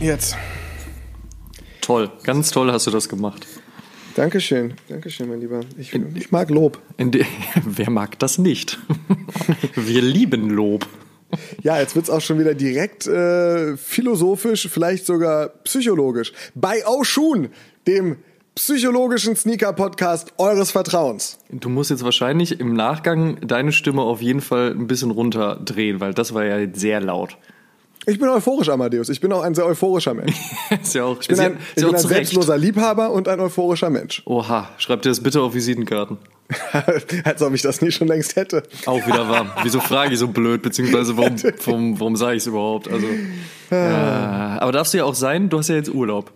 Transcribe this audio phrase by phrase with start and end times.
[0.00, 0.36] Jetzt.
[1.80, 3.46] Toll, ganz toll hast du das gemacht.
[4.14, 5.60] Dankeschön, Dankeschön, mein Lieber.
[5.78, 6.80] Ich, ich mag Lob.
[6.98, 7.24] De,
[7.64, 8.78] wer mag das nicht?
[9.74, 10.86] Wir lieben Lob.
[11.62, 16.32] Ja, jetzt wird es auch schon wieder direkt äh, philosophisch, vielleicht sogar psychologisch.
[16.54, 17.48] Bei Oshun,
[17.86, 18.16] dem
[18.54, 21.38] psychologischen Sneaker-Podcast eures Vertrauens.
[21.50, 26.14] Du musst jetzt wahrscheinlich im Nachgang deine Stimme auf jeden Fall ein bisschen runterdrehen, weil
[26.14, 27.36] das war ja jetzt sehr laut.
[28.08, 29.08] Ich bin euphorisch, Amadeus.
[29.08, 30.36] Ich bin auch ein sehr euphorischer Mensch.
[30.82, 34.22] ist ja auch, ich bin ein, ich bin ein selbstloser Liebhaber und ein euphorischer Mensch.
[34.26, 36.18] Oha, schreib dir das bitte auf Visitenkarten.
[37.24, 38.62] Als ob ich das nie schon längst hätte.
[38.86, 39.50] Auch wieder warm.
[39.64, 42.88] Wieso frage ich so blöd, beziehungsweise warum, warum, warum sage ich es überhaupt?
[42.88, 43.06] Also,
[43.72, 46.30] äh, aber darfst du ja auch sein, du hast ja jetzt Urlaub.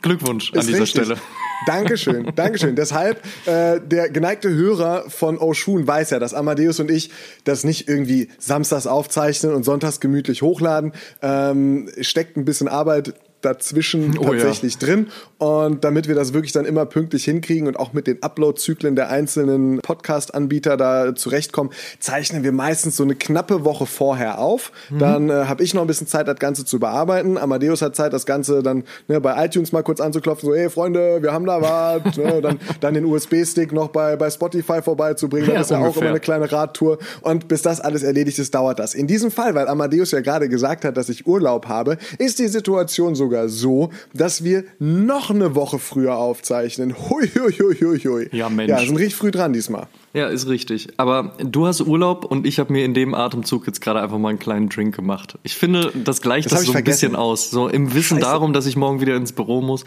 [0.00, 1.04] Glückwunsch an dieser richtig.
[1.04, 1.20] Stelle.
[1.66, 2.76] Dankeschön, Dankeschön.
[2.76, 7.10] Deshalb, äh, der geneigte Hörer von Oshun weiß ja, dass Amadeus und ich
[7.44, 10.92] das nicht irgendwie samstags aufzeichnen und sonntags gemütlich hochladen.
[11.20, 14.80] Ähm, steckt ein bisschen Arbeit dazwischen oh, tatsächlich ja.
[14.80, 15.06] drin.
[15.38, 19.10] Und damit wir das wirklich dann immer pünktlich hinkriegen und auch mit den Upload-Zyklen der
[19.10, 24.72] einzelnen Podcast-Anbieter da zurechtkommen, zeichnen wir meistens so eine knappe Woche vorher auf.
[24.90, 24.98] Mhm.
[24.98, 27.38] Dann äh, habe ich noch ein bisschen Zeit, das Ganze zu bearbeiten.
[27.38, 31.22] Amadeus hat Zeit, das Ganze dann ne, bei iTunes mal kurz anzuklopfen, so, hey Freunde,
[31.22, 32.16] wir haben da was.
[32.16, 35.48] ne, dann, dann den USB-Stick noch bei, bei Spotify vorbeizubringen.
[35.48, 35.98] Das ja, ist ja ungefähr.
[35.98, 36.98] auch immer eine kleine Radtour.
[37.22, 38.94] Und bis das alles erledigt ist, dauert das.
[38.94, 42.48] In diesem Fall, weil Amadeus ja gerade gesagt hat, dass ich Urlaub habe, ist die
[42.48, 46.94] Situation so sogar so, dass wir noch eine Woche früher aufzeichnen.
[47.08, 48.28] Hui, hui, hui, hui, hui.
[48.32, 48.70] Ja, Mensch.
[48.70, 49.86] Ja, sind richtig früh dran diesmal.
[50.12, 50.88] Ja, ist richtig.
[50.98, 54.28] Aber du hast Urlaub und ich habe mir in dem Atemzug jetzt gerade einfach mal
[54.28, 55.38] einen kleinen Drink gemacht.
[55.42, 57.10] Ich finde, das gleicht das, das so ein vergessen.
[57.12, 57.50] bisschen aus.
[57.50, 58.20] So im Wissen Scheiße.
[58.20, 59.84] darum, dass ich morgen wieder ins Büro muss.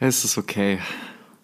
[0.00, 0.78] Es ist okay.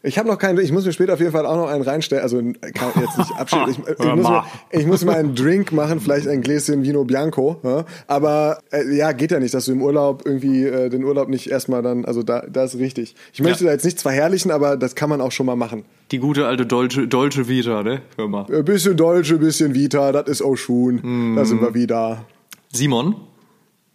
[0.07, 2.23] Ich habe noch keinen, ich muss mir später auf jeden Fall auch noch einen reinstellen.
[2.23, 3.71] Also kann jetzt nicht abschieden.
[3.71, 7.59] Ich, ich, muss mal, ich muss mal einen Drink machen, vielleicht ein Gläschen Vino Bianco.
[7.63, 7.87] Ja?
[8.07, 11.51] Aber äh, ja, geht ja nicht, dass du im Urlaub irgendwie äh, den Urlaub nicht
[11.51, 13.15] erstmal dann, also da, da ist richtig.
[13.33, 13.69] Ich möchte ja.
[13.69, 15.87] da jetzt nichts verherrlichen, aber das kann man auch schon mal machen.
[16.11, 18.03] Die gute alte Dolce, Dolce Vita, ne?
[18.19, 18.45] Hör mal.
[18.53, 20.97] Ein bisschen Dolce, bisschen Vita, das ist auch schon.
[21.33, 21.37] Mm.
[21.37, 22.27] Da sind wir wieder.
[22.71, 23.17] Simon?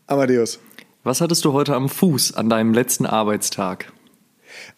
[0.08, 0.60] Amadeus.
[1.04, 3.94] Was hattest du heute am Fuß an deinem letzten Arbeitstag?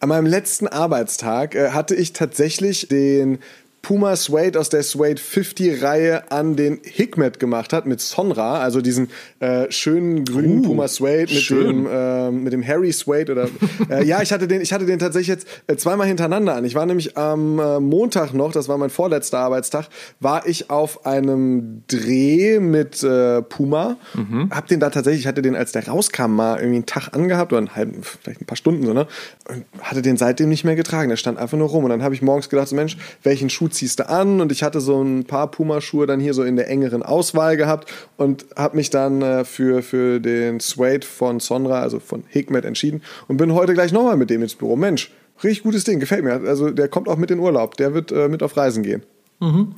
[0.02, 3.38] An meinem letzten Arbeitstag äh, hatte ich tatsächlich den
[3.82, 8.80] Puma Suede aus der Suede 50 Reihe an den Hikmet gemacht hat mit Sonra, also
[8.80, 9.10] diesen
[9.40, 13.48] äh, schönen grünen uh, Puma Suede mit dem äh, mit dem Harry Suede oder
[13.90, 16.64] äh, ja, ich hatte den ich hatte den tatsächlich jetzt äh, zweimal hintereinander an.
[16.64, 19.88] Ich war nämlich am äh, Montag noch, das war mein vorletzter Arbeitstag,
[20.20, 24.50] war ich auf einem Dreh mit äh, Puma, mhm.
[24.50, 27.52] hab den da tatsächlich, ich hatte den als der rauskam mal irgendwie einen Tag angehabt
[27.52, 29.08] oder einen halben vielleicht ein paar Stunden so, ne?
[29.48, 31.08] Und hatte den seitdem nicht mehr getragen.
[31.08, 33.71] Der stand einfach nur rum und dann habe ich morgens gedacht, so, Mensch, welchen Schuh
[33.72, 36.68] ziehst du an und ich hatte so ein paar Puma-Schuhe dann hier so in der
[36.68, 41.98] engeren Auswahl gehabt und habe mich dann äh, für, für den Suede von Sonra, also
[41.98, 44.76] von Hikmet entschieden und bin heute gleich nochmal mit dem ins Büro.
[44.76, 45.10] Mensch,
[45.42, 46.34] richtig gutes Ding, gefällt mir.
[46.46, 49.02] Also der kommt auch mit in Urlaub, der wird äh, mit auf Reisen gehen.
[49.40, 49.74] Mhm.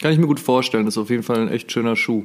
[0.00, 0.84] Kann ich mir gut vorstellen.
[0.84, 2.24] Das ist auf jeden Fall ein echt schöner Schuh.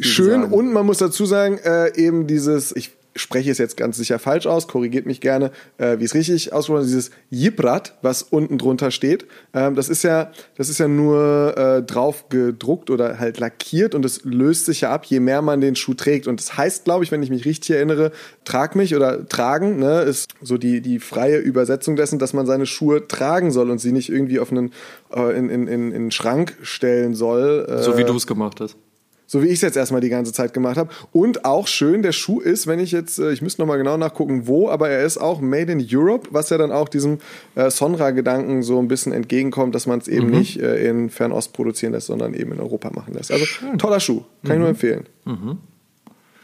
[0.00, 0.52] Schön sagen.
[0.52, 4.46] und man muss dazu sagen, äh, eben dieses, ich spreche es jetzt ganz sicher falsch
[4.46, 9.26] aus, korrigiert mich gerne, äh, wie es richtig ausspricht, dieses Jibrat, was unten drunter steht.
[9.54, 14.04] Ähm, das ist ja, das ist ja nur äh, drauf gedruckt oder halt lackiert und
[14.04, 16.26] es löst sich ja ab, je mehr man den Schuh trägt.
[16.26, 18.12] Und das heißt, glaube ich, wenn ich mich richtig erinnere,
[18.44, 22.66] trag mich oder tragen, ne, ist so die, die freie Übersetzung dessen, dass man seine
[22.66, 24.72] Schuhe tragen soll und sie nicht irgendwie auf einen,
[25.14, 27.66] äh, in, in, in, in einen Schrank stellen soll.
[27.68, 28.76] Äh, so wie du es gemacht hast
[29.32, 30.90] so wie ich es jetzt erstmal die ganze Zeit gemacht habe.
[31.10, 34.46] Und auch schön, der Schuh ist, wenn ich jetzt, äh, ich müsste nochmal genau nachgucken,
[34.46, 37.16] wo, aber er ist auch made in Europe, was ja dann auch diesem
[37.54, 40.38] äh, Sonra-Gedanken so ein bisschen entgegenkommt, dass man es eben mhm.
[40.38, 43.32] nicht äh, in Fernost produzieren lässt, sondern eben in Europa machen lässt.
[43.32, 43.78] Also schön.
[43.78, 44.52] toller Schuh, kann mhm.
[44.52, 45.04] ich nur empfehlen.
[45.24, 45.58] Mhm.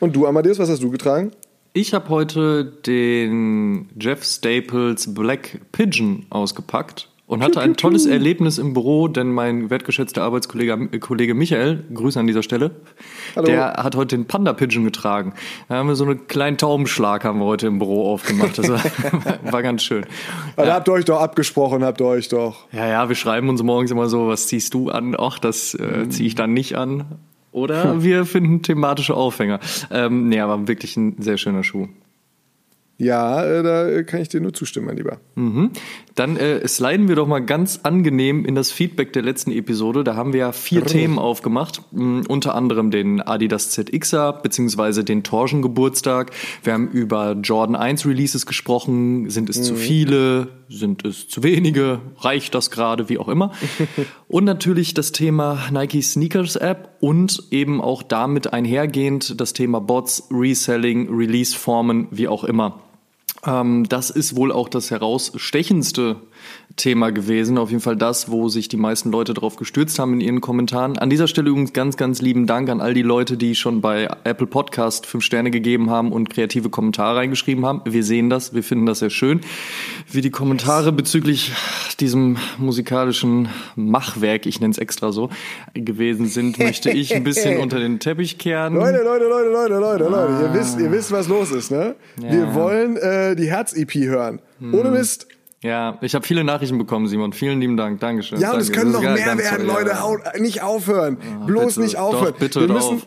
[0.01, 1.33] Und du, Amadeus, was hast du getragen?
[1.75, 8.73] Ich habe heute den Jeff Staples Black Pigeon ausgepackt und hatte ein tolles Erlebnis im
[8.73, 12.73] Büro, denn mein wertgeschätzter Arbeitskollege äh, Kollege Michael, Grüße an dieser Stelle,
[13.37, 13.47] Hallo.
[13.47, 15.35] der hat heute den Panda Pigeon getragen.
[15.69, 18.59] Da haben wir so einen kleinen Taubenschlag haben wir heute im Büro aufgemacht.
[18.59, 18.83] Das war,
[19.53, 20.05] war ganz schön.
[20.57, 20.75] Also ja.
[20.75, 22.67] habt ihr euch doch abgesprochen, habt ihr euch doch.
[22.73, 25.15] Ja, ja, wir schreiben uns morgens immer so, was ziehst du an?
[25.17, 27.05] Ach, das äh, ziehe ich dann nicht an.
[27.53, 29.61] Oder wir finden thematische Aufhänger.
[29.91, 31.89] Ähm, nee, aber wirklich ein sehr schöner Schuh.
[33.01, 35.21] Ja, äh, da kann ich dir nur zustimmen, mein Lieber.
[35.37, 35.71] Mhm.
[36.17, 40.03] Dann äh, sliden wir doch mal ganz angenehm in das Feedback der letzten Episode.
[40.03, 45.23] Da haben wir ja vier Themen aufgemacht, mh, unter anderem den Adidas ZXer beziehungsweise den
[45.23, 46.33] Torsion Geburtstag.
[46.65, 49.31] Wir haben über Jordan 1 Releases gesprochen.
[49.31, 50.49] Sind es zu viele?
[50.69, 52.01] Sind es zu wenige?
[52.19, 53.09] Reicht das gerade?
[53.09, 53.53] Wie auch immer.
[54.29, 60.25] und natürlich das Thema Nike Sneakers App und eben auch damit einhergehend das Thema Bots,
[60.33, 62.83] Reselling, Release-Formen, wie auch immer.
[63.47, 66.17] Ähm, das ist wohl auch das herausstechendste
[66.79, 67.59] Thema gewesen.
[67.59, 70.97] Auf jeden Fall das, wo sich die meisten Leute darauf gestürzt haben in ihren Kommentaren.
[70.97, 74.09] An dieser Stelle übrigens ganz, ganz lieben Dank an all die Leute, die schon bei
[74.25, 77.83] Apple Podcast fünf Sterne gegeben haben und kreative Kommentare reingeschrieben haben.
[77.85, 79.41] Wir sehen das, wir finden das sehr schön.
[80.11, 81.53] Wie die Kommentare bezüglich
[82.01, 85.29] diesem musikalischen Machwerk, ich nenne es extra so,
[85.75, 88.75] gewesen sind, möchte ich ein bisschen unter den Teppich kehren.
[88.75, 91.97] Leute, Leute, Leute, Leute, Leute, Leute, ihr wisst, ihr wisst, was los ist, ne?
[92.17, 94.41] Wir wollen äh, die Herz-EP hören.
[94.61, 95.27] Ohne Mist.
[95.63, 97.33] Ja, ich habe viele Nachrichten bekommen, Simon.
[97.33, 97.99] Vielen lieben Dank.
[98.01, 98.41] Dankeschön.
[98.41, 99.91] Ja, und es können noch mehr werden, toll, Leute.
[99.91, 100.03] ja.
[100.03, 101.19] Haut, nicht aufhören.
[101.47, 101.81] Bloß bitte.
[101.81, 102.33] nicht aufhören.
[102.33, 103.03] Doch, bitte wir, müssen,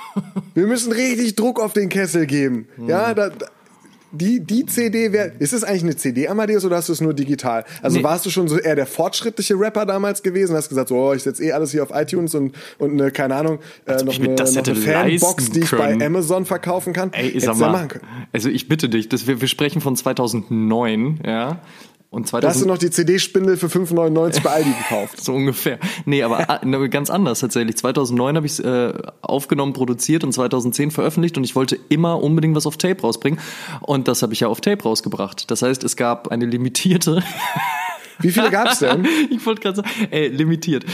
[0.54, 2.66] wir müssen richtig Druck auf den Kessel geben.
[2.88, 3.46] Ja, da, da,
[4.12, 5.32] die, die CD wäre.
[5.38, 7.64] Ist es eigentlich eine CD, Amadeus, oder hast du es nur digital?
[7.82, 8.04] Also Nee.
[8.04, 10.54] warst du schon so eher der fortschrittliche Rapper damals gewesen?
[10.54, 13.34] Hast gesagt, so, oh, ich setze eh alles hier auf iTunes und, und eine, keine
[13.36, 15.98] Ahnung, äh, noch ich mir eine, das noch eine Fanbox, die ich können.
[15.98, 17.12] bei Amazon verkaufen kann.
[17.12, 18.04] Ey, Hättest sag mal, machen können.
[18.32, 21.60] also ich bitte dich, dass wir, wir sprechen von 2009, ja,
[22.12, 25.18] und Da hast du 2000, noch die CD-Spindel für 5,99 bei Aldi gekauft.
[25.24, 25.78] so ungefähr.
[26.04, 27.78] Nee, aber ah, ganz anders tatsächlich.
[27.78, 28.92] 2009 habe ich es äh,
[29.22, 33.40] aufgenommen, produziert und 2010 veröffentlicht und ich wollte immer unbedingt was auf Tape rausbringen
[33.80, 35.50] und das habe ich ja auf Tape rausgebracht.
[35.50, 37.22] Das heißt, es gab eine limitierte
[38.18, 39.08] Wie viele gab's denn?
[39.30, 40.84] ich wollte gerade sagen, ey, limitiert.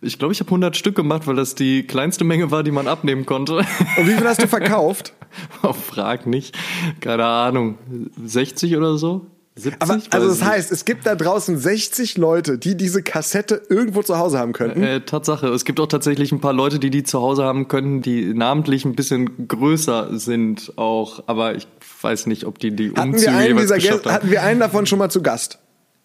[0.00, 2.88] Ich glaube, ich habe 100 Stück gemacht, weil das die kleinste Menge war, die man
[2.88, 3.58] abnehmen konnte.
[3.96, 5.14] Und wie viel hast du verkauft?
[5.62, 6.56] Oh, frag nicht.
[7.00, 7.78] Keine Ahnung.
[8.24, 9.26] 60 oder so?
[9.56, 9.82] 70?
[9.82, 14.18] Aber also das heißt, es gibt da draußen 60 Leute, die diese Kassette irgendwo zu
[14.18, 14.82] Hause haben könnten.
[14.82, 15.46] Äh, Tatsache.
[15.48, 18.84] Es gibt auch tatsächlich ein paar Leute, die die zu Hause haben könnten, die namentlich
[18.84, 21.22] ein bisschen größer sind auch.
[21.26, 21.68] Aber ich
[22.02, 24.12] weiß nicht, ob die die hatten, Umzüge wir einen dieser geschafft haben.
[24.12, 25.58] hatten wir einen davon schon mal zu Gast?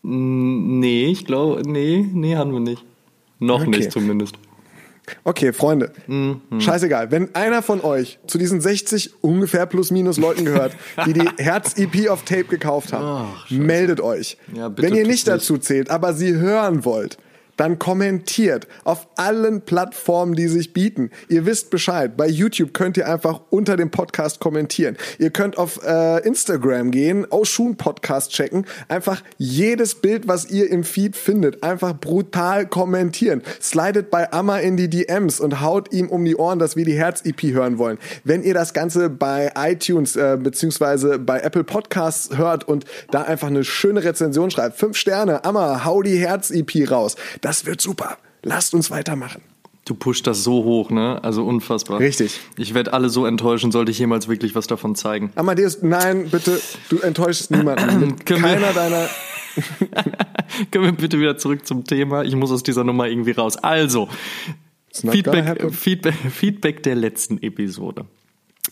[0.03, 2.85] Nee, ich glaube, nee, nee, haben wir nicht.
[3.39, 3.69] Noch Okay.
[3.71, 4.35] nicht zumindest.
[5.23, 6.41] Okay, Freunde, Mhm.
[6.59, 7.11] scheißegal.
[7.11, 10.73] Wenn einer von euch zu diesen 60 ungefähr plus minus Leuten gehört,
[11.05, 14.37] die die Herz-EP auf Tape gekauft haben, meldet euch.
[14.53, 17.17] Ja, bitte Wenn ihr nicht dazu zählt, aber sie hören wollt,
[17.59, 21.11] dann kommentiert auf allen Plattformen, die sich bieten.
[21.27, 22.15] Ihr wisst Bescheid.
[22.15, 24.95] Bei YouTube könnt ihr einfach unter dem Podcast kommentieren.
[25.17, 30.85] Ihr könnt auf äh, Instagram gehen, Oshun Podcast checken, einfach jedes Bild, was ihr im
[30.85, 33.41] Feed findet, einfach brutal kommentieren.
[33.61, 36.95] Slidet bei Amma in die DMs und haut ihm um die Ohren, dass wir die
[36.95, 37.97] Herz-EP hören wollen.
[38.23, 43.47] Wenn ihr das Ganze bei iTunes äh, beziehungsweise bei Apple Podcasts hört und da einfach
[43.47, 47.17] eine schöne Rezension schreibt, fünf Sterne, Amma, hau die Herz-EP raus.
[47.41, 48.17] Das wird super.
[48.43, 49.41] Lasst uns weitermachen.
[49.85, 51.19] Du pusht das so hoch, ne?
[51.23, 51.99] Also unfassbar.
[51.99, 52.39] Richtig.
[52.57, 55.31] Ich werde alle so enttäuschen, sollte ich jemals wirklich was davon zeigen.
[55.35, 58.17] Amadeus, nein, bitte, du enttäuschst niemanden.
[58.25, 59.09] Keiner deiner.
[60.71, 62.23] Können wir bitte wieder zurück zum Thema?
[62.23, 63.57] Ich muss aus dieser Nummer irgendwie raus.
[63.57, 64.09] Also,
[64.93, 65.73] Feedback.
[65.73, 68.05] Feedback, Feedback der letzten Episode.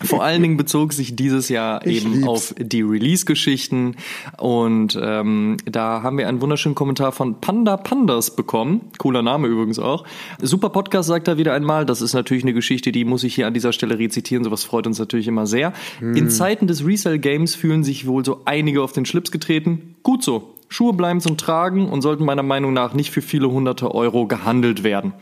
[0.04, 2.27] Vor allen Dingen bezog sich dieses Jahr Ich eben lieb's.
[2.27, 3.96] auf die Release-Geschichten
[4.38, 8.82] und ähm, da haben wir einen wunderschönen Kommentar von Panda Pandas bekommen.
[8.98, 10.06] Cooler Name übrigens auch.
[10.42, 11.86] Super Podcast sagt er wieder einmal.
[11.86, 14.44] Das ist natürlich eine Geschichte, die muss ich hier an dieser Stelle rezitieren.
[14.44, 15.74] Sowas freut uns natürlich immer sehr.
[16.00, 16.16] Hm.
[16.16, 19.96] In Zeiten des Resell-Games fühlen sich wohl so einige auf den Schlips getreten.
[20.04, 20.54] Gut so.
[20.69, 24.83] Schuhe bleiben zum Tragen und sollten meiner Meinung nach nicht für viele hunderte Euro gehandelt
[24.83, 25.13] werden.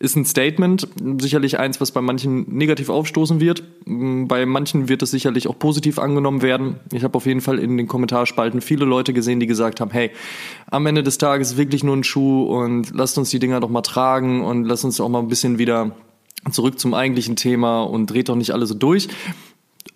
[0.00, 0.88] Ist ein Statement,
[1.20, 3.62] sicherlich eins, was bei manchen negativ aufstoßen wird.
[3.84, 6.76] Bei manchen wird es sicherlich auch positiv angenommen werden.
[6.92, 10.10] Ich habe auf jeden Fall in den Kommentarspalten viele Leute gesehen, die gesagt haben, hey,
[10.66, 13.82] am Ende des Tages wirklich nur ein Schuh und lasst uns die Dinger doch mal
[13.82, 15.92] tragen und lasst uns auch mal ein bisschen wieder
[16.50, 19.08] zurück zum eigentlichen Thema und dreht doch nicht alle so durch.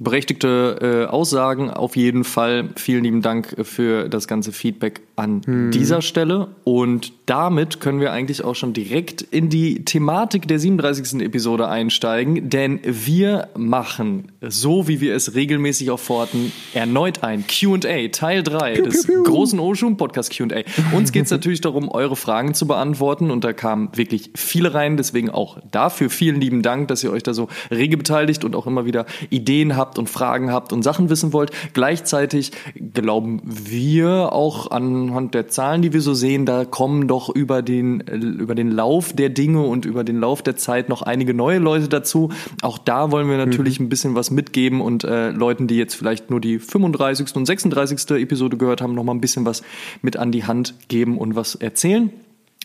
[0.02, 2.70] Berechtigte äh, Aussagen auf jeden Fall.
[2.76, 6.48] Vielen lieben Dank für das ganze Feedback an dieser Stelle.
[6.64, 11.20] Und damit können wir eigentlich auch schon direkt in die Thematik der 37.
[11.22, 18.08] Episode einsteigen, denn wir machen, so wie wir es regelmäßig auch forten, erneut ein Q&A,
[18.08, 19.22] Teil 3 des piu, piu.
[19.22, 20.62] großen Oshun Podcast Q&A.
[20.96, 24.96] Uns geht es natürlich darum, eure Fragen zu beantworten und da kamen wirklich viele rein,
[24.96, 28.66] deswegen auch dafür vielen lieben Dank, dass ihr euch da so rege beteiligt und auch
[28.66, 31.50] immer wieder Ideen habt, habt und Fragen habt und Sachen wissen wollt.
[31.74, 32.52] Gleichzeitig
[32.94, 38.00] glauben wir auch anhand der Zahlen, die wir so sehen, da kommen doch über den,
[38.00, 41.88] über den Lauf der Dinge und über den Lauf der Zeit noch einige neue Leute
[41.88, 42.30] dazu.
[42.62, 43.86] Auch da wollen wir natürlich mhm.
[43.86, 47.36] ein bisschen was mitgeben und äh, Leuten, die jetzt vielleicht nur die 35.
[47.36, 48.10] und 36.
[48.22, 49.62] Episode gehört haben, noch mal ein bisschen was
[50.00, 52.10] mit an die Hand geben und was erzählen.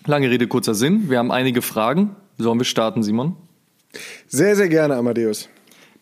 [0.06, 1.10] Lange Rede, kurzer Sinn.
[1.10, 2.16] Wir haben einige Fragen.
[2.38, 3.36] Sollen wir starten, Simon?
[4.28, 5.50] Sehr, sehr gerne, Amadeus.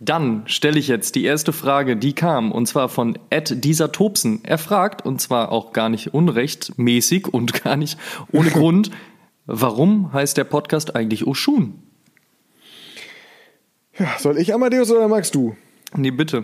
[0.05, 4.39] Dann stelle ich jetzt die erste Frage, die kam, und zwar von Ed dieser Tobsen.
[4.43, 7.97] Er fragt, und zwar auch gar nicht unrechtmäßig und gar nicht
[8.31, 8.91] ohne Grund,
[9.47, 11.81] warum heißt der Podcast eigentlich Oshun?
[13.97, 15.55] Ja, soll ich, Amadeus, oder magst du?
[15.95, 16.43] Nee, bitte.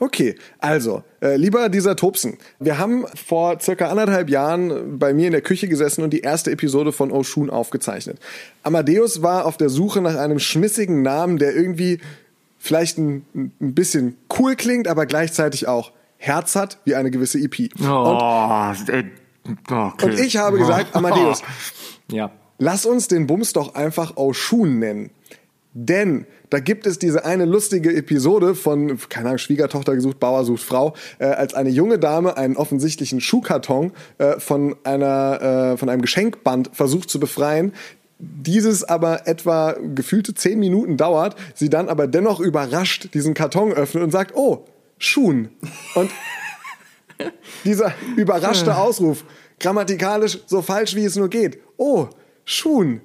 [0.00, 5.32] Okay, also, äh, lieber dieser Tobsen, wir haben vor circa anderthalb Jahren bei mir in
[5.32, 8.18] der Küche gesessen und die erste Episode von Oshun aufgezeichnet.
[8.64, 12.00] Amadeus war auf der Suche nach einem schmissigen Namen, der irgendwie
[12.62, 17.68] vielleicht ein, ein bisschen cool klingt, aber gleichzeitig auch Herz hat, wie eine gewisse EP.
[17.82, 19.04] Oh, und, äh,
[19.68, 20.04] okay.
[20.04, 21.42] und ich habe gesagt, Amadeus,
[22.10, 22.30] ja.
[22.58, 25.10] lass uns den Bums doch einfach Oshun nennen.
[25.74, 30.62] Denn da gibt es diese eine lustige Episode von, keine Ahnung, Schwiegertochter gesucht, Bauer sucht
[30.62, 36.02] Frau, äh, als eine junge Dame einen offensichtlichen Schuhkarton äh, von einer, äh, von einem
[36.02, 37.72] Geschenkband versucht zu befreien,
[38.24, 44.04] dieses aber etwa gefühlte zehn Minuten dauert, sie dann aber dennoch überrascht diesen Karton öffnet
[44.04, 44.64] und sagt, oh,
[44.98, 45.50] Schuhen.
[45.96, 46.10] Und
[47.64, 49.24] dieser überraschte Ausruf,
[49.58, 52.08] grammatikalisch so falsch wie es nur geht, oh,
[52.44, 53.02] Schuhen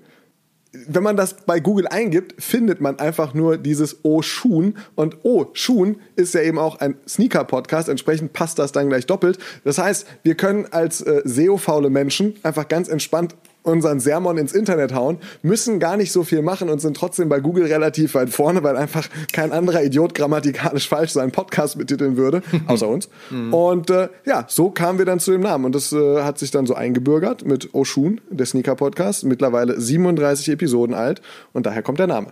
[0.88, 5.48] wenn man das bei Google eingibt, findet man einfach nur dieses O Schuhen und O
[5.54, 9.40] Schuhen ist ja eben auch ein Sneaker Podcast, entsprechend passt das dann gleich doppelt.
[9.64, 13.36] Das heißt, wir können als äh, SEO faule Menschen einfach ganz entspannt
[13.68, 17.40] unseren Sermon ins Internet hauen, müssen gar nicht so viel machen und sind trotzdem bei
[17.40, 22.42] Google relativ weit vorne, weil einfach kein anderer Idiot grammatikalisch falsch seinen Podcast betiteln würde,
[22.68, 23.10] außer uns.
[23.30, 23.54] Mhm.
[23.54, 26.52] Und äh, ja, so kamen wir dann zu dem Namen und das äh, hat sich
[26.52, 31.22] dann so eingebürgert mit Oshun, der Sneaker Podcast, mittlerweile 37 Episoden alt
[31.54, 32.32] und daher kommt der Name.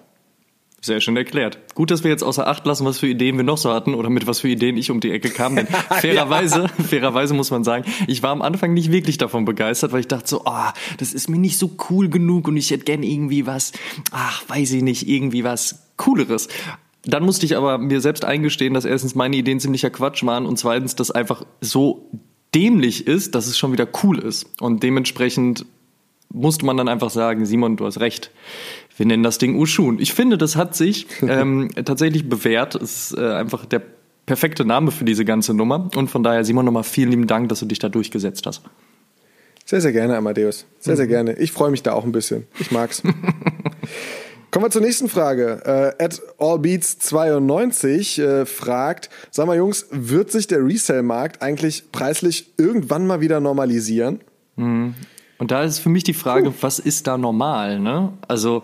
[0.86, 1.58] Sehr schön erklärt.
[1.74, 4.12] Gut, dass wir jetzt außer Acht lassen, was für Ideen wir noch so hatten oder
[4.12, 5.56] mit was für Ideen ich um die Ecke kam.
[5.56, 6.84] Denn fairerweise, ja.
[6.84, 10.28] fairerweise muss man sagen, ich war am Anfang nicht wirklich davon begeistert, weil ich dachte
[10.28, 13.48] so, ah, oh, das ist mir nicht so cool genug und ich hätte gern irgendwie
[13.48, 13.72] was,
[14.12, 16.50] ach, weiß ich nicht, irgendwie was Cooleres.
[17.04, 20.60] Dann musste ich aber mir selbst eingestehen, dass erstens meine Ideen ziemlicher Quatsch waren und
[20.60, 22.12] zweitens, dass einfach so
[22.54, 24.46] dämlich ist, dass es schon wieder cool ist.
[24.62, 25.66] Und dementsprechend
[26.32, 28.30] musste man dann einfach sagen, Simon, du hast recht
[28.98, 30.00] wir nennen das Ding Ushun.
[30.00, 32.76] Ich finde, das hat sich ähm, tatsächlich bewährt.
[32.76, 33.82] Es ist äh, einfach der
[34.26, 35.90] perfekte Name für diese ganze Nummer.
[35.96, 38.64] Und von daher, Simon, nochmal vielen lieben Dank, dass du dich da durchgesetzt hast.
[39.66, 40.66] Sehr, sehr gerne, Amadeus.
[40.80, 40.98] Sehr, mhm.
[40.98, 41.34] sehr gerne.
[41.34, 42.46] Ich freue mich da auch ein bisschen.
[42.60, 43.02] Ich mag's.
[44.52, 45.62] Kommen wir zur nächsten Frage.
[45.66, 53.06] Äh, at allbeats92 äh, fragt, sag mal Jungs, wird sich der Resell-Markt eigentlich preislich irgendwann
[53.06, 54.22] mal wieder normalisieren?
[54.56, 54.96] Mhm.
[55.38, 56.58] Und da ist für mich die Frage, Puh.
[56.62, 57.80] was ist da normal?
[57.80, 58.14] Ne?
[58.28, 58.64] Also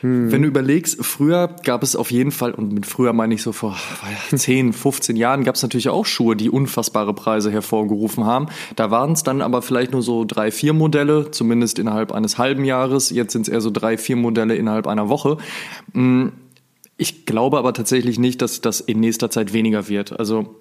[0.00, 0.32] hm.
[0.32, 3.52] wenn du überlegst, früher gab es auf jeden Fall, und mit früher meine ich so
[3.52, 3.76] vor
[4.34, 8.46] 10, 15 Jahren, gab es natürlich auch Schuhe, die unfassbare Preise hervorgerufen haben.
[8.76, 12.64] Da waren es dann aber vielleicht nur so drei, vier Modelle, zumindest innerhalb eines halben
[12.64, 13.10] Jahres.
[13.10, 15.36] Jetzt sind es eher so drei, vier Modelle innerhalb einer Woche.
[15.92, 16.32] Hm.
[16.96, 20.18] Ich glaube aber tatsächlich nicht, dass das in nächster Zeit weniger wird.
[20.18, 20.54] Also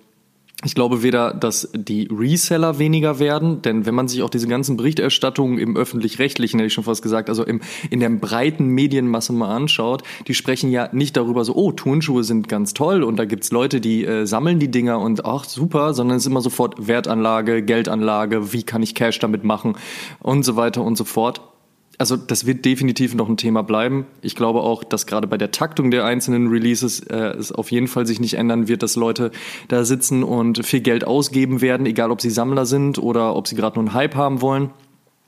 [0.66, 4.75] ich glaube weder, dass die Reseller weniger werden, denn wenn man sich auch diese ganzen
[4.75, 9.56] Berichterstattungen im öffentlich-rechtlichen, hätte ich schon fast gesagt, also im, in der breiten Medienmasse mal
[9.56, 13.51] anschaut, die sprechen ja nicht darüber so, oh, Turnschuhe sind ganz toll und da gibt's
[13.51, 17.63] Leute, die äh, sammeln die Dinger und ach, super, sondern es ist immer sofort Wertanlage,
[17.63, 19.78] Geldanlage, wie kann ich Cash damit machen
[20.20, 21.42] und so weiter und so fort
[22.00, 24.08] also das wird definitiv noch ein Thema bleiben.
[24.22, 27.89] Ich glaube auch, dass gerade bei der Taktung der einzelnen Releases äh, es auf jeden
[27.89, 29.32] Fall sich nicht ändern wird, dass Leute
[29.68, 33.56] da sitzen und viel Geld ausgeben werden, egal ob sie Sammler sind oder ob sie
[33.58, 34.70] gerade nur einen Hype haben wollen.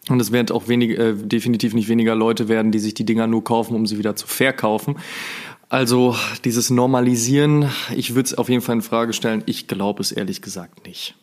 [0.08, 3.28] Und es werden auch wenig, äh, definitiv nicht weniger Leute werden, die sich die Dinger
[3.28, 4.96] nur kaufen, um sie wieder zu verkaufen.
[5.68, 9.44] Also dieses Normalisieren, ich würde es auf jeden Fall in Frage stellen.
[9.46, 11.16] Ich glaube es ehrlich gesagt nicht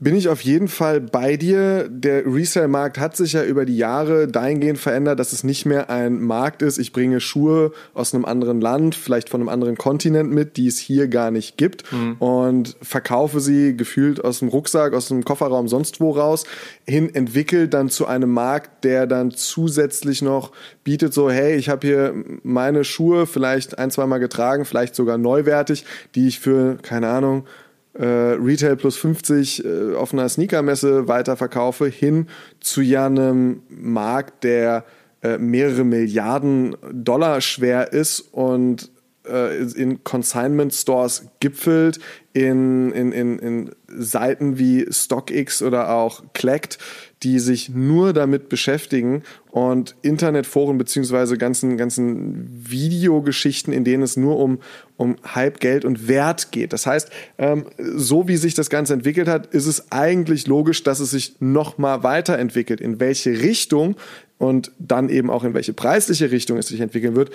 [0.00, 1.86] bin ich auf jeden Fall bei dir.
[1.90, 6.22] Der Resale-Markt hat sich ja über die Jahre dahingehend verändert, dass es nicht mehr ein
[6.22, 6.78] Markt ist.
[6.78, 10.78] Ich bringe Schuhe aus einem anderen Land, vielleicht von einem anderen Kontinent mit, die es
[10.78, 12.16] hier gar nicht gibt mhm.
[12.18, 16.44] und verkaufe sie gefühlt aus dem Rucksack, aus dem Kofferraum, sonst wo raus,
[16.86, 20.52] hin entwickelt dann zu einem Markt, der dann zusätzlich noch
[20.82, 25.18] bietet so, hey, ich habe hier meine Schuhe vielleicht ein, zwei Mal getragen, vielleicht sogar
[25.18, 27.44] neuwertig, die ich für, keine Ahnung,
[27.94, 32.26] äh, Retail plus 50 äh, auf einer Sneakermesse weiterverkaufe, hin
[32.60, 34.84] zu ja einem Markt, der
[35.22, 38.90] äh, mehrere Milliarden Dollar schwer ist und
[39.28, 41.98] äh, in Consignment Stores gipfelt,
[42.32, 46.78] in, in, in, in Seiten wie StockX oder auch Collect,
[47.22, 54.38] die sich nur damit beschäftigen und Internetforen beziehungsweise ganzen, ganzen Videogeschichten, in denen es nur
[54.38, 54.58] um,
[54.96, 56.72] um Hype, Geld und Wert geht.
[56.72, 61.00] Das heißt, ähm, so wie sich das Ganze entwickelt hat, ist es eigentlich logisch, dass
[61.00, 62.80] es sich nochmal weiterentwickelt.
[62.80, 63.96] In welche Richtung
[64.38, 67.30] und dann eben auch in welche preisliche Richtung es sich entwickeln wird,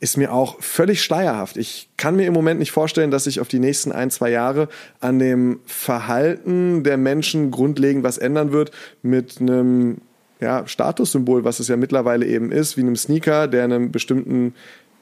[0.00, 1.58] ist mir auch völlig schleierhaft.
[1.58, 4.68] Ich kann mir im Moment nicht vorstellen, dass sich auf die nächsten ein, zwei Jahre
[5.00, 8.70] an dem Verhalten der Menschen grundlegend was ändern wird
[9.02, 9.98] mit einem
[10.40, 14.54] ja, Statussymbol, was es ja mittlerweile eben ist, wie einem Sneaker, der einem bestimmten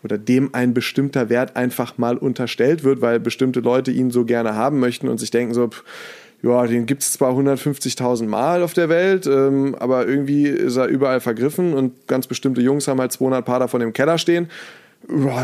[0.02, 4.54] oder dem ein bestimmter Wert einfach mal unterstellt wird, weil bestimmte Leute ihn so gerne
[4.54, 5.84] haben möchten und sich denken so, pff,
[6.42, 10.86] ja, den gibt es zwar 150.000 Mal auf der Welt, ähm, aber irgendwie ist er
[10.86, 14.48] überall vergriffen und ganz bestimmte Jungs haben halt 200 Paar davon im Keller stehen.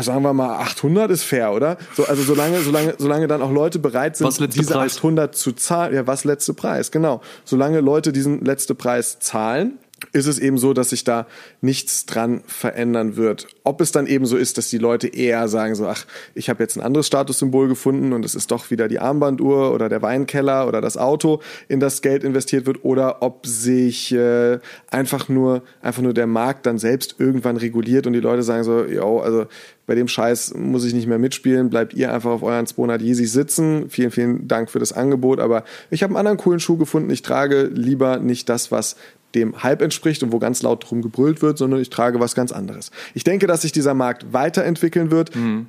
[0.01, 1.77] Sagen wir mal 800 ist fair, oder?
[1.95, 4.97] So, also solange, solange, solange dann auch Leute bereit sind, diese Preis?
[4.97, 7.21] 800 zu zahlen, ja, was letzte Preis, genau.
[7.45, 9.79] Solange Leute diesen letzte Preis zahlen,
[10.11, 11.25] ist es eben so, dass sich da
[11.61, 13.47] nichts dran verändern wird.
[13.63, 16.61] Ob es dann eben so ist, dass die Leute eher sagen so, ach, ich habe
[16.61, 20.67] jetzt ein anderes Statussymbol gefunden und es ist doch wieder die Armbanduhr oder der Weinkeller
[20.67, 24.59] oder das Auto, in das Geld investiert wird, oder ob sich äh,
[24.89, 28.85] einfach nur einfach nur der Markt dann selbst irgendwann reguliert und die Leute sagen so,
[28.85, 29.45] yo, also
[29.85, 33.33] bei dem Scheiß muss ich nicht mehr mitspielen, bleibt ihr einfach auf euren 200 Yeezys
[33.33, 33.89] sitzen.
[33.89, 37.11] Vielen, vielen Dank für das Angebot, aber ich habe einen anderen coolen Schuh gefunden.
[37.11, 38.95] Ich trage lieber nicht das, was
[39.35, 42.51] dem Hype entspricht und wo ganz laut drum gebrüllt wird, sondern ich trage was ganz
[42.51, 42.91] anderes.
[43.13, 45.35] Ich denke, dass sich dieser Markt weiterentwickeln wird.
[45.35, 45.67] Mhm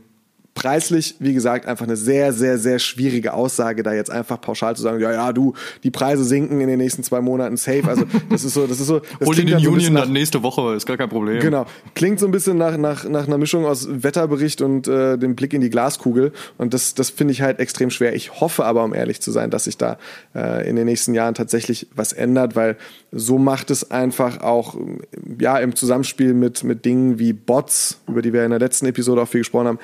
[0.56, 4.82] preislich, wie gesagt, einfach eine sehr, sehr, sehr schwierige Aussage, da jetzt einfach pauschal zu
[4.82, 5.52] sagen, ja, ja, du,
[5.84, 7.84] die Preise sinken in den nächsten zwei Monaten safe.
[7.86, 9.00] Also das ist so, das ist so.
[9.20, 11.40] Das Hol den Union so dann nächste Woche, ist gar kein Problem.
[11.40, 11.66] Genau.
[11.94, 15.52] Klingt so ein bisschen nach, nach, nach einer Mischung aus Wetterbericht und äh, dem Blick
[15.52, 16.32] in die Glaskugel.
[16.56, 18.14] Und das, das finde ich halt extrem schwer.
[18.14, 19.98] Ich hoffe aber, um ehrlich zu sein, dass sich da
[20.34, 22.78] äh, in den nächsten Jahren tatsächlich was ändert, weil
[23.12, 24.74] so macht es einfach auch,
[25.38, 29.20] ja, im Zusammenspiel mit, mit Dingen wie Bots, über die wir in der letzten Episode
[29.20, 29.78] auch viel gesprochen haben,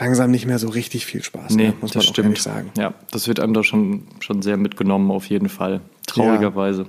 [0.00, 1.54] langsam nicht mehr so richtig viel Spaß.
[1.54, 1.74] Nee, ne?
[1.80, 2.38] muss man stimmt.
[2.38, 2.70] auch sagen.
[2.76, 5.80] Ja, das wird einem da schon, schon sehr mitgenommen, auf jeden Fall.
[6.06, 6.82] Traurigerweise.
[6.82, 6.88] Ja.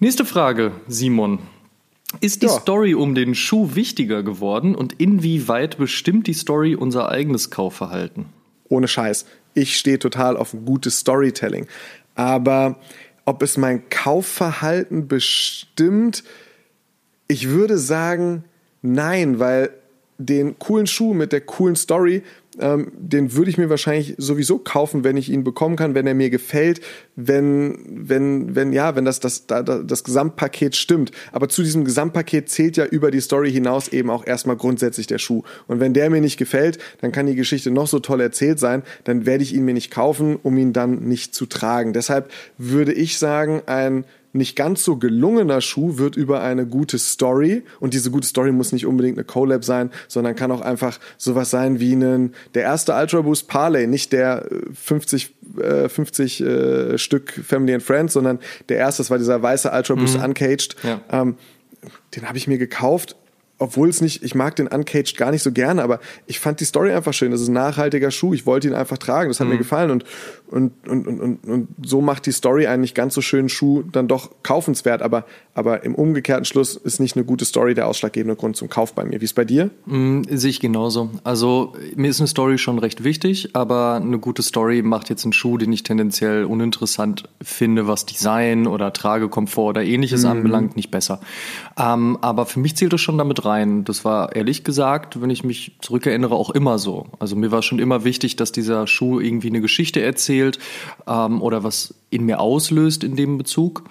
[0.00, 1.38] Nächste Frage, Simon.
[2.20, 2.52] Ist die ja.
[2.52, 8.26] Story um den Schuh wichtiger geworden und inwieweit bestimmt die Story unser eigenes Kaufverhalten?
[8.68, 9.26] Ohne Scheiß.
[9.54, 11.66] Ich stehe total auf ein gutes Storytelling.
[12.14, 12.78] Aber
[13.24, 16.24] ob es mein Kaufverhalten bestimmt,
[17.28, 18.44] ich würde sagen,
[18.80, 19.70] nein, weil
[20.18, 22.22] den coolen Schuh mit der coolen Story,
[22.58, 26.14] ähm, den würde ich mir wahrscheinlich sowieso kaufen, wenn ich ihn bekommen kann, wenn er
[26.14, 26.80] mir gefällt,
[27.14, 31.12] wenn, wenn, wenn, ja, wenn das, das, das, das Gesamtpaket stimmt.
[31.30, 35.18] Aber zu diesem Gesamtpaket zählt ja über die Story hinaus eben auch erstmal grundsätzlich der
[35.18, 35.42] Schuh.
[35.68, 38.82] Und wenn der mir nicht gefällt, dann kann die Geschichte noch so toll erzählt sein,
[39.04, 41.92] dann werde ich ihn mir nicht kaufen, um ihn dann nicht zu tragen.
[41.92, 44.04] Deshalb würde ich sagen, ein
[44.38, 48.72] nicht ganz so gelungener Schuh wird über eine gute Story und diese gute Story muss
[48.72, 52.94] nicht unbedingt eine Collab sein, sondern kann auch einfach sowas sein wie einen, der erste
[52.94, 58.78] Ultra Boost Parley, nicht der 50, äh, 50 äh, Stück Family and Friends, sondern der
[58.78, 60.24] erste, das war dieser weiße Ultra Boost mhm.
[60.24, 60.76] Uncaged.
[60.82, 61.00] Ja.
[61.10, 61.36] Ähm,
[62.16, 63.16] den habe ich mir gekauft
[63.58, 66.64] obwohl es nicht, ich mag den Uncaged gar nicht so gerne, aber ich fand die
[66.64, 67.32] Story einfach schön.
[67.32, 68.32] Das ist ein nachhaltiger Schuh.
[68.32, 69.30] Ich wollte ihn einfach tragen.
[69.30, 69.54] Das hat mhm.
[69.54, 70.04] mir gefallen und,
[70.50, 74.08] und, und, und, und, so macht die Story einen nicht ganz so schönen Schuh dann
[74.08, 75.02] doch kaufenswert.
[75.02, 78.94] Aber, aber im umgekehrten Schluss ist nicht eine gute Story der ausschlaggebende Grund zum Kauf
[78.94, 79.20] bei mir.
[79.20, 79.70] Wie ist bei dir?
[79.86, 81.10] Mhm, sehe ich genauso.
[81.24, 85.32] Also mir ist eine Story schon recht wichtig, aber eine gute Story macht jetzt einen
[85.32, 90.30] Schuh, den ich tendenziell uninteressant finde, was Design oder Tragekomfort oder ähnliches mhm.
[90.30, 91.20] anbelangt, nicht besser.
[91.78, 93.84] Ähm, aber für mich zählt das schon damit rein rein.
[93.84, 97.06] Das war ehrlich gesagt, wenn ich mich zurückerinnere, auch immer so.
[97.18, 100.28] Also mir war schon immer wichtig, dass dieser Schuh irgendwie eine Geschichte erzählt
[101.06, 103.84] ähm, oder was in mir auslöst in dem Bezug.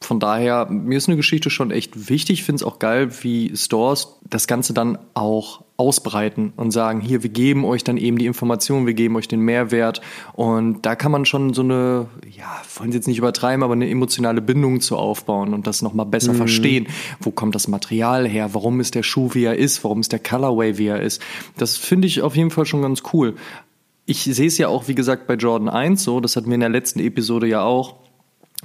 [0.00, 2.40] Von daher, mir ist eine Geschichte schon echt wichtig.
[2.40, 7.22] Ich finde es auch geil, wie Stores das Ganze dann auch ausbreiten und sagen, hier,
[7.22, 10.00] wir geben euch dann eben die Informationen, wir geben euch den Mehrwert.
[10.32, 13.88] Und da kann man schon so eine, ja, wollen Sie jetzt nicht übertreiben, aber eine
[13.88, 16.38] emotionale Bindung zu aufbauen und das nochmal besser mhm.
[16.38, 16.86] verstehen.
[17.20, 18.54] Wo kommt das Material her?
[18.54, 19.82] Warum ist der Schuh, wie er ist?
[19.84, 21.22] Warum ist der Colorway, wie er ist?
[21.56, 23.34] Das finde ich auf jeden Fall schon ganz cool.
[24.12, 26.60] Ich sehe es ja auch, wie gesagt, bei Jordan 1 so, das hatten wir in
[26.60, 27.96] der letzten Episode ja auch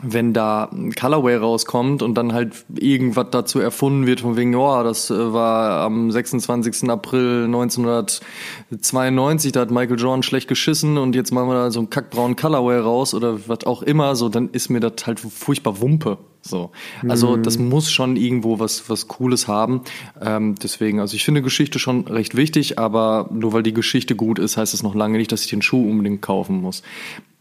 [0.01, 4.83] wenn da ein Colorway rauskommt und dann halt irgendwas dazu erfunden wird, von wegen, oh,
[4.83, 6.87] das äh, war am 26.
[6.89, 11.89] April 1992, da hat Michael Jordan schlecht geschissen und jetzt machen wir da so einen
[11.89, 16.19] kackbraunen Colorway raus oder was auch immer, so, dann ist mir das halt furchtbar Wumpe.
[16.43, 16.71] So.
[17.07, 17.43] Also mhm.
[17.43, 19.81] das muss schon irgendwo was, was Cooles haben.
[20.21, 24.39] Ähm, deswegen, also ich finde Geschichte schon recht wichtig, aber nur weil die Geschichte gut
[24.39, 26.83] ist, heißt es noch lange nicht, dass ich den Schuh unbedingt kaufen muss.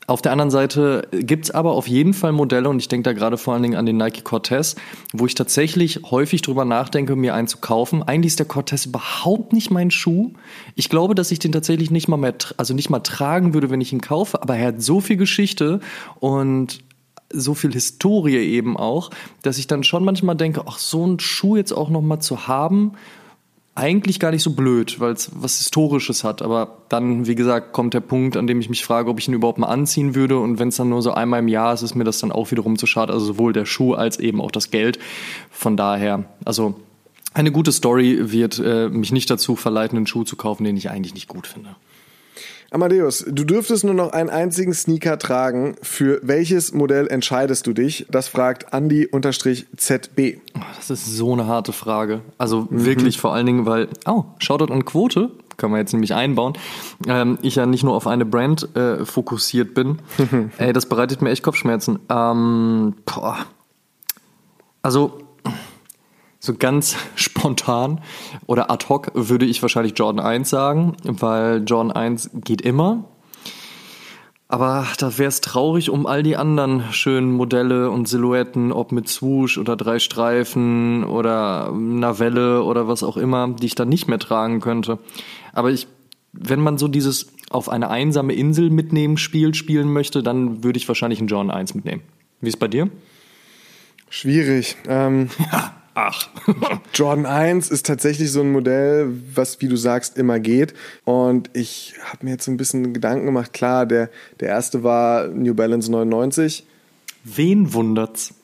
[0.09, 3.37] Auf der anderen Seite gibt's aber auf jeden Fall Modelle, und ich denke da gerade
[3.39, 4.77] vor allen Dingen an den Nike Cortez,
[5.13, 8.05] wo ich tatsächlich häufig drüber nachdenke, mir einen zu kaufen.
[8.05, 10.31] Eigentlich ist der Cortez überhaupt nicht mein Schuh.
[10.77, 13.81] Ich glaube, dass ich den tatsächlich nicht mal mehr, also nicht mal tragen würde, wenn
[13.81, 15.81] ich ihn kaufe, aber er hat so viel Geschichte
[16.21, 16.85] und
[17.33, 19.11] so viel Historie eben auch,
[19.43, 22.47] dass ich dann schon manchmal denke, ach, so einen Schuh jetzt auch noch mal zu
[22.47, 22.93] haben,
[23.77, 26.43] eigentlich gar nicht so blöd, weil es was Historisches hat.
[26.43, 29.35] Aber dann, wie gesagt, kommt der Punkt, an dem ich mich frage, ob ich ihn
[29.35, 30.39] überhaupt mal anziehen würde.
[30.39, 32.51] Und wenn es dann nur so einmal im Jahr ist, ist mir das dann auch
[32.51, 33.13] wiederum zu schade.
[33.13, 34.99] Also sowohl der Schuh als eben auch das Geld.
[35.51, 36.75] Von daher, also
[37.35, 40.91] eine gute Story wird äh, mich nicht dazu verleiten, einen Schuh zu kaufen, den ich
[40.91, 41.77] eigentlich nicht gut finde.
[42.71, 45.77] Amadeus, du dürftest nur noch einen einzigen Sneaker tragen.
[45.83, 48.07] Für welches Modell entscheidest du dich?
[48.11, 50.41] Das fragt Andi-ZB.
[50.77, 52.23] Das ist so eine harte Frage.
[52.39, 52.85] Also mhm.
[52.85, 56.55] wirklich vor allen Dingen, weil, oh, Shoutout an Quote, kann man jetzt nämlich einbauen,
[57.07, 59.99] ähm, ich ja nicht nur auf eine Brand äh, fokussiert bin.
[60.59, 61.99] Ey, das bereitet mir echt Kopfschmerzen.
[62.11, 63.39] Ähm, boah.
[64.83, 65.26] Also
[66.47, 68.01] so ganz spontan
[68.47, 73.05] oder ad hoc würde ich wahrscheinlich Jordan 1 sagen, weil Jordan 1 geht immer.
[74.49, 79.09] Aber da wäre es traurig um all die anderen schönen Modelle und Silhouetten, ob mit
[79.09, 84.07] Swoosh oder drei Streifen oder einer Welle oder was auch immer, die ich dann nicht
[84.07, 85.01] mehr tragen könnte.
[85.53, 85.89] Aber ich,
[86.33, 90.87] wenn man so dieses auf eine einsame Insel mitnehmen Spiel spielen möchte, dann würde ich
[90.87, 92.03] wahrscheinlich einen Jordan 1 mitnehmen.
[92.41, 92.89] Wie ist bei dir?
[94.11, 94.77] Schwierig.
[94.87, 95.75] Ähm, ja.
[95.99, 96.29] Ach.
[96.93, 100.75] Jordan 1 ist tatsächlich so ein Modell, was, wie du sagst, immer geht.
[101.07, 103.55] Und ich habe mir jetzt so ein bisschen Gedanken gemacht.
[103.55, 106.67] Klar, der, der erste war New Balance 99.
[107.25, 108.35] Wen wundert's?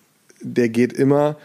[0.40, 1.36] Der geht immer.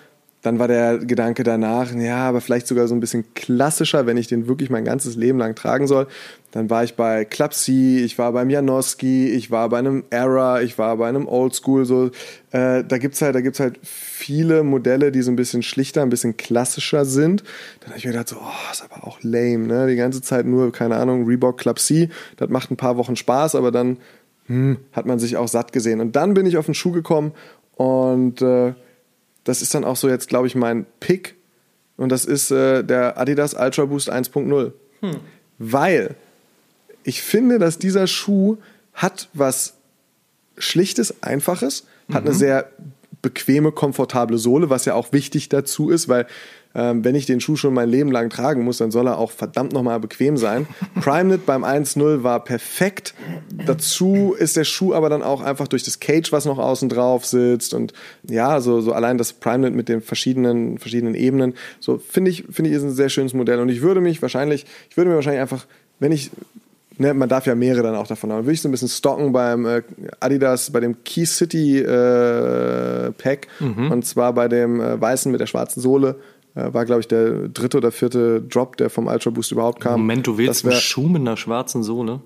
[0.47, 4.27] Dann war der Gedanke danach, ja, aber vielleicht sogar so ein bisschen klassischer, wenn ich
[4.27, 6.07] den wirklich mein ganzes Leben lang tragen soll.
[6.51, 10.77] Dann war ich bei C, ich war beim Janowski, ich war bei einem Era, ich
[10.77, 11.83] war bei einem Oldschool.
[11.83, 12.11] So,
[12.51, 16.09] äh, da gibt's halt, da gibt's halt viele Modelle, die so ein bisschen schlichter, ein
[16.09, 17.43] bisschen klassischer sind.
[17.81, 19.87] Dann habe ich mir gedacht, so, oh, ist aber auch lame, ne?
[19.87, 22.07] Die ganze Zeit nur, keine Ahnung, Reebok C.
[22.37, 23.97] Das macht ein paar Wochen Spaß, aber dann
[24.45, 25.99] hm, hat man sich auch satt gesehen.
[25.99, 27.33] Und dann bin ich auf den Schuh gekommen
[27.75, 28.75] und äh,
[29.47, 31.35] das ist dann auch so jetzt, glaube ich, mein Pick.
[31.95, 34.71] Und das ist äh, der Adidas Ultra Boost 1.0.
[35.01, 35.15] Hm.
[35.57, 36.15] Weil
[37.03, 38.57] ich finde, dass dieser Schuh
[38.93, 39.75] hat was
[40.57, 42.29] Schlichtes, Einfaches, hat mhm.
[42.29, 42.71] eine sehr
[43.21, 46.27] bequeme, komfortable Sohle, was ja auch wichtig dazu ist, weil
[46.77, 49.31] ähm, wenn ich den Schuh schon mein Leben lang tragen muss, dann soll er auch
[49.31, 50.67] verdammt nochmal bequem sein.
[51.01, 53.15] PrimeNet beim 1.0 war perfekt.
[53.65, 57.25] Dazu ist der Schuh aber dann auch einfach durch das Cage, was noch außen drauf
[57.25, 57.93] sitzt und
[58.29, 62.69] ja, so, so allein das PrimeNet mit den verschiedenen, verschiedenen Ebenen, so finde ich, finde
[62.69, 65.41] ich ist ein sehr schönes Modell und ich würde mich wahrscheinlich, ich würde mir wahrscheinlich
[65.41, 65.65] einfach,
[65.99, 66.29] wenn ich
[66.99, 68.45] Ne, man darf ja mehrere dann auch davon haben.
[68.45, 69.83] Würde ich so ein bisschen stocken beim äh,
[70.19, 73.91] Adidas, bei dem Key City äh, Pack mhm.
[73.91, 76.15] und zwar bei dem äh, weißen mit der schwarzen Sohle.
[76.57, 80.01] Äh, war, glaube ich, der dritte oder vierte Drop, der vom Ultra Boost überhaupt kam.
[80.01, 82.21] Moment, du willst wär, einen Schuh mit einer schwarzen Sohle?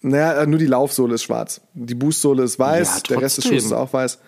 [0.00, 1.60] Naja, äh, nur die Laufsohle ist schwarz.
[1.74, 4.18] Die Boostsohle ist weiß, ja, der Rest des Schuhs ist auch weiß.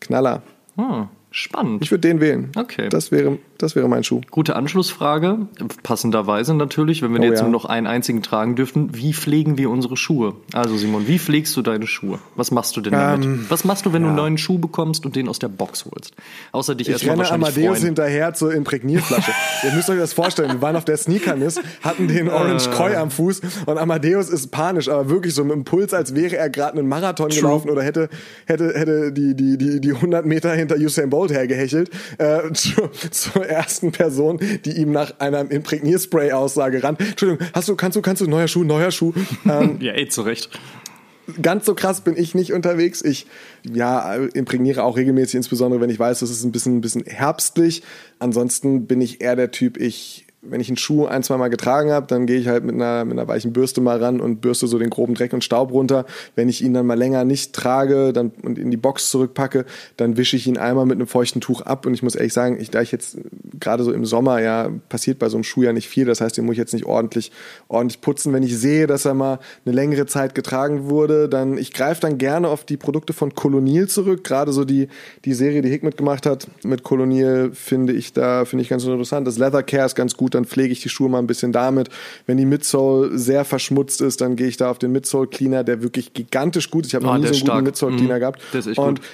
[0.00, 0.42] Knaller.
[0.76, 1.08] Hm.
[1.36, 1.82] Spannend.
[1.82, 2.52] Ich würde den wählen.
[2.56, 2.88] Okay.
[2.90, 4.20] Das wäre, das wäre mein Schuh.
[4.30, 5.48] Gute Anschlussfrage,
[5.82, 7.42] passenderweise natürlich, wenn wir oh, jetzt ja.
[7.42, 8.90] nur noch einen einzigen tragen dürften.
[8.94, 10.36] Wie pflegen wir unsere Schuhe?
[10.52, 12.20] Also Simon, wie pflegst du deine Schuhe?
[12.36, 13.26] Was machst du denn damit?
[13.26, 14.06] Ähm, Was machst du, wenn ja.
[14.06, 16.14] du einen neuen Schuh bekommst und den aus der Box holst?
[16.52, 17.86] Außer dich erstmal wahrscheinlich Amadeus freuen.
[17.86, 19.32] hinterher zur Imprägnierflasche.
[19.64, 20.52] Ihr müsst euch das vorstellen.
[20.52, 22.96] Wir waren auf der Sneakernis, hatten den Orange Koi äh.
[22.96, 26.48] am Fuß und Amadeus ist panisch, aber wirklich so mit dem Puls, als wäre er
[26.48, 27.40] gerade einen Marathon True.
[27.40, 28.08] gelaufen oder hätte,
[28.46, 33.46] hätte, hätte die, die, die, die 100 Meter hinter Usain Bolt hergehechelt äh, zu, zur
[33.46, 36.96] ersten Person, die ihm nach einem Imprägnierspray Aussage ran.
[36.98, 39.12] Entschuldigung, hast du, kannst du, kannst du, neuer Schuh, neuer Schuh.
[39.46, 40.48] Ähm, ja, eh, zu Recht.
[41.40, 43.02] Ganz so krass bin ich nicht unterwegs.
[43.02, 43.26] Ich
[43.62, 47.82] ja, imprägniere auch regelmäßig, insbesondere wenn ich weiß, es ist ein bisschen, ein bisschen herbstlich.
[48.18, 51.90] Ansonsten bin ich eher der Typ, ich wenn ich einen Schuh ein, zwei Mal getragen
[51.90, 54.66] habe, dann gehe ich halt mit einer, mit einer weichen Bürste mal ran und bürste
[54.66, 56.04] so den groben Dreck und Staub runter.
[56.34, 59.64] Wenn ich ihn dann mal länger nicht trage dann, und in die Box zurückpacke,
[59.96, 61.86] dann wische ich ihn einmal mit einem feuchten Tuch ab.
[61.86, 63.18] Und ich muss ehrlich sagen, ich, da ich jetzt
[63.60, 66.04] gerade so im Sommer, ja, passiert bei so einem Schuh ja nicht viel.
[66.04, 67.32] Das heißt, den muss ich jetzt nicht ordentlich,
[67.68, 68.32] ordentlich putzen.
[68.32, 72.18] Wenn ich sehe, dass er mal eine längere Zeit getragen wurde, dann, ich greife dann
[72.18, 74.24] gerne auf die Produkte von Colonial zurück.
[74.24, 74.88] Gerade so die,
[75.24, 79.26] die Serie, die Hick mitgemacht hat mit Colonial, finde ich da, finde ich ganz interessant.
[79.26, 81.88] Das Leather Care ist ganz gut, dann pflege ich die Schuhe mal ein bisschen damit.
[82.26, 85.82] Wenn die Midsole sehr verschmutzt ist, dann gehe ich da auf den Midsole Cleaner, der
[85.82, 86.88] wirklich gigantisch gut ist.
[86.90, 87.64] Ich habe noch Ah, nie so einen guten stark.
[87.64, 88.20] Midsole Cleaner Mhm.
[88.20, 88.40] gehabt.
[88.52, 89.08] Der ist und gut.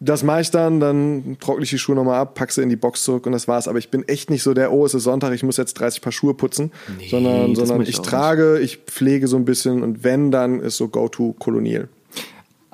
[0.00, 2.76] das mache ich dann, dann trockne ich die Schuhe nochmal ab, pack sie in die
[2.76, 3.66] Box zurück und das war's.
[3.68, 6.00] Aber ich bin echt nicht so der, oh, es ist Sonntag, ich muss jetzt 30
[6.02, 6.70] Paar Schuhe putzen,
[7.10, 10.60] sondern, das sondern mach ich ich trage, ich pflege so ein bisschen und wenn, dann
[10.60, 11.88] ist so Go-To Kolonial.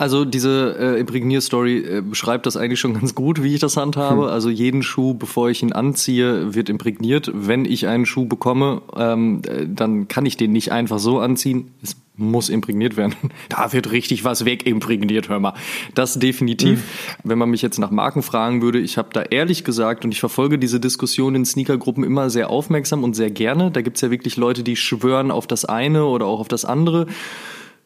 [0.02, 4.30] Also diese äh, Imprägnier-Story äh, beschreibt das eigentlich schon ganz gut, wie ich das handhabe.
[4.32, 7.30] Also jeden Schuh, bevor ich ihn anziehe, wird imprägniert.
[7.32, 11.70] Wenn ich einen Schuh bekomme, ähm, äh, dann kann ich den nicht einfach so anziehen.
[11.84, 13.14] Es muss imprägniert werden.
[13.48, 15.54] Da wird richtig was wegimprägniert, hör mal.
[15.94, 16.82] Das definitiv.
[17.22, 20.18] Wenn man mich jetzt nach Marken fragen würde, ich habe da ehrlich gesagt, und ich
[20.18, 23.70] verfolge diese Diskussion in Sneakergruppen immer sehr aufmerksam und sehr gerne.
[23.70, 27.06] Da gibt's ja wirklich Leute, die schwören auf das eine oder auch auf das andere.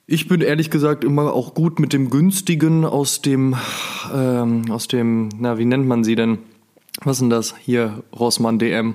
[0.09, 3.57] Ich bin ehrlich gesagt immer auch gut mit dem günstigen aus dem,
[4.15, 6.39] ähm, aus dem, na, wie nennt man sie denn?
[7.03, 7.57] Was ist denn das?
[7.59, 8.95] Hier, Rossmann DM.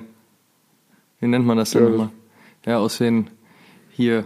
[1.20, 1.90] Wie nennt man das denn Ja.
[1.90, 2.08] nochmal?
[2.64, 3.28] Ja, aus den,
[3.90, 4.24] hier,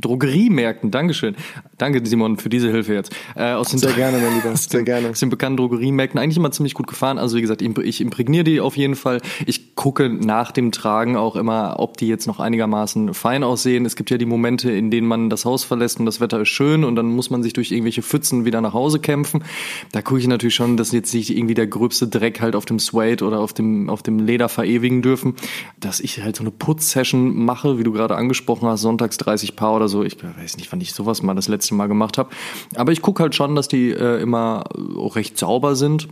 [0.00, 0.90] Drogeriemärkten.
[0.90, 1.36] Dankeschön.
[1.78, 3.14] Danke, Simon, für diese Hilfe jetzt.
[3.34, 5.10] Äh, aus den Sehr gerne, mein Lieber, sehr gerne.
[5.10, 7.18] aus den bekannten Drogeriemärkten eigentlich immer ziemlich gut gefahren.
[7.18, 9.20] Also wie gesagt, ich ich imprägniere die auf jeden Fall.
[9.46, 13.84] Ich gucke nach dem Tragen auch immer, ob die jetzt noch einigermaßen fein aussehen.
[13.84, 16.48] Es gibt ja die Momente, in denen man das Haus verlässt und das Wetter ist
[16.48, 19.44] schön und dann muss man sich durch irgendwelche Pfützen wieder nach Hause kämpfen.
[19.92, 22.78] Da gucke ich natürlich schon, dass jetzt nicht irgendwie der gröbste Dreck halt auf dem
[22.78, 25.34] Suede oder auf dem, auf dem Leder verewigen dürfen.
[25.80, 29.74] Dass ich halt so eine Putzsession mache, wie du gerade angesprochen hast, sonntags 30 Paar
[29.74, 30.04] oder so.
[30.04, 32.30] Ich weiß nicht, wann ich sowas mal das letzte Mal gemacht habe.
[32.74, 34.64] Aber ich gucke halt schon, dass die äh, immer
[34.96, 36.08] auch recht sauber sind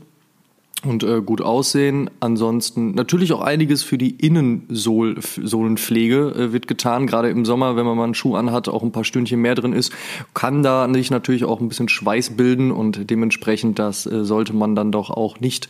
[0.85, 2.11] und äh, gut aussehen.
[2.21, 7.07] Ansonsten natürlich auch einiges für die Innensohlenpflege äh, wird getan.
[7.07, 9.73] Gerade im Sommer, wenn man mal einen Schuh anhat, auch ein paar Stündchen mehr drin
[9.73, 9.93] ist,
[10.35, 14.75] kann da sich natürlich auch ein bisschen Schweiß bilden und dementsprechend das äh, sollte man
[14.75, 15.69] dann doch auch nicht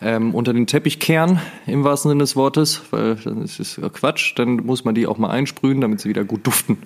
[0.00, 4.34] ähm, unter den Teppich kehren, im wahrsten Sinne des Wortes, weil dann ist Quatsch.
[4.36, 6.78] Dann muss man die auch mal einsprühen, damit sie wieder gut duften.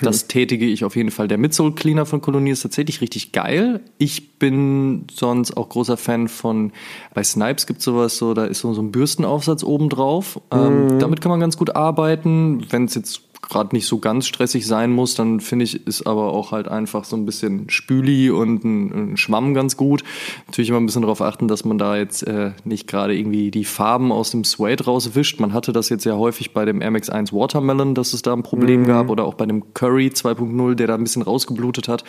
[0.00, 1.28] Das tätige ich auf jeden Fall.
[1.28, 3.80] Der Midsole Cleaner von Kolonie ist tatsächlich richtig geil.
[3.98, 6.72] Ich bin sonst auch großer Fan von
[7.14, 10.40] bei Snipes gibt sowas so, da ist so, so ein Bürstenaufsatz oben drauf.
[10.52, 12.66] Ähm, damit kann man ganz gut arbeiten.
[12.70, 16.32] Wenn es jetzt gerade nicht so ganz stressig sein muss, dann finde ich, ist aber
[16.32, 20.02] auch halt einfach so ein bisschen Spüli und ein, ein Schwamm ganz gut.
[20.46, 23.64] Natürlich immer ein bisschen darauf achten, dass man da jetzt äh, nicht gerade irgendwie die
[23.64, 25.40] Farben aus dem Suede rauswischt.
[25.40, 28.32] Man hatte das jetzt ja häufig bei dem Air Max 1 Watermelon, dass es da
[28.32, 32.04] ein Problem gab oder auch bei dem Curry 2.0, der da ein bisschen rausgeblutet hat.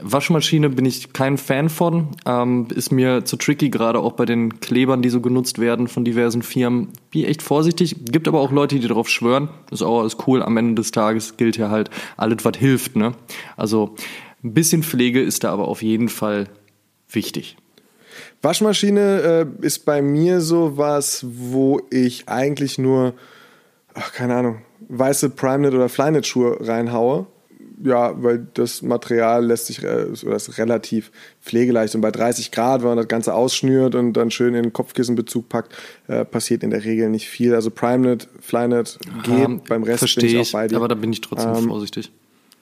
[0.00, 2.08] Waschmaschine bin ich kein Fan von.
[2.26, 6.04] Ähm, ist mir zu tricky, gerade auch bei den Klebern, die so genutzt werden von
[6.04, 6.88] diversen Firmen.
[7.10, 7.96] Bin echt vorsichtig.
[8.04, 9.48] Gibt aber auch Leute, die darauf schwören.
[9.70, 10.42] Ist auch alles cool.
[10.42, 12.96] Am Ende des Tages gilt ja halt alles, was hilft.
[12.96, 13.12] Ne?
[13.56, 13.94] Also
[14.44, 16.48] ein bisschen Pflege ist da aber auf jeden Fall
[17.08, 17.56] wichtig.
[18.42, 23.14] Waschmaschine äh, ist bei mir so was, wo ich eigentlich nur,
[23.94, 27.26] ach, keine Ahnung, weiße Primenet oder Flyknit Schuhe reinhaue.
[27.84, 31.10] Ja, weil das Material lässt sich äh, oder ist relativ
[31.42, 34.72] pflegeleicht und bei 30 Grad, wenn man das Ganze ausschnürt und dann schön in den
[34.72, 35.74] Kopfkissenbezug packt,
[36.08, 37.54] äh, passiert in der Regel nicht viel.
[37.54, 40.76] Also Primenet, Flyknit geht, beim Rest bin ich ich, auch bei dir.
[40.76, 42.10] aber da bin ich trotzdem Ähm, vorsichtig.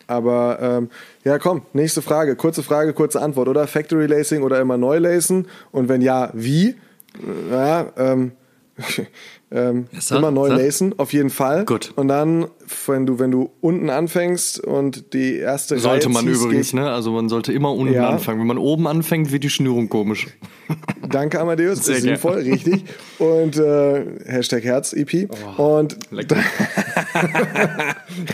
[0.09, 0.90] Aber ähm,
[1.24, 2.37] ja, komm, nächste Frage.
[2.37, 3.66] Kurze Frage, kurze Antwort, oder?
[3.66, 5.46] Factory Lacing oder immer neu lacen?
[5.72, 6.68] Und wenn ja, wie?
[6.68, 8.33] Äh, Ja, ähm,
[9.50, 11.64] ähm, Ja, immer neu lacen, auf jeden Fall.
[11.64, 11.92] Gut.
[11.96, 12.46] Und dann,
[12.87, 16.90] wenn du, wenn du unten anfängst und die erste Sollte Reihe man ziehst, übrigens, ne?
[16.90, 18.09] Also man sollte immer unten Ja.
[18.09, 18.40] anfangen.
[18.40, 20.26] Wenn man oben anfängt, wird die Schnürung komisch.
[21.09, 22.85] Danke, Amadeus, Sehr ist sinnvoll, richtig.
[23.18, 25.30] Und äh, Hashtag Herz-EP.
[25.59, 26.37] und Lecker.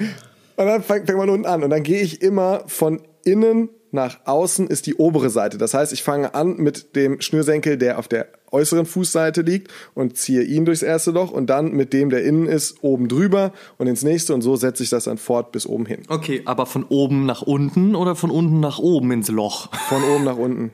[0.59, 1.63] Und dann fängt, fängt man unten an.
[1.63, 5.57] Und dann gehe ich immer von innen nach außen ist die obere Seite.
[5.57, 10.17] Das heißt, ich fange an mit dem Schnürsenkel, der auf der äußeren Fußseite liegt und
[10.17, 13.87] ziehe ihn durchs erste Loch und dann mit dem, der innen ist, oben drüber und
[13.87, 16.03] ins nächste und so setze ich das dann fort bis oben hin.
[16.09, 19.69] Okay, aber von oben nach unten oder von unten nach oben ins Loch?
[19.89, 20.73] Von oben nach unten.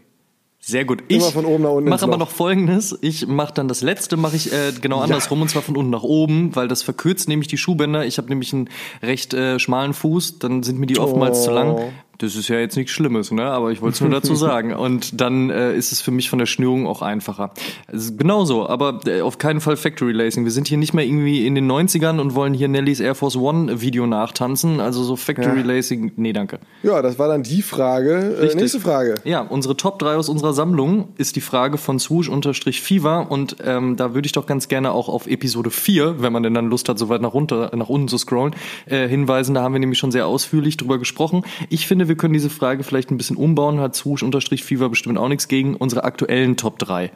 [0.67, 1.03] Sehr gut.
[1.09, 2.97] Ich mache aber noch Folgendes.
[3.03, 6.05] Ich mache dann das letzte, mache ich äh, genau andersrum und zwar von unten nach
[6.05, 8.07] oben, weil das verkürzt nämlich die Schuhbänder.
[8.07, 8.71] Ich habe nämlich einen
[9.03, 11.45] recht äh, schmalen Fuß, dann sind mir die oftmals Oh.
[11.45, 11.93] zu lang.
[12.19, 13.45] Das ist ja jetzt nichts Schlimmes, ne?
[13.45, 14.75] aber ich wollte es nur dazu sagen.
[14.75, 17.51] Und dann äh, ist es für mich von der Schnürung auch einfacher.
[17.87, 20.45] Also genauso, aber äh, auf keinen Fall Factory Lacing.
[20.45, 23.37] Wir sind hier nicht mehr irgendwie in den 90ern und wollen hier Nellys Air Force
[23.37, 24.81] One Video nachtanzen.
[24.81, 25.67] Also so Factory Ja.
[25.67, 26.59] Lacing, nee, danke.
[26.83, 28.13] Ja, das war dann die Frage.
[28.13, 28.61] Äh, Richtig.
[28.61, 29.17] nächste Frage.
[29.25, 34.15] Ja, unsere Top 3 aus unserer Sammlung ist die Frage von Swoosh-Fever und ähm, da
[34.15, 36.99] würde ich doch ganz gerne auch auf Episode 4, wenn man denn dann Lust hat,
[36.99, 38.55] so weit nach, runter, nach unten zu scrollen,
[38.87, 39.55] äh, hinweisen.
[39.55, 41.43] Da haben wir nämlich schon sehr ausführlich drüber gesprochen.
[41.69, 45.49] Ich finde, wir können diese Frage vielleicht ein bisschen umbauen, hat Swoosh-Fever bestimmt auch nichts
[45.49, 47.11] gegen unsere aktuellen Top 3.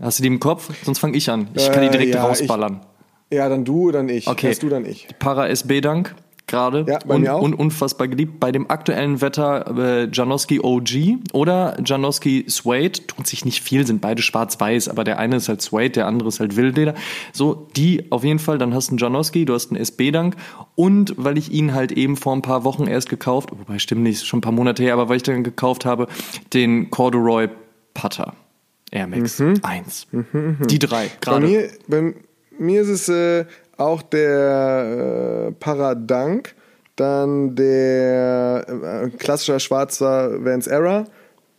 [0.00, 0.70] Hast du die im Kopf?
[0.84, 1.48] Sonst fange ich an.
[1.54, 2.80] Ich kann die Äh, direkt ja, rausballern.
[3.30, 4.26] Ja, dann du, dann ich.
[4.26, 4.48] Okay.
[4.48, 5.06] Erst du, dann ich.
[5.18, 6.14] Para SB Dank
[6.46, 7.42] gerade Ja, bei und, mir auch.
[7.42, 8.40] und unfassbar geliebt.
[8.40, 14.00] Bei dem aktuellen Wetter äh, Janowski OG oder Janowski Suede tut sich nicht viel, sind
[14.00, 16.94] beide schwarz-weiß, aber der eine ist halt Suede, der andere ist halt Wildleder.
[17.32, 20.36] So, die auf jeden Fall, dann hast du einen Janowski, du hast einen SB Dank
[20.74, 24.26] und weil ich ihn halt eben vor ein paar Wochen erst gekauft, wobei stimmt nicht,
[24.26, 26.06] schon ein paar Monate her, aber weil ich dann gekauft habe,
[26.52, 27.48] den Corduroy
[27.94, 28.34] Putter
[28.92, 30.06] Air Max 1.
[30.68, 31.46] Die drei Bei gerade.
[31.46, 32.14] mir, bei
[32.58, 33.44] mir ist es äh,
[33.80, 36.54] auch der äh, Paradank,
[36.96, 41.06] dann der äh, klassischer schwarzer Vans Era,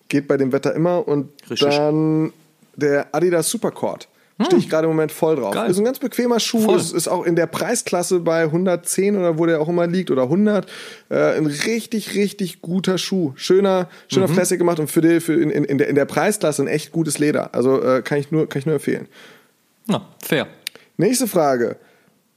[0.07, 1.69] geht bei dem Wetter immer und Richtig.
[1.69, 2.31] dann
[2.75, 4.07] der Adidas Supercord.
[4.45, 5.53] Stehe ich gerade im Moment voll drauf.
[5.53, 5.69] Geil.
[5.69, 6.75] Ist ein ganz bequemer Schuh.
[6.75, 10.23] Ist, ist auch in der Preisklasse bei 110 oder wo der auch immer liegt oder
[10.23, 10.65] 100.
[11.10, 13.34] Äh, ein richtig, richtig guter Schuh.
[13.36, 14.34] Schöner, schöner Mhm.
[14.34, 16.91] Plastik gemacht und für, die, für in, in, in, der, in der Preisklasse ein echt
[16.91, 17.53] gutes Leder.
[17.53, 19.07] Also äh, kann, ich nur, kann ich nur empfehlen.
[19.86, 20.47] Na, fair.
[20.97, 21.75] Nächste Frage.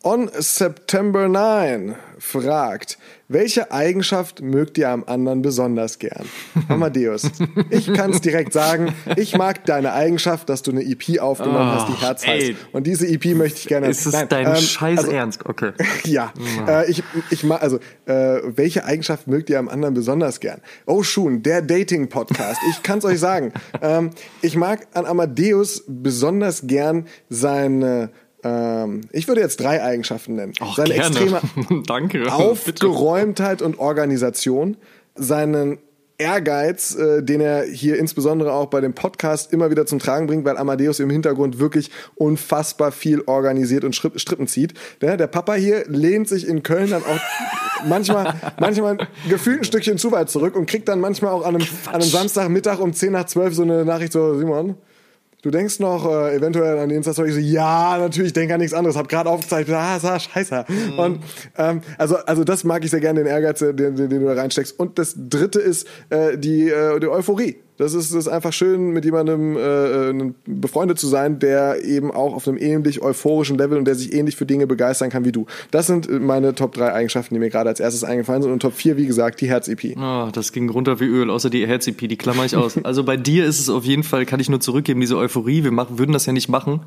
[0.07, 6.27] On September 9 fragt, welche Eigenschaft mögt ihr am anderen besonders gern?
[6.69, 7.31] Amadeus,
[7.71, 11.89] ich kann es direkt sagen, ich mag deine Eigenschaft, dass du eine EP aufgenommen hast,
[11.89, 12.49] die Herz heißt.
[12.49, 12.57] ey.
[12.73, 13.89] Und diese EP möchte ich gerne...
[13.89, 15.47] Ist es Nein, dein ähm, Scheiß also- Ernst?
[15.47, 15.73] Okay.
[16.05, 16.35] ja,
[16.69, 20.61] äh, ich, ich mag, also, äh, welche Eigenschaft mögt ihr am anderen besonders gern?
[20.85, 22.61] Oh, schon, der Dating-Podcast.
[22.71, 23.53] Ich kann es euch sagen.
[23.83, 28.11] Ähm, ich mag an Amadeus besonders gern seine,
[28.45, 30.53] ähm, ich würde jetzt drei Eigenschaften nennen.
[30.61, 31.09] Och, seine gerne.
[31.09, 32.33] extreme Danke.
[32.33, 34.77] Aufgeräumtheit und Organisation,
[35.15, 35.79] seinen
[36.17, 40.45] Ehrgeiz, äh, den er hier insbesondere auch bei dem Podcast immer wieder zum Tragen bringt,
[40.45, 44.75] weil Amadeus im Hintergrund wirklich unfassbar viel organisiert und Strippen zieht.
[45.01, 47.21] Der, der Papa hier lehnt sich in Köln dann auch
[47.89, 51.67] manchmal, manchmal gefühlt ein Stückchen zu weit zurück und kriegt dann manchmal auch an einem,
[51.87, 54.77] an einem Samstagmittag um 10 nach 12 so eine Nachricht so, Simon,
[55.45, 58.73] Du denkst noch äh, eventuell an die Insta-Story, ich so, ja, natürlich, denke an nichts
[58.73, 60.65] anderes, hab gerade aufgezeichnet, ah, sah scheiße.
[60.97, 61.23] Und
[61.59, 64.41] ähm, also, also das mag ich sehr gerne, den Ehrgeiz, den, den, den du da
[64.41, 64.81] reinsteckst.
[64.81, 67.59] Und das dritte ist äh, die, äh, die Euphorie.
[67.77, 72.13] Das ist, das ist einfach schön, mit jemandem äh, äh, befreundet zu sein, der eben
[72.13, 75.33] auch auf einem ähnlich euphorischen Level und der sich ähnlich für Dinge begeistern kann wie
[75.33, 75.47] du.
[75.73, 78.53] Das sind meine Top 3 Eigenschaften, die mir gerade als erstes eingefallen sind.
[78.53, 79.97] Und Top 4, wie gesagt, die Herz-EP.
[79.99, 82.79] Oh, das ging runter wie Öl, außer die Herz-EP, die klammer ich aus.
[82.85, 85.65] Also bei dir ist es auf jeden Fall, kann ich nur zurückgeben, diese Euphorie.
[85.65, 86.81] Wir machen, würden das ja nicht machen,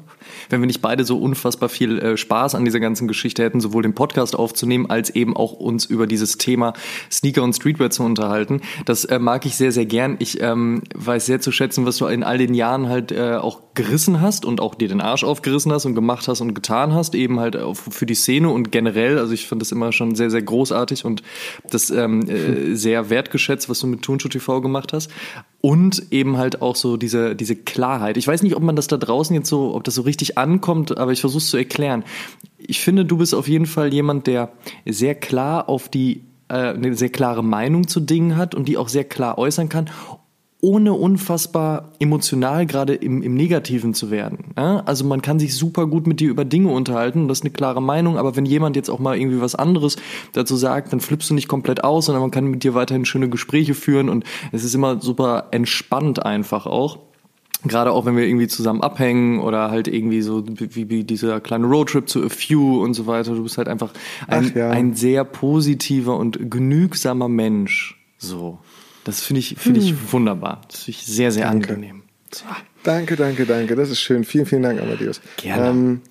[0.50, 3.84] wenn wir nicht beide so unfassbar viel äh, Spaß an dieser ganzen Geschichte hätten, sowohl
[3.84, 6.74] den Podcast aufzunehmen, als eben auch uns über dieses Thema
[7.12, 8.62] Sneaker und Streetwear zu unterhalten.
[8.86, 10.16] Das äh, mag ich sehr, sehr gern.
[10.20, 13.62] Ich ähm, weiß sehr zu schätzen, was du in all den Jahren halt äh, auch
[13.78, 17.16] gerissen hast und auch dir den Arsch aufgerissen hast und gemacht hast und getan hast,
[17.16, 19.20] eben halt für die Szene und generell.
[19.20, 21.22] Also ich fand das immer schon sehr, sehr großartig und
[21.70, 25.12] das ähm, äh, sehr wertgeschätzt, was du mit Turnschuh TV gemacht hast.
[25.62, 28.18] Und eben halt auch so diese, diese Klarheit.
[28.18, 30.98] Ich weiß nicht, ob man das da draußen jetzt so, ob das so richtig ankommt,
[30.98, 32.04] aber ich versuche es zu erklären.
[32.58, 34.52] Ich finde, du bist auf jeden Fall jemand, der
[34.86, 38.90] sehr klar auf die, äh, eine sehr klare Meinung zu Dingen hat und die auch
[38.90, 39.90] sehr klar äußern kann
[40.60, 44.54] ohne unfassbar emotional gerade im, im Negativen zu werden.
[44.58, 44.80] Ja?
[44.86, 47.82] Also man kann sich super gut mit dir über Dinge unterhalten das ist eine klare
[47.82, 49.98] Meinung, aber wenn jemand jetzt auch mal irgendwie was anderes
[50.34, 53.30] dazu sagt, dann flippst du nicht komplett aus, sondern man kann mit dir weiterhin schöne
[53.30, 57.00] Gespräche führen und es ist immer super entspannt einfach auch.
[57.64, 61.66] Gerade auch wenn wir irgendwie zusammen abhängen oder halt irgendwie so wie, wie dieser kleine
[61.68, 63.34] Roadtrip zu A Few und so weiter.
[63.34, 63.92] Du bist halt einfach
[64.28, 64.70] ein, ja.
[64.70, 68.00] ein sehr positiver und genügsamer Mensch.
[68.20, 68.60] So.
[69.08, 70.62] Das finde ich, finde ich wunderbar.
[70.70, 71.70] Das finde ich sehr, sehr Danke.
[71.74, 72.04] angenehm.
[72.34, 72.44] So.
[72.84, 73.76] Danke, danke, danke.
[73.76, 74.24] Das ist schön.
[74.24, 75.22] Vielen, vielen Dank, Amadeus.
[75.38, 75.70] Gerne.
[75.70, 76.02] Ähm,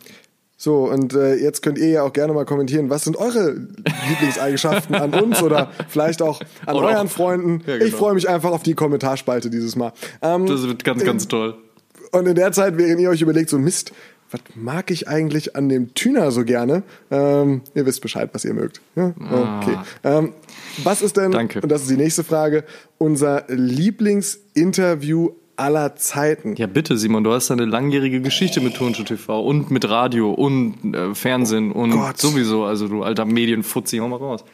[0.56, 3.54] so, und äh, jetzt könnt ihr ja auch gerne mal kommentieren, was sind eure
[4.08, 7.62] Lieblingseigenschaften an uns oder vielleicht auch an Oder euren auch- Freunden.
[7.66, 7.84] Ja, genau.
[7.86, 9.92] Ich freue mich einfach auf die Kommentarspalte dieses Mal.
[10.22, 11.56] Ähm, Das wird ganz, ganz toll.
[12.12, 13.92] und in der Zeit, während ihr euch überlegt, so Mist,
[14.30, 16.82] was mag ich eigentlich an dem Tüner so gerne?
[17.10, 18.80] Ähm, ihr wisst Bescheid, was ihr mögt.
[18.96, 19.12] Ja?
[19.20, 19.78] Okay.
[20.02, 20.32] Ähm,
[20.84, 21.32] was ist denn.
[21.32, 21.60] Danke.
[21.60, 22.64] und das ist die nächste Frage,
[22.98, 26.54] unser Lieblingsinterview aller Zeiten?
[26.56, 30.94] Ja, bitte, Simon, du hast eine langjährige Geschichte mit Turnschuh TV und mit Radio und
[30.94, 32.18] äh, Fernsehen und Gott.
[32.18, 32.64] sowieso.
[32.64, 34.44] Also du alter Medienfuzzi, hau mal raus.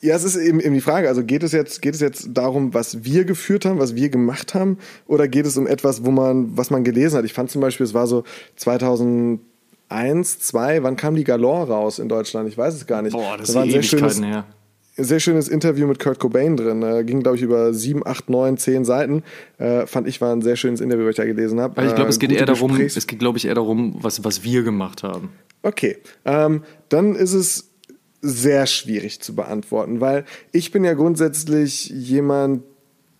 [0.00, 1.08] Ja, es ist eben, eben die Frage.
[1.08, 4.54] Also geht es jetzt, geht es jetzt darum, was wir geführt haben, was wir gemacht
[4.54, 7.24] haben, oder geht es um etwas, wo man, was man gelesen hat?
[7.24, 8.22] Ich fand zum Beispiel, es war so
[8.56, 9.40] 2001,
[10.38, 12.48] 2, wann kam die Galore raus in Deutschland?
[12.48, 13.12] Ich weiß es gar nicht.
[13.12, 14.44] Boah, das da war ein sehr schönes, her.
[14.98, 16.82] Sehr schönes Interview mit Kurt Cobain drin.
[16.82, 19.22] Äh, ging, glaube ich, über sieben, acht, neun, zehn Seiten.
[19.58, 21.76] Äh, fand ich war ein sehr schönes Interview, was ich da gelesen habe.
[21.78, 23.54] Also ich glaube, es Äh, geht gute eher darum, Gesprächs- es geht, glaube ich, eher
[23.54, 25.30] darum, was, was wir gemacht haben.
[25.62, 27.70] Okay, ähm, dann ist es
[28.20, 32.62] sehr schwierig zu beantworten, weil ich bin ja grundsätzlich jemand,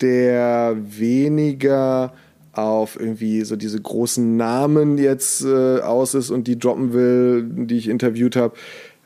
[0.01, 2.13] der weniger
[2.53, 7.77] auf irgendwie so diese großen Namen jetzt äh, aus ist und die droppen will, die
[7.77, 8.55] ich interviewt habe.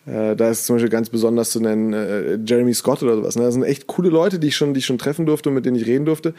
[0.06, 3.36] Äh, da ist zum Beispiel ganz besonders zu nennen äh, Jeremy Scott oder sowas.
[3.36, 3.42] Ne?
[3.42, 5.64] Das sind echt coole Leute, die ich schon, die ich schon treffen durfte und mit
[5.64, 6.34] denen ich reden durfte.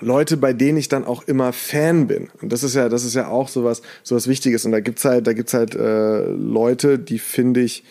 [0.00, 2.28] Leute, bei denen ich dann auch immer Fan bin.
[2.40, 4.64] Und das ist ja, das ist ja auch sowas, sowas Wichtiges.
[4.64, 7.84] Und da gibt's halt, da gibt's halt äh, Leute, die finde ich,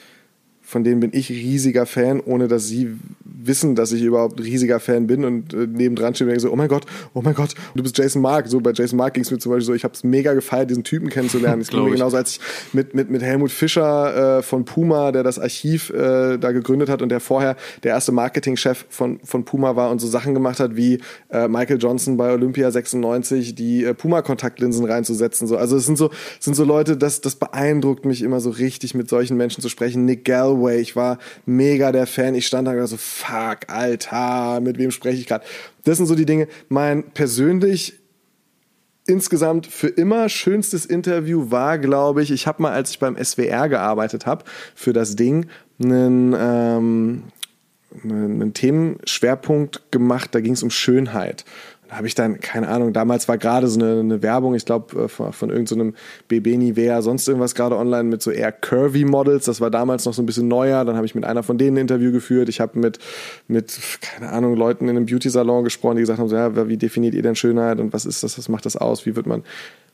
[0.69, 5.07] von denen bin ich riesiger Fan, ohne dass sie wissen, dass ich überhaupt riesiger Fan
[5.07, 7.81] bin und äh, nebendran stehen und denke so, oh mein Gott, oh mein Gott, du
[7.81, 8.47] bist Jason Mark.
[8.47, 10.69] So bei Jason Mark ging es mir zum Beispiel so, ich habe es mega gefeiert,
[10.69, 11.61] diesen Typen kennenzulernen.
[11.69, 12.39] Es ging mir genauso, als ich
[12.73, 17.01] mit, mit, mit Helmut Fischer äh, von Puma, der das Archiv äh, da gegründet hat
[17.01, 20.75] und der vorher der erste Marketingchef von, von Puma war und so Sachen gemacht hat,
[20.75, 20.99] wie
[21.29, 25.47] äh, Michael Johnson bei Olympia 96 die äh, Puma-Kontaktlinsen reinzusetzen.
[25.47, 25.57] So.
[25.57, 29.09] Also es sind so, sind so Leute, das, das beeindruckt mich immer so richtig, mit
[29.09, 30.05] solchen Menschen zu sprechen.
[30.05, 32.35] Nick Galway, ich war mega der Fan.
[32.35, 35.45] Ich stand da so, fuck, Alter, mit wem spreche ich gerade?
[35.83, 36.47] Das sind so die Dinge.
[36.67, 37.99] Mein persönlich
[39.09, 43.67] insgesamt für immer schönstes Interview war, glaube ich, ich habe mal, als ich beim SWR
[43.67, 44.45] gearbeitet habe,
[44.75, 45.47] für das Ding,
[45.81, 47.23] einen, ähm,
[48.03, 51.43] einen Themenschwerpunkt gemacht, da ging es um Schönheit.
[51.89, 55.33] Habe ich dann, keine Ahnung, damals war gerade so eine, eine Werbung, ich glaube, von,
[55.33, 55.95] von irgendeinem
[56.27, 59.45] BB Nivea, sonst irgendwas gerade online mit so eher curvy Models.
[59.45, 60.85] Das war damals noch so ein bisschen neuer.
[60.85, 62.47] Dann habe ich mit einer von denen ein Interview geführt.
[62.47, 62.99] Ich habe mit,
[63.47, 67.15] mit, keine Ahnung, Leuten in einem Beauty-Salon gesprochen, die gesagt haben, so, ja, wie definiert
[67.15, 69.43] ihr denn Schönheit und was ist das, was macht das aus, wie wird man...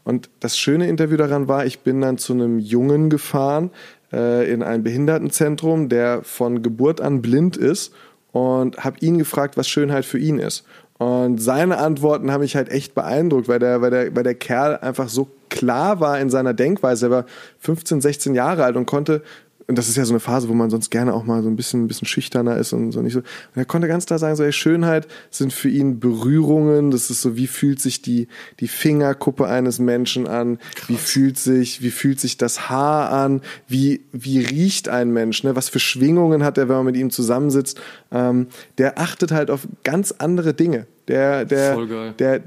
[0.03, 3.71] Und das schöne Interview daran war, ich bin dann zu einem Jungen gefahren
[4.13, 7.91] äh, in ein Behindertenzentrum, der von Geburt an blind ist
[8.31, 10.65] und habe ihn gefragt, was Schönheit für ihn ist.
[10.97, 14.77] Und seine Antworten haben mich halt echt beeindruckt, weil der, weil der, weil der Kerl
[14.77, 17.07] einfach so klar war in seiner Denkweise.
[17.07, 17.25] Er war
[17.59, 19.21] 15, 16 Jahre alt und konnte,
[19.67, 21.55] und das ist ja so eine Phase, wo man sonst gerne auch mal so ein
[21.55, 23.19] bisschen, ein bisschen schüchterner ist und so nicht so.
[23.19, 26.91] Und er konnte ganz klar sagen, so, ey, Schönheit sind für ihn Berührungen.
[26.91, 28.27] Das ist so, wie fühlt sich die,
[28.59, 30.59] die Fingerkuppe eines Menschen an?
[30.87, 33.41] Wie fühlt sich, wie fühlt sich das Haar an?
[33.67, 35.43] Wie, wie riecht ein Mensch?
[35.43, 35.55] Ne?
[35.55, 37.81] Was für Schwingungen hat er, wenn man mit ihm zusammensitzt?
[38.11, 38.47] Ähm,
[38.77, 40.85] der achtet halt auf ganz andere Dinge.
[41.07, 42.13] Der, der, Voll geil.
[42.17, 42.41] der,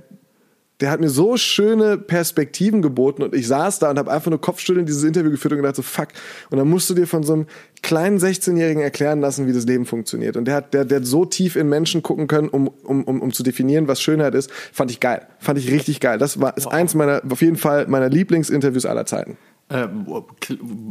[0.81, 4.41] der hat mir so schöne Perspektiven geboten und ich saß da und habe einfach nur
[4.41, 6.09] kopfschüttelnd dieses Interview geführt und gedacht so fuck
[6.51, 7.47] und dann musst du dir von so einem
[7.83, 11.25] kleinen 16-Jährigen erklären lassen, wie das Leben funktioniert und der hat der, der hat so
[11.25, 14.91] tief in Menschen gucken können, um, um, um, um zu definieren, was Schönheit ist, fand
[14.91, 16.19] ich geil, fand ich richtig geil.
[16.19, 19.37] Das war ist eins meiner auf jeden Fall meiner Lieblingsinterviews aller Zeiten.
[19.71, 19.89] Äh,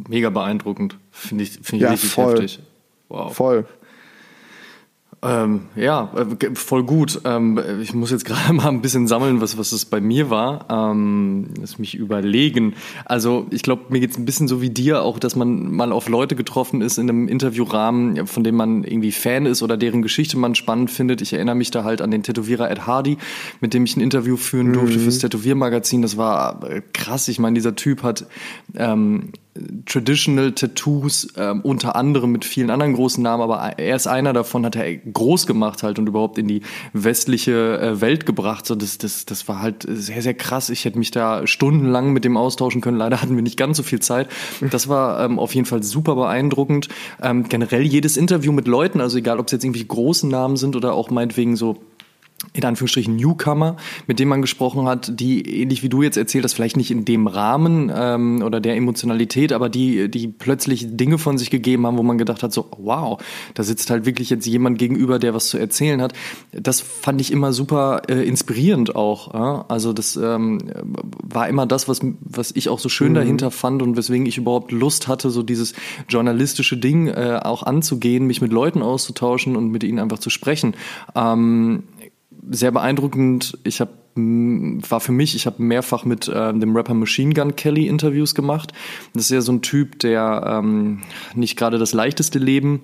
[0.08, 0.98] mega beeindruckend.
[1.12, 2.34] Finde ich, finde ich Ja, richtig voll.
[2.34, 2.60] heftig.
[3.10, 3.34] Wow.
[3.34, 3.66] Voll.
[5.24, 7.22] Ähm, ja, äh, voll gut.
[7.26, 10.66] Ähm, ich muss jetzt gerade mal ein bisschen sammeln, was, was es bei mir war.
[10.70, 12.76] Ähm, lass mich überlegen.
[13.06, 16.08] Also ich glaube, mir geht's ein bisschen so wie dir, auch dass man mal auf
[16.08, 20.38] Leute getroffen ist in einem Interviewrahmen, von dem man irgendwie Fan ist oder deren Geschichte
[20.38, 21.22] man spannend findet.
[21.22, 23.18] Ich erinnere mich da halt an den Tätowierer Ed Hardy,
[23.60, 26.04] mit dem ich ein Interview führen durfte fürs Tätowiermagazin.
[26.04, 27.28] Das war äh, krass.
[27.28, 28.28] Ich meine, dieser Typ hat
[28.76, 29.32] ähm,
[29.86, 34.66] Traditional Tattoos, ähm, unter anderem mit vielen anderen großen Namen, aber er ist einer davon,
[34.66, 36.62] hat er groß gemacht halt und überhaupt in die
[36.94, 38.66] westliche äh, Welt gebracht.
[38.66, 40.70] So, das, das, das war halt sehr, sehr krass.
[40.70, 42.98] Ich hätte mich da stundenlang mit dem austauschen können.
[42.98, 44.28] Leider hatten wir nicht ganz so viel Zeit.
[44.72, 46.90] Das war ähm, auf jeden Fall super beeindruckend.
[47.22, 50.76] Ähm, generell jedes Interview mit Leuten, also egal, ob es jetzt irgendwie große Namen sind
[50.76, 51.78] oder auch meinetwegen so
[52.54, 56.54] in Anführungsstrichen Newcomer, mit dem man gesprochen hat, die ähnlich wie du jetzt erzählt hast,
[56.54, 61.40] vielleicht nicht in dem Rahmen ähm, oder der Emotionalität, aber die, die plötzlich Dinge von
[61.40, 63.20] sich gegeben haben, wo man gedacht hat, so wow,
[63.56, 66.14] da sitzt halt wirklich jetzt jemand gegenüber, der was zu erzählen hat.
[66.52, 69.34] Das fand ich immer super äh, inspirierend auch.
[69.34, 69.66] Ja?
[69.68, 70.60] Also das ähm,
[71.24, 74.72] war immer das, was, was ich auch so schön dahinter fand und weswegen ich überhaupt
[74.72, 75.74] Lust hatte, so dieses
[76.08, 80.76] journalistische Ding äh, auch anzugehen, mich mit Leuten auszutauschen und mit ihnen einfach zu sprechen.
[81.16, 81.84] Ähm,
[82.50, 83.58] sehr beeindruckend.
[83.64, 87.88] Ich habe war für mich, ich habe mehrfach mit äh, dem Rapper Machine Gun Kelly
[87.88, 88.74] Interviews gemacht.
[89.14, 91.02] Das ist ja so ein Typ, der ähm,
[91.36, 92.82] nicht gerade das leichteste Leben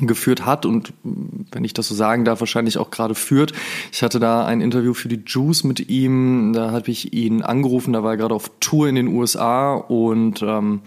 [0.00, 3.52] geführt hat und wenn ich das so sagen darf, wahrscheinlich auch gerade führt.
[3.92, 7.92] Ich hatte da ein Interview für die Juice mit ihm, da habe ich ihn angerufen,
[7.92, 10.80] da war er gerade auf Tour in den USA und ähm,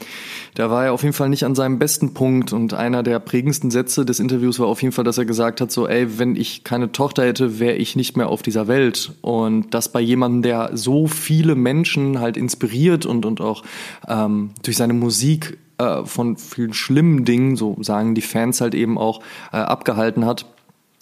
[0.55, 2.51] da war er auf jeden Fall nicht an seinem besten Punkt.
[2.51, 5.71] Und einer der prägendsten Sätze des Interviews war auf jeden Fall, dass er gesagt hat,
[5.71, 9.13] so ey, wenn ich keine Tochter hätte, wäre ich nicht mehr auf dieser Welt.
[9.21, 13.63] Und das bei jemandem, der so viele Menschen halt inspiriert und, und auch
[14.07, 18.97] ähm, durch seine Musik äh, von vielen schlimmen Dingen, so sagen die Fans halt eben
[18.97, 19.21] auch,
[19.51, 20.45] äh, abgehalten hat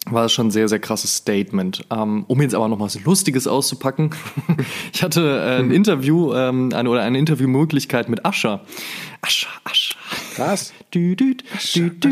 [0.06, 1.86] war das schon ein sehr, sehr krasses Statement.
[1.90, 4.12] Ähm, um jetzt aber noch was Lustiges auszupacken.
[4.94, 8.62] ich hatte äh, ein Interview ähm, eine, oder eine Interviewmöglichkeit mit Ascher.
[9.22, 9.96] Ascher, Ascher.
[10.36, 10.74] Krass.
[10.94, 11.36] Dü, dü,
[11.76, 12.12] dü, dü,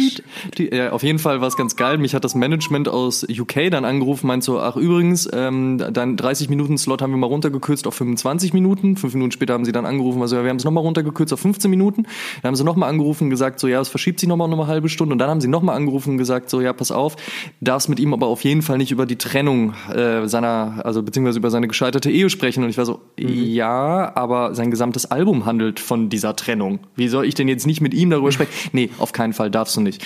[0.58, 0.76] dü.
[0.76, 2.00] Ja, auf jeden Fall war es ganz geil.
[2.00, 6.50] Mich hat das Management aus UK dann angerufen, meint so, ach übrigens, ähm, dein 30
[6.50, 8.98] Minuten Slot haben wir mal runtergekürzt auf 25 Minuten.
[8.98, 11.40] Fünf Minuten später haben sie dann angerufen, also ja, wir haben es nochmal runtergekürzt auf
[11.40, 12.04] 15 Minuten.
[12.42, 14.68] Dann haben sie nochmal angerufen und gesagt, so ja, es verschiebt sich nochmal noch eine
[14.68, 15.14] halbe Stunde.
[15.14, 17.18] Und dann haben sie nochmal angerufen und gesagt, so ja, pass auf,
[17.60, 21.38] darfst mit ihm aber auf jeden Fall nicht über die Trennung äh, seiner, also beziehungsweise
[21.38, 22.64] über seine gescheiterte Ehe sprechen.
[22.64, 23.28] Und ich war so, mhm.
[23.28, 26.80] ja, aber sein gesamtes Album handelt von dieser Trennung.
[26.96, 28.71] Wie soll ich denn jetzt nicht mit ihm darüber sprechen?
[28.74, 30.06] Nee, auf keinen Fall darfst du nicht.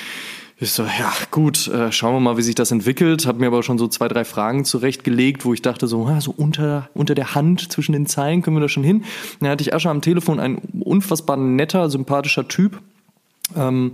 [0.57, 3.26] Ich so, ja gut, äh, schauen wir mal, wie sich das entwickelt.
[3.26, 6.34] Habe mir aber schon so zwei, drei Fragen zurechtgelegt, wo ich dachte so, ah, so
[6.36, 9.03] unter, unter der Hand zwischen den Zeilen können wir da schon hin.
[9.41, 12.80] Dann hatte ich Ascha am Telefon, ein unfassbar netter, sympathischer Typ.
[13.57, 13.91] Ähm,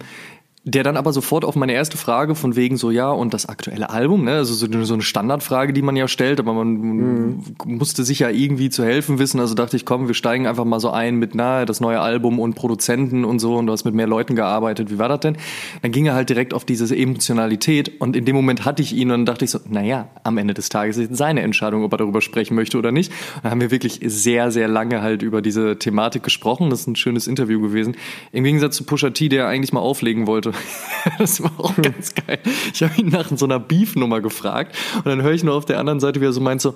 [0.64, 3.90] der dann aber sofort auf meine erste Frage von wegen so, ja, und das aktuelle
[3.90, 7.44] Album, ne, also so, so eine Standardfrage, die man ja stellt, aber man mhm.
[7.66, 10.80] musste sich ja irgendwie zu helfen wissen, also dachte ich, komm, wir steigen einfach mal
[10.80, 13.96] so ein mit, na, das neue Album und Produzenten und so und du hast mit
[13.96, 15.36] mehr Leuten gearbeitet, wie war das denn?
[15.82, 19.10] Dann ging er halt direkt auf diese Emotionalität und in dem Moment hatte ich ihn
[19.10, 21.98] und dann dachte ich so, naja, am Ende des Tages ist seine Entscheidung, ob er
[21.98, 23.12] darüber sprechen möchte oder nicht.
[23.42, 26.96] Dann haben wir wirklich sehr, sehr lange halt über diese Thematik gesprochen, das ist ein
[26.96, 27.96] schönes Interview gewesen.
[28.32, 30.51] Im Gegensatz zu Pusha T, der eigentlich mal auflegen wollte,
[31.18, 32.40] das war auch ganz geil.
[32.74, 35.80] Ich habe ihn nach so einer Beef-Nummer gefragt und dann höre ich nur auf der
[35.80, 36.76] anderen Seite, wie er so meint so,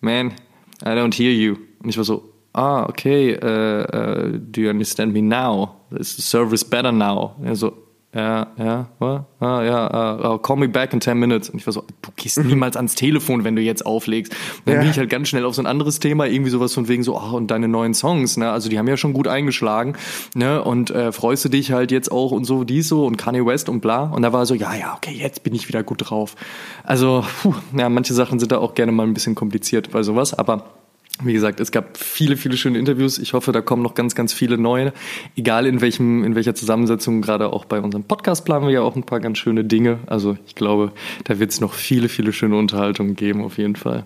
[0.00, 0.32] man,
[0.82, 1.56] I don't hear you.
[1.82, 5.76] Und ich war so, ah, okay, uh, uh, do you understand me now?
[5.90, 7.34] Is the service better now?
[7.38, 7.72] Und er so,
[8.18, 9.24] ja, ja, what?
[9.38, 11.50] Ah, ja, uh, call me back in 10 minutes.
[11.50, 14.32] Und ich war so, du gehst niemals ans Telefon, wenn du jetzt auflegst.
[14.32, 14.80] Und dann ja.
[14.80, 17.16] bin ich halt ganz schnell auf so ein anderes Thema, irgendwie sowas von wegen so,
[17.16, 18.50] ach, und deine neuen Songs, ne?
[18.50, 19.94] Also die haben ja schon gut eingeschlagen,
[20.34, 20.64] ne?
[20.64, 23.68] Und äh, freust du dich halt jetzt auch und so, dies so und Kanye West
[23.68, 24.04] und bla.
[24.04, 26.34] Und da war so, ja, ja, okay, jetzt bin ich wieder gut drauf.
[26.82, 30.34] Also, puh, ja, manche Sachen sind da auch gerne mal ein bisschen kompliziert bei sowas,
[30.34, 30.64] aber
[31.22, 33.18] wie gesagt, es gab viele, viele schöne Interviews.
[33.18, 34.92] Ich hoffe, da kommen noch ganz, ganz viele neue.
[35.36, 38.96] Egal in welchem, in welcher Zusammensetzung, gerade auch bei unserem Podcast planen wir ja auch
[38.96, 39.98] ein paar ganz schöne Dinge.
[40.06, 40.92] Also ich glaube,
[41.24, 44.04] da wird es noch viele, viele schöne Unterhaltungen geben, auf jeden Fall.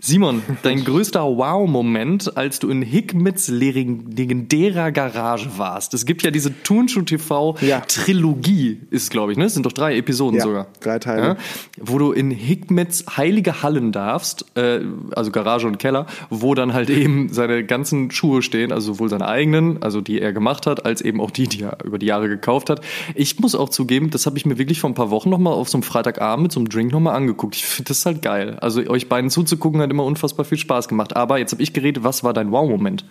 [0.00, 5.92] Simon, dein größter Wow-Moment, als du in Hickmits legendärer Garage warst.
[5.92, 7.56] Es gibt ja diese Turnschuh TV.
[7.80, 9.46] Trilogie, ist glaube ich, ne?
[9.46, 10.66] Es sind doch drei Episoden ja, sogar.
[10.80, 11.22] Drei Teile.
[11.26, 11.36] Ja?
[11.80, 14.80] Wo du in Hickmits heilige Hallen darfst, äh,
[15.14, 19.26] also Garage und Keller, wo dann halt eben seine ganzen Schuhe stehen, also sowohl seine
[19.26, 22.28] eigenen, also die er gemacht hat, als eben auch die, die er über die Jahre
[22.28, 22.80] gekauft hat.
[23.14, 25.68] Ich muss auch zugeben, das habe ich mir wirklich vor ein paar Wochen nochmal auf
[25.68, 27.56] so einem Freitagabend mit so einem Drink nochmal angeguckt.
[27.56, 28.58] Ich finde das halt geil.
[28.60, 31.16] Also euch beiden zuzugucken hat immer unfassbar viel Spaß gemacht.
[31.16, 33.04] Aber jetzt habe ich geredet, was war dein Wow-Moment?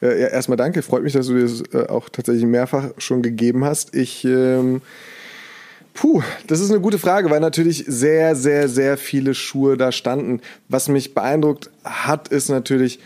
[0.00, 3.94] Ja, erstmal danke, freut mich, dass du das äh, auch tatsächlich mehrfach schon gegeben hast.
[3.94, 4.80] Ich, ähm,
[5.92, 10.40] puh, das ist eine gute Frage, weil natürlich sehr, sehr, sehr viele Schuhe da standen.
[10.68, 12.98] Was mich beeindruckt hat, ist natürlich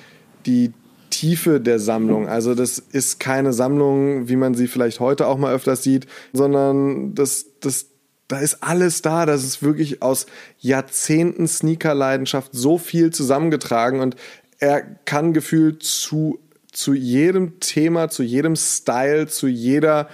[0.46, 0.72] die
[1.10, 2.28] Tiefe der Sammlung.
[2.28, 7.14] Also das ist keine Sammlung, wie man sie vielleicht heute auch mal öfters sieht, sondern
[7.14, 7.86] das, das
[8.28, 9.26] da ist alles da.
[9.26, 10.26] Das ist wirklich aus
[10.58, 14.16] Jahrzehnten Sneaker-Leidenschaft so viel zusammengetragen und
[14.58, 16.38] er kann gefühlt zu,
[16.72, 20.08] zu jedem Thema, zu jedem Style, zu jeder,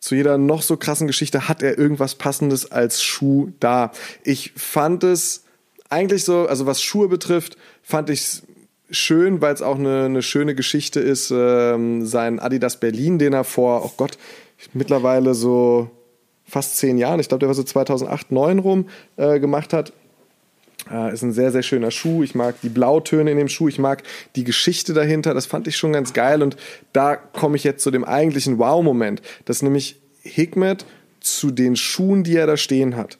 [0.00, 3.92] zu jeder noch so krassen Geschichte hat er irgendwas Passendes als Schuh da.
[4.24, 5.44] Ich fand es
[5.90, 8.42] eigentlich so, also was Schuhe betrifft, fand ich es
[8.90, 11.32] schön, weil es auch eine, eine schöne Geschichte ist.
[11.34, 14.18] Ähm, sein Adidas Berlin, den er vor, oh Gott,
[14.72, 15.90] mittlerweile so
[16.46, 19.92] fast zehn Jahren, ich glaube, der war so 2008, 2009 rum, äh, gemacht hat.
[20.90, 22.22] Äh, ist ein sehr, sehr schöner Schuh.
[22.22, 23.68] Ich mag die Blautöne in dem Schuh.
[23.68, 24.02] Ich mag
[24.36, 25.32] die Geschichte dahinter.
[25.32, 26.42] Das fand ich schon ganz geil.
[26.42, 26.56] Und
[26.92, 30.84] da komme ich jetzt zu dem eigentlichen Wow-Moment, dass nämlich Hikmet
[31.20, 33.18] zu den Schuhen, die er da stehen hat,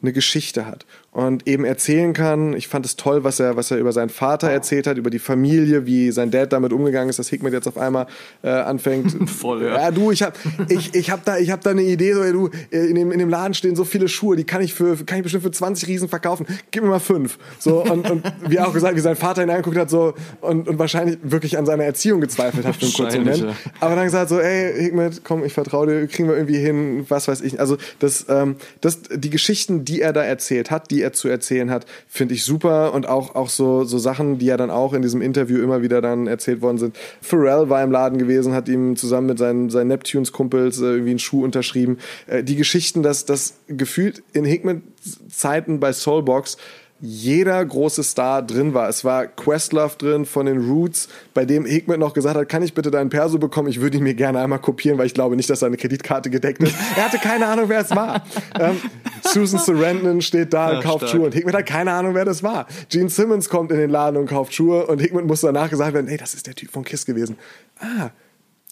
[0.00, 0.86] eine Geschichte hat.
[1.14, 2.54] Und eben erzählen kann.
[2.54, 5.20] Ich fand es toll, was er, was er über seinen Vater erzählt hat, über die
[5.20, 8.08] Familie, wie sein Dad damit umgegangen ist, dass Hickman jetzt auf einmal
[8.42, 9.30] äh, anfängt.
[9.30, 9.80] Voll, ja.
[9.80, 9.90] ja.
[9.92, 10.36] du, ich hab,
[10.68, 13.12] ich, ich hab da, ich hab da eine Idee, so, ey, du, äh, in dem,
[13.12, 15.52] in dem Laden stehen so viele Schuhe, die kann ich für, kann ich bestimmt für
[15.52, 16.46] 20 Riesen verkaufen.
[16.72, 17.38] Gib mir mal fünf.
[17.60, 20.68] So, und, und wie er auch gesagt, wie sein Vater ihn angeguckt hat, so, und,
[20.68, 23.38] und wahrscheinlich wirklich an seiner Erziehung gezweifelt hat für einen kurzen Moment.
[23.38, 23.56] ja.
[23.78, 27.28] Aber dann gesagt so, ey, Hikmet, komm, ich vertraue dir, kriegen wir irgendwie hin, was
[27.28, 27.60] weiß ich.
[27.60, 31.70] Also, das, ähm, das, die Geschichten, die er da erzählt hat, die er zu erzählen
[31.70, 35.02] hat, finde ich super und auch, auch so, so Sachen, die ja dann auch in
[35.02, 36.96] diesem Interview immer wieder dann erzählt worden sind.
[37.20, 41.18] Pharrell war im Laden gewesen, hat ihm zusammen mit seinen, seinen Neptunes-Kumpels äh, irgendwie einen
[41.18, 41.98] Schuh unterschrieben.
[42.26, 46.56] Äh, die Geschichten, dass das gefühlt in Hickman-Zeiten bei Soulbox
[47.04, 48.88] jeder große Star drin war.
[48.88, 52.72] Es war Questlove drin von den Roots, bei dem Hickman noch gesagt hat, kann ich
[52.72, 53.68] bitte deinen Perso bekommen?
[53.68, 56.62] Ich würde ihn mir gerne einmal kopieren, weil ich glaube nicht, dass seine Kreditkarte gedeckt
[56.62, 56.74] ist.
[56.96, 58.24] Er hatte keine Ahnung, wer es war.
[58.58, 58.80] ähm,
[59.22, 61.10] Susan Sarandon steht da und Ja, kauft stark.
[61.10, 62.66] Schuhe und Hickman hat keine Ahnung, wer das war.
[62.88, 66.08] Gene Simmons kommt in den Laden und kauft Schuhe und Hickman muss danach gesagt werden,
[66.08, 67.36] hey, das ist der Typ von Kiss gewesen.
[67.80, 68.10] Ah,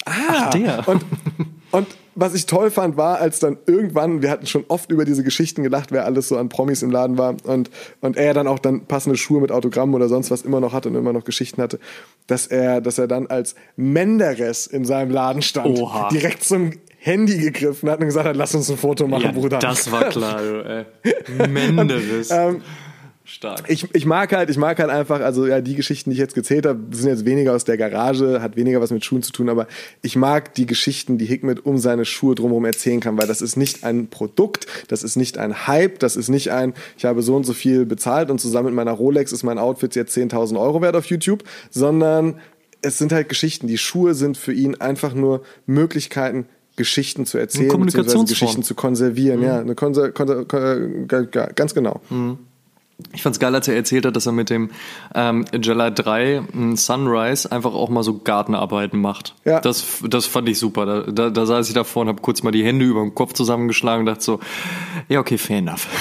[0.05, 0.13] ah.
[0.29, 0.89] Ach, der.
[0.89, 1.05] Und,
[1.71, 5.25] und was ich toll fand, war, als dann irgendwann, wir hatten schon oft über diese
[5.25, 8.59] Geschichten gelacht, wer alles so an Promis im Laden war und, und er dann auch
[8.59, 11.63] dann passende Schuhe mit Autogramm oder sonst was immer noch hatte und immer noch Geschichten
[11.63, 11.79] hatte,
[12.27, 16.09] dass er, dass er dann als Menderes in seinem Laden stand, Oha.
[16.11, 19.59] direkt zum Handy gegriffen hat und gesagt hat, lass uns ein Foto machen, Ja, Bruder.
[19.59, 21.49] das war klar, du, ey.
[21.49, 22.31] Menderes.
[22.31, 22.63] Ähm,
[23.25, 23.65] Stark.
[23.69, 26.35] ich, ich mag halt, ich mag halt einfach, also ja, die Geschichten, die ich jetzt
[26.35, 29.49] gezählt habe, sind jetzt weniger aus der Garage, hat weniger was mit Schuhen zu tun,
[29.49, 29.69] aber
[30.03, 33.57] ich mag die Geschichten, die Hickmet um seine Schuhe drumherum erzählen kann, weil das ist
[33.57, 37.37] nicht ein Produkt, das ist nicht ein Hype, das ist nicht ein, ich habe so
[37.37, 40.83] und so viel bezahlt und zusammen mit meiner Rolex ist mein Outfit jetzt 10.000 Euro
[40.83, 42.41] wert auf YouTube, sondern
[42.83, 43.69] es sind halt Geschichten.
[43.69, 46.47] Die Schuhe sind für ihn einfach nur Möglichkeiten,
[46.77, 48.25] Geschichten zu erzählen, beziehungsweise.
[48.25, 49.43] Geschichten zu konservieren.
[49.43, 52.01] Ja, eine Konser Konser Kon äh, ganz genau.
[53.13, 54.71] Ich fand's geil, als er erzählt hat, dass er mit dem
[55.15, 59.35] ähm, Jella 3 m, Sunrise einfach auch mal so Gartenarbeiten macht.
[59.45, 59.61] Ja.
[59.61, 60.87] Das, das fand ich super.
[60.87, 63.33] Da, da, da saß ich davor und habe kurz mal die Hände über dem Kopf
[63.33, 64.41] zusammengeschlagen und dachte so,
[65.09, 65.89] ja, okay, fair enough.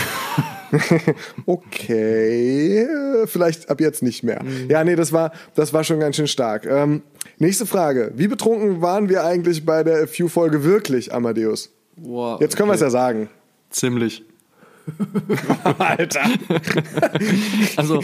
[1.45, 2.87] Okay,
[3.25, 4.41] vielleicht ab jetzt nicht mehr.
[4.69, 6.65] Ja, nee, das war, das war schon ganz schön stark.
[6.65, 7.01] Ähm,
[7.37, 8.13] nächste Frage.
[8.15, 11.71] Wie betrunken waren wir eigentlich bei der Few-Folge wirklich, Amadeus?
[11.97, 13.29] Wow, Jetzt können wir es ja sagen.
[13.69, 14.23] Ziemlich.
[15.77, 16.21] Alter.
[17.77, 18.01] Also,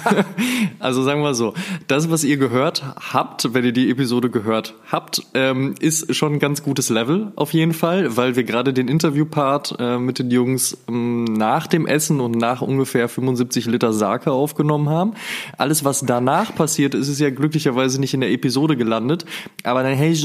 [0.78, 1.54] also sagen wir so,
[1.86, 2.82] das, was ihr gehört
[3.12, 7.52] habt, wenn ihr die Episode gehört habt, ähm, ist schon ein ganz gutes Level auf
[7.52, 12.20] jeden Fall, weil wir gerade den Interviewpart äh, mit den Jungs ähm, nach dem Essen
[12.20, 15.14] und nach ungefähr 75 Liter Sake aufgenommen haben.
[15.58, 19.24] Alles, was danach passiert ist, ist ja glücklicherweise nicht in der Episode gelandet,
[19.64, 20.22] aber dann hätte ich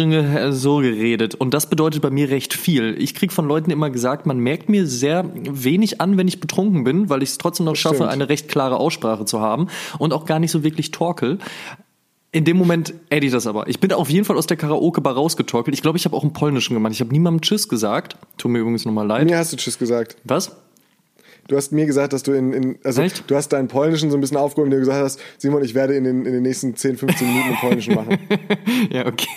[0.55, 2.95] so geredet und das bedeutet bei mir recht viel.
[2.99, 5.23] Ich krieg von Leuten immer gesagt, man merkt mir sehr
[5.68, 8.09] wenig an, wenn ich betrunken bin, weil ich es trotzdem noch schaffe, stimmt.
[8.09, 9.68] eine recht klare Aussprache zu haben
[9.99, 11.39] und auch gar nicht so wirklich torkel.
[12.32, 13.68] In dem Moment edit das aber.
[13.68, 15.74] Ich bin auf jeden Fall aus der Karaoke-Bar rausgetorkelt.
[15.76, 16.93] Ich glaube, ich habe auch einen polnischen gemacht.
[16.93, 18.18] Ich habe niemandem Tschüss gesagt.
[18.38, 19.26] Tut mir übrigens nochmal leid.
[19.26, 20.18] Mir hast du Tschüss gesagt.
[20.24, 20.55] Was?
[21.48, 23.24] Du hast mir gesagt, dass du in, in also Echt?
[23.30, 25.95] du hast deinen Polnischen so ein bisschen aufgehoben, indem du gesagt hast, Simon, ich werde
[25.95, 28.18] in den, in den nächsten 10, 15 Minuten Polnischen machen.
[28.91, 29.28] Ja, okay.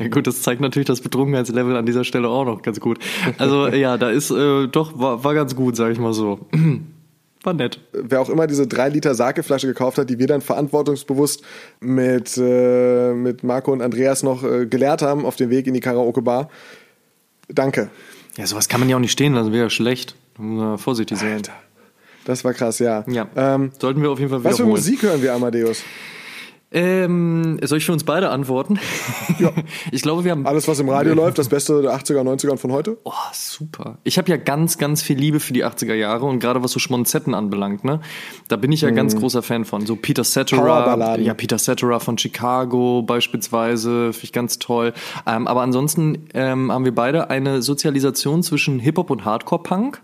[0.00, 2.98] Ja gut, das zeigt natürlich das Betrunkenheitslevel an dieser Stelle auch noch ganz gut.
[3.38, 6.40] Also ja, da ist äh, doch, war, war ganz gut, sage ich mal so.
[7.42, 7.80] War nett.
[7.92, 11.42] wer auch immer diese 3 Liter Sake-Flasche gekauft hat, die wir dann verantwortungsbewusst
[11.80, 15.80] mit, äh, mit Marco und Andreas noch äh, geleert haben auf dem Weg in die
[15.80, 16.50] Karaoke-Bar.
[17.48, 17.88] Danke.
[18.36, 20.16] Ja, sowas kann man ja auch nicht stehen lassen, wäre ja schlecht.
[20.40, 21.34] Man vorsichtig sein.
[21.34, 21.52] Alter.
[22.24, 23.04] Das war krass, ja.
[23.08, 24.76] Ja, Ähm, sollten wir auf jeden Fall was für wiederholen.
[24.76, 25.82] Musik hören wir, Amadeus?
[26.72, 28.78] Ähm, soll ich für uns beide antworten?
[29.38, 29.52] Ja.
[29.92, 32.60] Ich glaube, wir haben Alles, was im Radio läuft, das Beste der 80er, 90er und
[32.60, 32.98] von heute?
[33.04, 33.98] Oh, super.
[34.04, 36.78] Ich habe ja ganz, ganz viel Liebe für die 80er Jahre und gerade was so
[36.78, 38.00] Schmonzetten anbelangt, ne?
[38.48, 39.86] Da bin ich ja ganz großer Fan von.
[39.86, 44.92] So Peter Cetera, ja, Peter Cetera von Chicago beispielsweise, finde ich ganz toll.
[45.26, 50.00] Ähm, aber ansonsten ähm, haben wir beide eine Sozialisation zwischen Hip-Hop und Hardcore-Punk.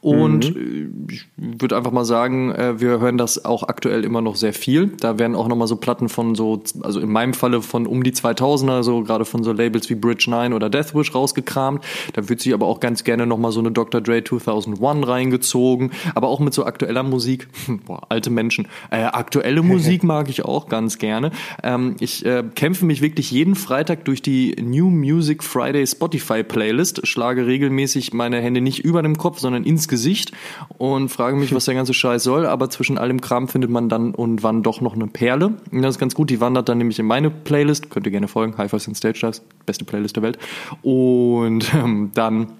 [0.00, 4.36] Und äh, ich würde einfach mal sagen, äh, wir hören das auch aktuell immer noch
[4.36, 4.88] sehr viel.
[4.88, 8.12] Da werden auch nochmal so Platten von so, also in meinem Falle von um die
[8.12, 11.84] 2000er, so gerade von so Labels wie Bridge 9 oder Deathwish rausgekramt.
[12.12, 14.00] Da wird sich aber auch ganz gerne nochmal so eine Dr.
[14.00, 15.92] Dre 2001 reingezogen.
[16.14, 17.48] Aber auch mit so aktueller Musik.
[17.86, 18.68] Boah, alte Menschen.
[18.90, 21.30] Äh, aktuelle Musik mag ich auch ganz gerne.
[21.62, 27.06] Ähm, ich äh, kämpfe mich wirklich jeden Freitag durch die New Music Friday Spotify Playlist,
[27.06, 30.32] schlage regelmäßig meine Hände nicht über dem Kopf, sondern ins Gesicht
[30.78, 32.46] und frage mich, was der ganze Scheiß soll.
[32.46, 35.54] Aber zwischen allem Kram findet man dann und wann doch noch eine Perle.
[35.72, 36.30] Das ist ganz gut.
[36.30, 37.90] Die wandert dann nämlich in meine Playlist.
[37.90, 38.56] Könnt ihr gerne folgen.
[38.58, 39.42] High Five and Stage Dives.
[39.66, 40.38] Beste Playlist der Welt.
[40.82, 42.52] Und ähm, dann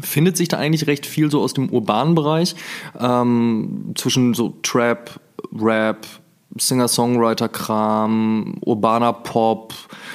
[0.00, 2.54] findet sich da eigentlich recht viel so aus dem urbanen Bereich,
[2.98, 5.20] ähm, zwischen so Trap,
[5.54, 6.06] Rap,
[6.58, 9.72] Singer-Songwriter-Kram, urbaner Pop,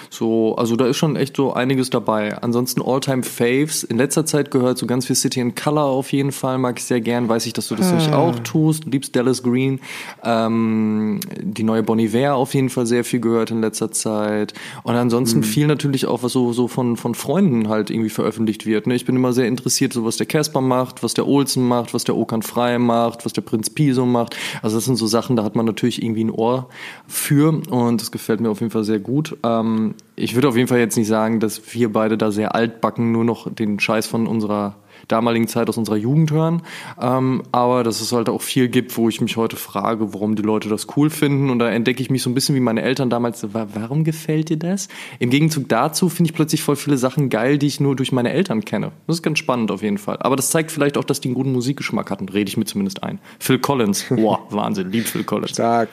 [0.10, 2.42] so, also da ist schon echt so einiges dabei.
[2.42, 3.84] Ansonsten All-Time Faves.
[3.84, 6.86] In letzter Zeit gehört so ganz viel City in Color auf jeden Fall, mag ich
[6.86, 7.30] sehr gern.
[7.30, 8.18] Weiß ich, dass du das ah.
[8.18, 8.86] auch tust.
[8.86, 9.80] Liebst Dallas Green.
[10.24, 14.54] Ähm, die neue Bonnie Iver auf jeden Fall sehr viel gehört in letzter Zeit.
[14.84, 15.44] Und ansonsten mhm.
[15.44, 18.88] viel natürlich auch, was so, so von, von Freunden halt irgendwie veröffentlicht wird.
[18.88, 18.96] Ne?
[18.96, 22.04] Ich bin immer sehr interessiert, so was der Casper macht, was der Olsen macht, was
[22.04, 24.36] der Okan Frei macht, was der Prinz Piso macht.
[24.62, 26.70] Also das sind so Sachen, da hat man natürlich irgendwie ein Ohr
[27.08, 29.38] für und das gefällt mir auf jeden Fall sehr gut.
[29.44, 33.12] Ähm, ich würde auf jeden Fall jetzt nicht sagen, dass wir beide da sehr altbacken
[33.12, 34.76] nur noch den Scheiß von unserer
[35.08, 36.62] damaligen Zeit aus unserer Jugend hören.
[37.00, 40.42] Ähm, aber dass es halt auch viel gibt, wo ich mich heute frage, warum die
[40.42, 41.50] Leute das cool finden.
[41.50, 43.48] Und da entdecke ich mich so ein bisschen wie meine Eltern damals.
[43.54, 44.88] Warum gefällt dir das?
[45.20, 48.32] Im Gegenzug dazu finde ich plötzlich voll viele Sachen geil, die ich nur durch meine
[48.32, 48.92] Eltern kenne.
[49.08, 50.18] Das ist ganz spannend auf jeden Fall.
[50.20, 52.30] Aber das zeigt vielleicht auch, dass die einen guten Musikgeschmack hatten.
[52.30, 53.20] Rede ich mir zumindest ein.
[53.40, 54.06] Phil Collins.
[54.10, 54.92] Boah, Wahnsinn.
[54.92, 55.52] Lieb Phil Collins.
[55.52, 55.90] Stark.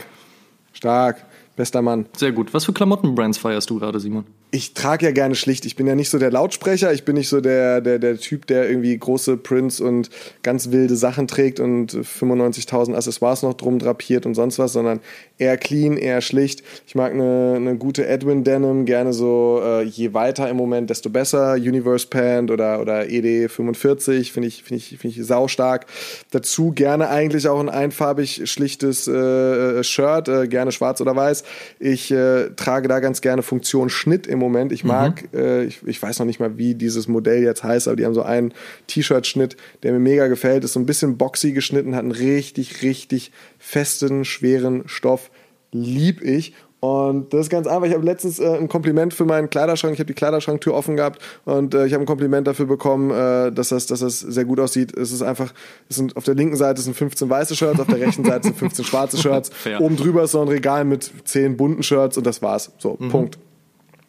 [0.85, 1.25] Stark.
[1.57, 2.05] Bester Mann.
[2.15, 2.53] Sehr gut.
[2.53, 4.27] Was für Klamottenbrands feierst du gerade, Simon?
[4.55, 5.67] Ich trage ja gerne schlicht.
[5.67, 8.47] Ich bin ja nicht so der Lautsprecher, ich bin nicht so der, der, der Typ,
[8.47, 10.11] der irgendwie große Prints und
[10.45, 15.01] ganz wilde Sachen trägt und 95.000 Accessoires noch drum drapiert und sonst was, sondern
[15.39, 16.63] eher clean, eher schlicht.
[16.87, 21.11] Ich mag eine, eine gute Edwin Denim, gerne so äh, je weiter im Moment, desto
[21.11, 21.55] besser.
[21.55, 25.87] Universe Pant oder, oder ED45 finde ich, finde ich, finde ich saustark.
[26.31, 31.43] Dazu gerne eigentlich auch ein einfarbig schlichtes äh, Shirt, äh, gerne schwarz oder weiß.
[31.81, 34.73] Ich äh, trage da ganz gerne Funktion Schnitt im Moment.
[34.73, 35.39] Ich mag, mhm.
[35.39, 38.15] äh, ich, ich weiß noch nicht mal, wie dieses Modell jetzt heißt, aber die haben
[38.15, 38.53] so einen
[38.87, 40.65] T-Shirt-Schnitt, der mir mega gefällt.
[40.65, 45.31] Ist so ein bisschen boxy geschnitten, hat einen richtig, richtig festen, schweren Stoff.
[45.73, 46.55] Lieb ich.
[46.85, 47.87] Und das ist ganz einfach.
[47.87, 49.95] Ich habe letztens äh, ein Kompliment für meinen Kleiderschrank.
[49.95, 53.51] Ich habe die Kleiderschranktür offen gehabt und äh, ich habe ein Kompliment dafür bekommen, äh,
[53.53, 54.95] dass, das, dass das sehr gut aussieht.
[54.95, 55.55] Es ist einfach,
[55.89, 58.59] es sind auf der linken Seite sind 15 weiße Shirts, auf der rechten Seite sind
[58.59, 59.51] 15 schwarze Shirts.
[59.79, 62.71] Oben drüber ist so ein Regal mit 10 bunten Shirts und das war's.
[62.77, 63.09] So, mhm.
[63.09, 63.39] Punkt.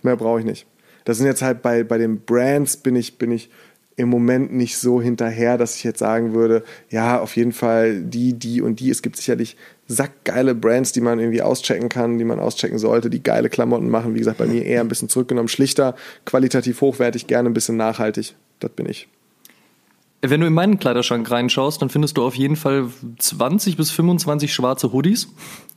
[0.06, 0.66] Mehr brauche ich nicht.
[1.04, 3.50] Das sind jetzt halt bei, bei den Brands bin ich, bin ich
[3.98, 8.34] im Moment nicht so hinterher, dass ich jetzt sagen würde, ja, auf jeden Fall die,
[8.34, 8.90] die und die.
[8.90, 9.56] Es gibt sicherlich
[9.88, 14.14] sackgeile Brands, die man irgendwie auschecken kann, die man auschecken sollte, die geile Klamotten machen.
[14.14, 15.96] Wie gesagt, bei mir eher ein bisschen zurückgenommen, schlichter,
[16.26, 18.36] qualitativ hochwertig, gerne ein bisschen nachhaltig.
[18.60, 19.08] Das bin ich.
[20.30, 24.54] Wenn du in meinen Kleiderschrank reinschaust, dann findest du auf jeden Fall 20 bis 25
[24.54, 25.30] schwarze Hoodies.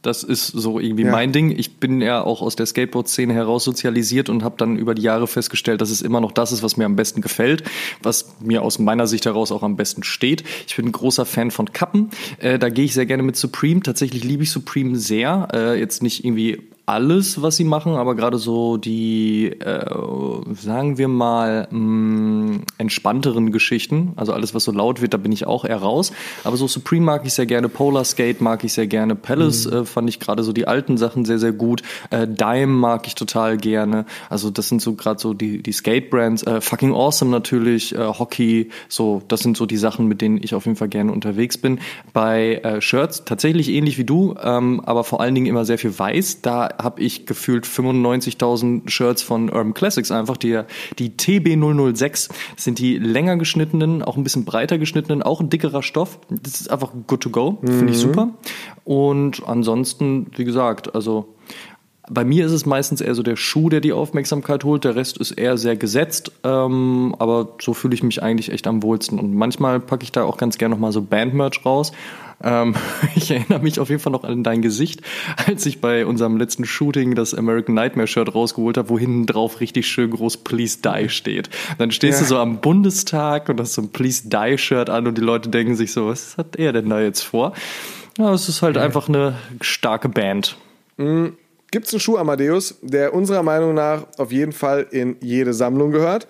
[0.02, 1.10] Das ist so irgendwie ja.
[1.10, 1.50] mein Ding.
[1.50, 5.26] Ich bin ja auch aus der Skateboard-Szene heraus sozialisiert und habe dann über die Jahre
[5.26, 7.64] festgestellt, dass es immer noch das ist, was mir am besten gefällt,
[8.02, 10.44] was mir aus meiner Sicht heraus auch am besten steht.
[10.68, 12.10] Ich bin ein großer Fan von Kappen.
[12.38, 13.80] Äh, da gehe ich sehr gerne mit Supreme.
[13.80, 15.48] Tatsächlich liebe ich Supreme sehr.
[15.52, 19.84] Äh, jetzt nicht irgendwie alles, was sie machen, aber gerade so die, äh,
[20.54, 25.30] sagen wir mal, mh, mm, entspannteren Geschichten, also alles, was so laut wird, da bin
[25.30, 26.12] ich auch eher raus.
[26.44, 29.72] Aber so Supreme mag ich sehr gerne, Polar Skate mag ich sehr gerne, Palace mhm.
[29.72, 33.14] äh, fand ich gerade so die alten Sachen sehr, sehr gut, äh, Dime mag ich
[33.14, 34.06] total gerne.
[34.30, 38.70] Also das sind so gerade so die, die Skate-Brands, äh, Fucking Awesome natürlich, äh, Hockey,
[38.88, 41.80] so, das sind so die Sachen, mit denen ich auf jeden Fall gerne unterwegs bin.
[42.14, 45.98] Bei äh, Shirts tatsächlich ähnlich wie du, ähm, aber vor allen Dingen immer sehr viel
[45.98, 46.40] weiß.
[46.40, 50.36] Da habe ich gefühlt 95.000 Shirts von Urban Classics einfach.
[50.36, 50.60] Die,
[50.98, 56.20] die TB006 sind die länger geschnittenen, auch ein bisschen breiter geschnittenen, auch ein dickerer Stoff.
[56.28, 57.58] Das ist einfach good to go.
[57.62, 58.08] Finde ich mhm.
[58.08, 58.28] super.
[58.84, 61.34] Und ansonsten, wie gesagt, also
[62.10, 64.84] bei mir ist es meistens eher so der Schuh, der die Aufmerksamkeit holt.
[64.84, 66.32] Der Rest ist eher sehr gesetzt.
[66.44, 69.18] Ähm, aber so fühle ich mich eigentlich echt am wohlsten.
[69.18, 71.92] Und manchmal packe ich da auch ganz gerne nochmal so Bandmerch raus.
[72.42, 72.74] Ähm,
[73.14, 75.02] ich erinnere mich auf jeden Fall noch an dein Gesicht,
[75.46, 79.60] als ich bei unserem letzten Shooting das American Nightmare Shirt rausgeholt habe, wo hinten drauf
[79.60, 81.50] richtig schön groß Please Die steht.
[81.78, 82.24] Dann stehst ja.
[82.24, 85.48] du so am Bundestag und hast so ein Please Die Shirt an und die Leute
[85.48, 87.52] denken sich so, was hat er denn da jetzt vor?
[88.18, 88.82] Ja, es ist halt ja.
[88.82, 90.56] einfach eine starke Band.
[90.96, 91.36] Mhm.
[91.70, 95.90] Gibt es einen Schuh, Amadeus, der unserer Meinung nach auf jeden Fall in jede Sammlung
[95.90, 96.26] gehört?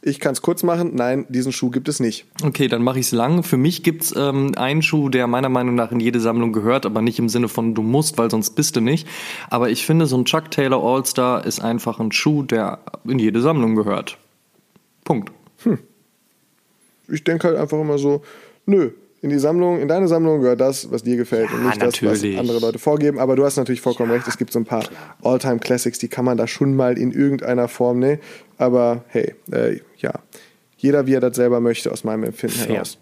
[0.00, 0.92] Ich kann es kurz machen.
[0.94, 2.24] Nein, diesen Schuh gibt es nicht.
[2.42, 3.42] Okay, dann mache ich es lang.
[3.42, 6.86] Für mich gibt es ähm, einen Schuh, der meiner Meinung nach in jede Sammlung gehört,
[6.86, 9.06] aber nicht im Sinne von du musst, weil sonst bist du nicht.
[9.50, 13.40] Aber ich finde, so ein Chuck Taylor All-Star ist einfach ein Schuh, der in jede
[13.40, 14.16] Sammlung gehört.
[15.04, 15.32] Punkt.
[15.64, 15.78] Hm.
[17.08, 18.22] Ich denke halt einfach immer so,
[18.66, 21.80] nö, in die Sammlung, in deine Sammlung gehört das, was dir gefällt ja, und nicht
[21.80, 22.22] natürlich.
[22.22, 23.18] das, was andere Leute vorgeben.
[23.18, 24.84] Aber du hast natürlich vollkommen ja, recht, es gibt so ein paar
[25.22, 28.20] All-Time Classics, die kann man da schon mal in irgendeiner Form, ne?
[28.58, 30.12] Aber hey, äh, ja,
[30.76, 32.74] jeder wie er das selber möchte, aus meinem Empfinden Fair.
[32.74, 32.98] heraus.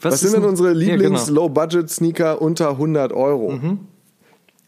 [0.00, 2.44] Was, was sind denn unsere Lieblings-Low-Budget-Sneaker genau.
[2.44, 3.52] unter 100 Euro?
[3.52, 3.78] Mhm.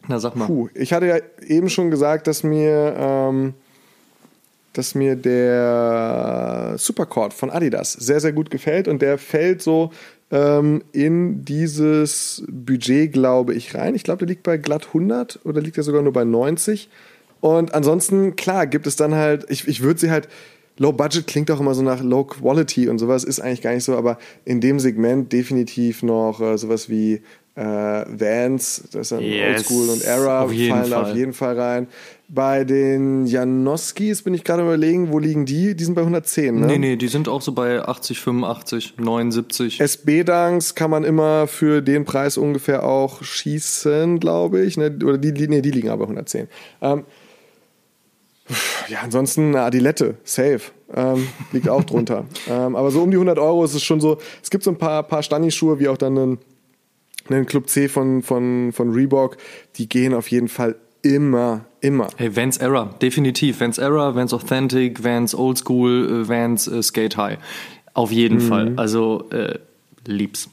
[0.07, 0.47] Na, sag mal.
[0.47, 3.53] Puh, ich hatte ja eben schon gesagt, dass mir ähm,
[4.77, 9.91] dass mir der Supercord von Adidas sehr, sehr gut gefällt und der fällt so
[10.31, 13.95] ähm, in dieses Budget, glaube ich, rein.
[13.95, 16.89] Ich glaube, der liegt bei glatt 100 oder liegt er sogar nur bei 90.
[17.39, 20.27] Und ansonsten, klar, gibt es dann halt, ich, ich würde sie halt,
[20.79, 23.83] Low Budget klingt auch immer so nach Low Quality und sowas, ist eigentlich gar nicht
[23.83, 27.21] so, aber in dem Segment definitiv noch äh, sowas wie
[27.55, 31.17] äh, Vans, das ist dann Yes, Oldschool und Era, fallen da auf Fall.
[31.17, 31.87] jeden Fall rein.
[32.29, 35.75] Bei den Janoskis bin ich gerade überlegen, wo liegen die?
[35.75, 36.67] Die sind bei 110, ne?
[36.67, 39.79] Nee, nee, die sind auch so bei 80, 85, 79.
[39.79, 44.75] SB-Dunks kann man immer für den Preis ungefähr auch schießen, glaube ich.
[44.75, 44.99] Ne?
[45.05, 46.49] Oder die, nee, die liegen aber 110.
[46.81, 47.05] Ähm,
[48.89, 50.61] ja, ansonsten eine Adilette, safe.
[50.93, 52.25] Ähm, liegt auch drunter.
[52.49, 54.17] ähm, aber so um die 100 Euro ist es schon so.
[54.43, 56.37] Es gibt so ein paar, paar Stani-Schuhe, wie auch dann einen,
[57.29, 59.37] einen Club C von, von, von Reebok.
[59.77, 60.75] Die gehen auf jeden Fall
[61.15, 62.09] immer, immer.
[62.17, 63.59] Hey, Vans Era, definitiv.
[63.59, 67.37] Vans Era, Vans Authentic, Vans Old School, äh, Vans äh, Skate High.
[67.93, 68.73] Auf jeden Fall.
[68.75, 69.57] Also, äh,
[70.05, 70.49] lieb's.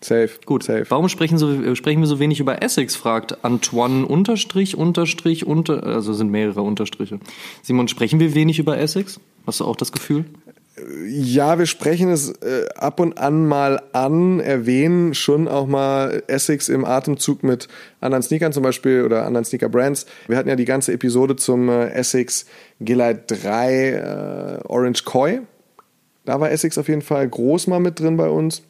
[0.00, 0.30] Safe.
[0.46, 0.86] Gut, safe.
[0.88, 5.84] warum sprechen, so, äh, sprechen wir so wenig über Essex, fragt Antoine Unterstrich, Unterstrich, unter,
[5.84, 7.20] also sind mehrere Unterstriche.
[7.62, 9.20] Simon, sprechen wir wenig über Essex?
[9.46, 10.24] Hast du auch das Gefühl?
[11.06, 16.68] Ja, wir sprechen es äh, ab und an mal an, erwähnen schon auch mal Essex
[16.68, 17.68] im Atemzug mit
[18.00, 20.06] anderen Sneakern zum Beispiel oder anderen Sneaker-Brands.
[20.28, 22.46] Wir hatten ja die ganze Episode zum äh, Essex
[22.80, 25.40] G-Lite 3 äh, Orange Koi.
[26.24, 28.62] Da war Essex auf jeden Fall groß mal mit drin bei uns.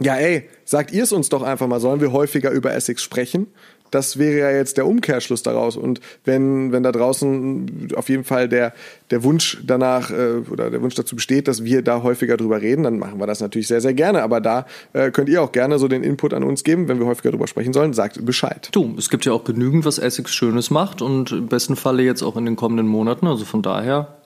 [0.00, 1.80] Ja, ey, sagt ihr es uns doch einfach mal.
[1.80, 3.48] Sollen wir häufiger über Essex sprechen?
[3.92, 5.76] Das wäre ja jetzt der Umkehrschluss daraus.
[5.76, 8.72] Und wenn, wenn da draußen auf jeden Fall der,
[9.10, 12.82] der Wunsch danach äh, oder der Wunsch dazu besteht, dass wir da häufiger drüber reden,
[12.82, 14.22] dann machen wir das natürlich sehr, sehr gerne.
[14.22, 17.06] Aber da äh, könnt ihr auch gerne so den Input an uns geben, wenn wir
[17.06, 17.92] häufiger drüber sprechen sollen.
[17.92, 18.70] Sagt Bescheid.
[18.72, 22.22] Du, es gibt ja auch genügend, was Essex Schönes macht und im besten Falle jetzt
[22.22, 23.26] auch in den kommenden Monaten.
[23.26, 24.16] Also von daher,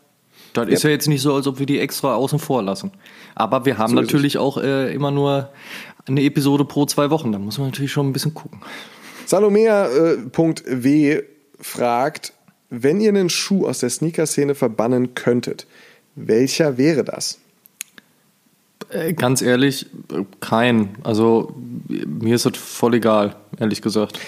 [0.55, 2.93] das ist ja jetzt nicht so, als ob wir die extra außen vor lassen.
[3.35, 5.51] Aber wir haben So natürlich auch äh, immer nur
[6.07, 7.33] eine Episode pro zwei Wochen.
[7.33, 8.61] Da muss man natürlich schon ein bisschen gucken.
[9.27, 11.23] Salomea.w
[11.61, 12.33] fragt,
[12.71, 15.67] wenn ihr einen Schuh aus der Sneaker-Szene verbannen könntet,
[16.15, 17.39] welcher wäre das?
[18.91, 20.91] Äh, ganz ehrlich, äh, kein.
[21.03, 21.55] Also
[21.89, 24.19] mir ist das voll egal, ehrlich gesagt.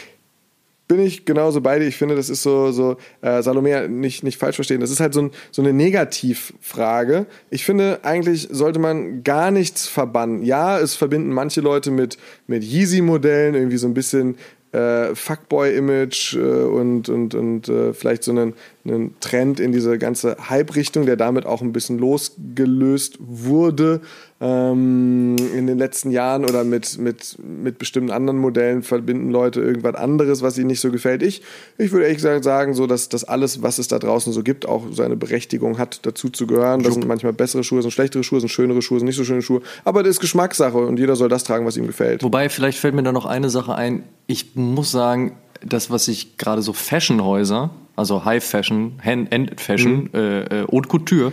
[0.89, 1.87] bin ich genauso bei dir.
[1.87, 4.81] Ich finde, das ist so, so äh, Salome, nicht, nicht falsch verstehen.
[4.81, 7.27] Das ist halt so, ein, so eine Negativfrage.
[7.51, 10.43] Ich finde, eigentlich sollte man gar nichts verbannen.
[10.43, 14.37] Ja, es verbinden manche Leute mit, mit Yeezy-Modellen, irgendwie so ein bisschen
[14.73, 18.55] äh, Fuckboy-Image äh, und, und, und äh, vielleicht so einen,
[18.85, 24.01] einen Trend in diese ganze Hype-Richtung, der damit auch ein bisschen losgelöst wurde
[24.41, 29.97] ähm, in den letzten Jahren oder mit, mit, mit bestimmten anderen Modellen verbinden Leute irgendwas
[29.97, 31.23] anderes, was ihnen nicht so gefällt.
[31.23, 31.43] Ich,
[31.77, 34.67] ich würde ehrlich gesagt sagen, so, dass, dass alles, was es da draußen so gibt,
[34.67, 36.83] auch seine Berechtigung hat, dazu zu gehören.
[36.83, 39.43] Das sind manchmal bessere Schuhe, sind schlechtere Schuhe, sind schönere Schuhe, sind nicht so schöne
[39.43, 39.63] Schuhe.
[39.85, 42.23] Aber das ist Geschmackssache und jeder soll das tragen, was ihm gefällt.
[42.23, 44.05] Wobei, vielleicht fällt mir da noch eine Sache ein.
[44.29, 50.13] Ich muss sagen, das, was ich gerade so Fashionhäuser, also High Fashion, Hand End Fashion,
[50.15, 51.33] äh, äh, Haute Couture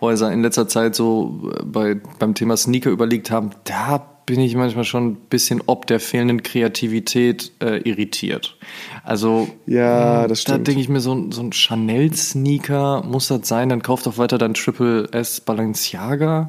[0.00, 4.56] Häuser in letzter Zeit so äh, bei, beim Thema Sneaker überlegt haben, da bin ich
[4.56, 8.56] manchmal schon ein bisschen ob der fehlenden Kreativität äh, irritiert.
[9.04, 10.66] Also Ja, das da stimmt.
[10.66, 14.38] denke ich mir, so, ein- so ein Chanel-Sneaker muss das sein, dann kauft doch weiter
[14.38, 16.48] dann Triple S Balenciaga.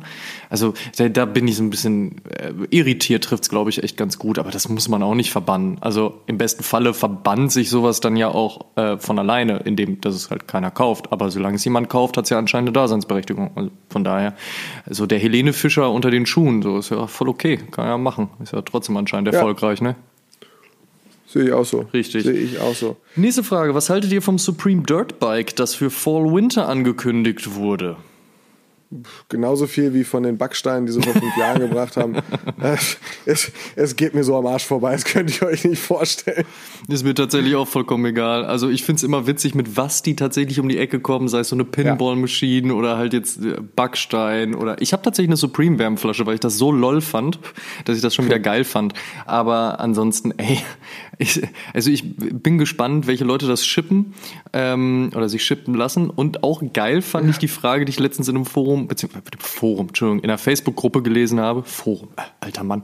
[0.49, 4.17] Also da, da bin ich so ein bisschen äh, irritiert, trifft's glaube ich echt ganz
[4.17, 5.77] gut, aber das muss man auch nicht verbannen.
[5.81, 10.15] Also im besten Falle verbannt sich sowas dann ja auch äh, von alleine, indem dass
[10.15, 11.11] es halt keiner kauft.
[11.11, 13.51] Aber solange es jemand kauft, hat's ja anscheinend eine Daseinsberechtigung.
[13.55, 14.35] Also von daher,
[14.85, 18.29] also der Helene Fischer unter den Schuhen, so ist ja voll okay, kann ja machen.
[18.41, 19.35] Ist ja trotzdem anscheinend Ja.
[19.35, 19.95] erfolgreich, ne?
[21.27, 21.85] Sehe ich auch so.
[21.93, 22.23] Richtig.
[22.23, 22.95] Sehe ich auch so.
[23.15, 23.75] Nächste Frage.
[23.75, 27.97] Was haltet ihr vom Supreme Dirt Bike, das für Fall Winter angekündigt wurde?
[29.27, 32.15] Genauso viel wie von den Backsteinen, die sie vor fünf Jahren gebracht haben.
[32.61, 32.77] Äh,
[33.25, 36.45] Es, es geht mir so am Arsch vorbei, das könnt ihr euch nicht vorstellen.
[36.87, 38.45] Ist mir tatsächlich auch vollkommen egal.
[38.45, 41.49] Also ich find's immer witzig, mit was die tatsächlich um die Ecke kommen, sei es
[41.49, 46.35] so eine Pinball-Maschine oder halt jetzt äh, Backstein oder ich habe tatsächlich eine Supreme-Wärmflasche, weil
[46.35, 47.39] ich das so lol fand,
[47.85, 48.93] dass ich das schon wieder geil fand.
[49.25, 50.59] Aber ansonsten, ey,
[51.17, 51.41] ich,
[51.73, 54.13] also ich bin gespannt, welche Leute das shippen
[54.53, 56.09] ähm, oder sich shippen lassen.
[56.09, 59.87] Und auch geil fand ich die Frage, die ich letztens in einem Forum, beziehungsweise Forum,
[59.87, 61.63] Entschuldigung, in einer Facebook-Gruppe gelesen habe.
[61.63, 62.83] Forum, äh, alter Mann.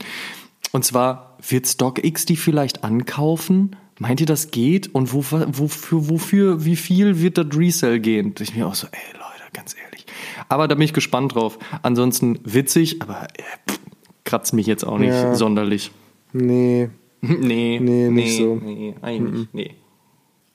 [0.72, 3.76] Und zwar, wird StockX die vielleicht ankaufen?
[4.00, 4.94] Meint ihr, das geht?
[4.96, 8.34] Und wo, wofür, wofür, wie viel wird das Resell gehen?
[8.40, 10.06] Ich mir auch so, ey Leute, ganz ehrlich.
[10.50, 11.60] Aber da bin ich gespannt drauf.
[11.84, 13.80] Ansonsten witzig, aber äh, pff,
[14.24, 15.36] kratzt mich jetzt auch nicht Ja.
[15.36, 15.92] sonderlich.
[16.32, 16.90] Nee.
[17.40, 18.56] nee, Nee, nicht so.
[18.56, 19.76] Nee, eigentlich, nee.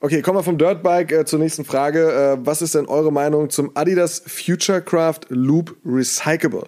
[0.01, 2.11] Okay, kommen wir vom Dirtbike äh, zur nächsten Frage.
[2.11, 6.67] Äh, was ist denn eure Meinung zum Adidas Futurecraft Loop Recyclable?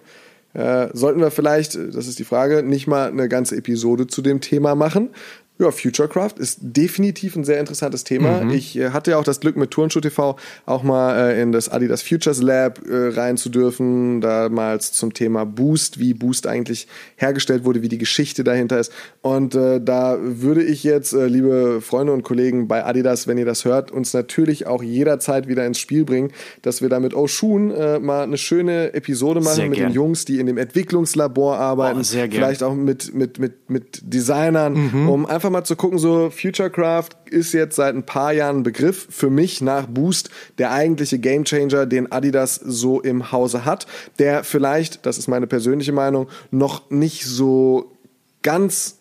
[0.54, 4.22] Äh, sollten wir vielleicht, äh, das ist die Frage, nicht mal eine ganze Episode zu
[4.22, 5.10] dem Thema machen?
[5.62, 8.42] Ja, Futurecraft ist definitiv ein sehr interessantes Thema.
[8.42, 8.50] Mhm.
[8.50, 10.36] Ich äh, hatte ja auch das Glück, mit Turnschuh TV
[10.66, 14.20] auch mal äh, in das Adidas Futures Lab äh, rein zu dürfen.
[14.20, 18.92] Damals zum Thema Boost, wie Boost eigentlich hergestellt wurde, wie die Geschichte dahinter ist.
[19.20, 23.46] Und äh, da würde ich jetzt, äh, liebe Freunde und Kollegen bei Adidas, wenn ihr
[23.46, 26.32] das hört, uns natürlich auch jederzeit wieder ins Spiel bringen,
[26.62, 29.90] dass wir da mit Oshun äh, mal eine schöne Episode machen sehr mit gern.
[29.90, 32.00] den Jungs, die in dem Entwicklungslabor arbeiten.
[32.00, 32.42] Oh, sehr gern.
[32.42, 35.08] Vielleicht auch mit, mit, mit, mit Designern, mhm.
[35.08, 39.06] um einfach mal zu gucken, so Futurecraft ist jetzt seit ein paar Jahren ein Begriff
[39.10, 43.86] für mich nach Boost der eigentliche Gamechanger, den Adidas so im Hause hat,
[44.18, 47.92] der vielleicht, das ist meine persönliche Meinung, noch nicht so
[48.42, 48.98] ganz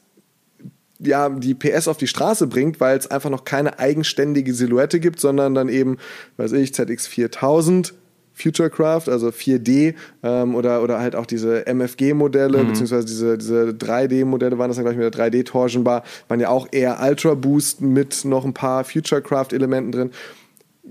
[1.03, 5.19] ja, die PS auf die Straße bringt, weil es einfach noch keine eigenständige Silhouette gibt,
[5.19, 5.97] sondern dann eben,
[6.37, 7.93] weiß ich, ZX4000
[8.33, 12.67] Futurecraft, also 4D ähm, oder, oder halt auch diese MFG-Modelle, mhm.
[12.67, 16.99] beziehungsweise diese, diese 3D-Modelle waren das dann gleich mit der 3D-Torsion-Bar, waren ja auch eher
[17.01, 20.11] Ultra Boost mit noch ein paar Futurecraft-Elementen drin.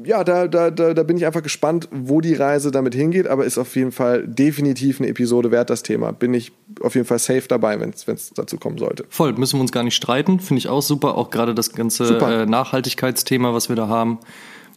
[0.05, 3.45] Ja, da, da, da, da bin ich einfach gespannt, wo die Reise damit hingeht, aber
[3.45, 6.13] ist auf jeden Fall definitiv eine Episode wert, das Thema.
[6.13, 9.05] Bin ich auf jeden Fall safe dabei, wenn es dazu kommen sollte.
[9.09, 11.19] Voll, müssen wir uns gar nicht streiten, finde ich auch super.
[11.19, 14.21] Auch gerade das ganze äh, Nachhaltigkeitsthema, was wir da haben.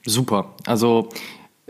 [0.04, 0.56] Super.
[0.66, 1.10] Also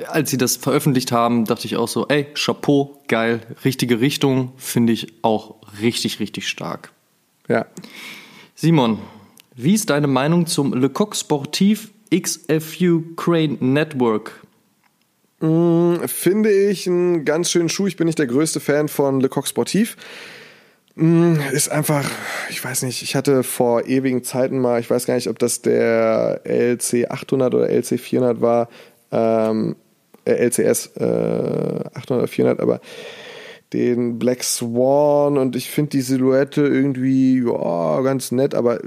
[0.07, 4.93] als sie das veröffentlicht haben, dachte ich auch so, ey, Chapeau, geil, richtige Richtung, finde
[4.93, 6.91] ich auch richtig, richtig stark.
[7.47, 7.65] Ja.
[8.55, 8.99] Simon,
[9.55, 14.43] wie ist deine Meinung zum Lecoq Sportif XFU Crane Network?
[15.41, 17.87] Mm, finde ich einen ganz schönen Schuh.
[17.87, 19.97] Ich bin nicht der größte Fan von Lecoq Sportif.
[20.95, 22.09] Mm, ist einfach,
[22.49, 25.61] ich weiß nicht, ich hatte vor ewigen Zeiten mal, ich weiß gar nicht, ob das
[25.61, 28.69] der LC 800 oder LC 400 war,
[29.13, 29.75] ähm,
[30.25, 32.81] äh, LCS äh, 800 oder 400, aber
[33.73, 38.79] den Black Swan und ich finde die Silhouette irgendwie ja, ganz nett, aber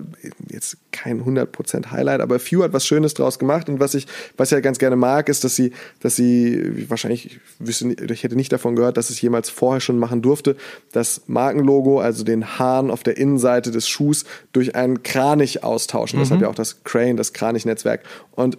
[0.49, 4.07] jetzt kein 100% Highlight, aber Few hat was Schönes draus gemacht und was ich
[4.37, 8.23] was ich ja ganz gerne mag, ist, dass sie dass sie wahrscheinlich ich wüsste ich
[8.23, 10.57] hätte nicht davon gehört, dass es jemals vorher schon machen durfte,
[10.93, 16.19] das Markenlogo, also den Hahn auf der Innenseite des Schuhs durch einen Kranich austauschen.
[16.19, 16.23] Mhm.
[16.23, 18.03] Deshalb ja auch das Crane, das Kranich-Netzwerk
[18.33, 18.57] und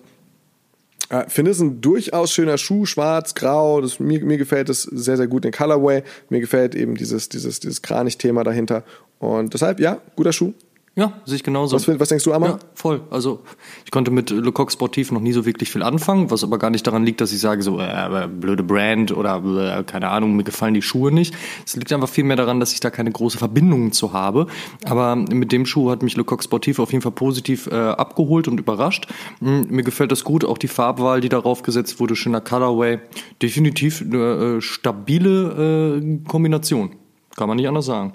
[1.10, 3.82] äh, finde es ein durchaus schöner Schuh, schwarz, grau.
[3.82, 6.04] Das, mir, mir gefällt es sehr, sehr gut in Colorway.
[6.30, 8.84] Mir gefällt eben dieses, dieses, dieses Kranich-Thema dahinter.
[9.20, 10.54] Und deshalb, ja, guter Schuh.
[10.98, 11.76] Ja, sehe ich genauso.
[11.76, 12.48] Was, was denkst du, Amma?
[12.48, 13.02] Ja, voll.
[13.12, 13.42] Also
[13.86, 16.88] ich konnte mit Lecoq Sportiv noch nie so wirklich viel anfangen, was aber gar nicht
[16.88, 20.74] daran liegt, dass ich sage, so äh, blöde Brand oder äh, keine Ahnung, mir gefallen
[20.74, 21.36] die Schuhe nicht.
[21.64, 24.48] Es liegt einfach viel mehr daran, dass ich da keine große Verbindung zu habe.
[24.86, 28.60] Aber mit dem Schuh hat mich Lecoq Sportiv auf jeden Fall positiv äh, abgeholt und
[28.60, 29.06] überrascht.
[29.40, 32.98] Mhm, mir gefällt das gut, auch die Farbwahl, die darauf gesetzt wurde, schöner Colorway.
[33.40, 36.96] Definitiv eine äh, stabile äh, Kombination.
[37.36, 38.14] Kann man nicht anders sagen.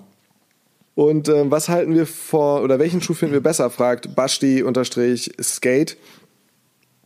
[0.94, 5.96] Und äh, was halten wir vor, oder welchen Schuh finden wir besser, fragt Basti-Skate,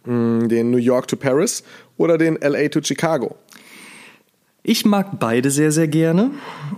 [0.05, 1.62] hm, den New York to Paris
[1.97, 3.37] oder den LA to Chicago?
[4.68, 6.32] Ich mag beide sehr, sehr gerne,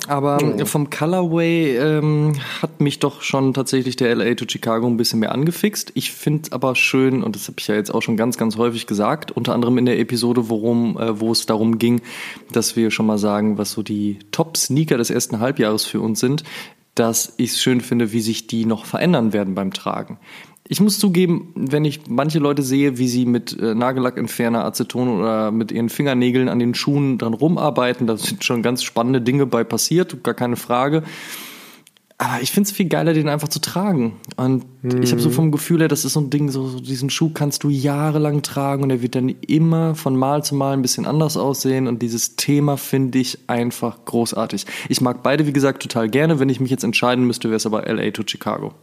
[0.09, 0.67] aber oh.
[0.67, 5.33] vom Colorway ähm, hat mich doch schon tatsächlich der LA to Chicago ein bisschen mehr
[5.33, 5.93] angefixt.
[5.95, 8.87] Ich finde aber schön, und das habe ich ja jetzt auch schon ganz, ganz häufig
[8.87, 12.03] gesagt, unter anderem in der Episode, worum, äh, wo es darum ging,
[12.53, 16.45] dass wir schon mal sagen, was so die Top-Sneaker des ersten Halbjahres für uns sind
[16.99, 20.18] dass ich es schön finde, wie sich die noch verändern werden beim Tragen.
[20.70, 25.51] Ich muss zugeben, wenn ich manche Leute sehe, wie sie mit äh, Nagellackentferner, Aceton oder
[25.51, 29.64] mit ihren Fingernägeln an den Schuhen dann rumarbeiten, da sind schon ganz spannende Dinge bei
[29.64, 31.05] passiert, gar keine Frage.
[32.21, 34.16] Aber ich finde es viel geiler, den einfach zu tragen.
[34.37, 35.03] Und mhm.
[35.03, 37.31] ich habe so vom Gefühl her, das ist so ein Ding, so, so, diesen Schuh
[37.33, 41.07] kannst du jahrelang tragen und er wird dann immer von Mal zu Mal ein bisschen
[41.07, 41.87] anders aussehen.
[41.87, 44.66] Und dieses Thema finde ich einfach großartig.
[44.89, 46.41] Ich mag beide, wie gesagt, total gerne.
[46.41, 48.75] Wenn ich mich jetzt entscheiden müsste, wäre es aber LA to Chicago.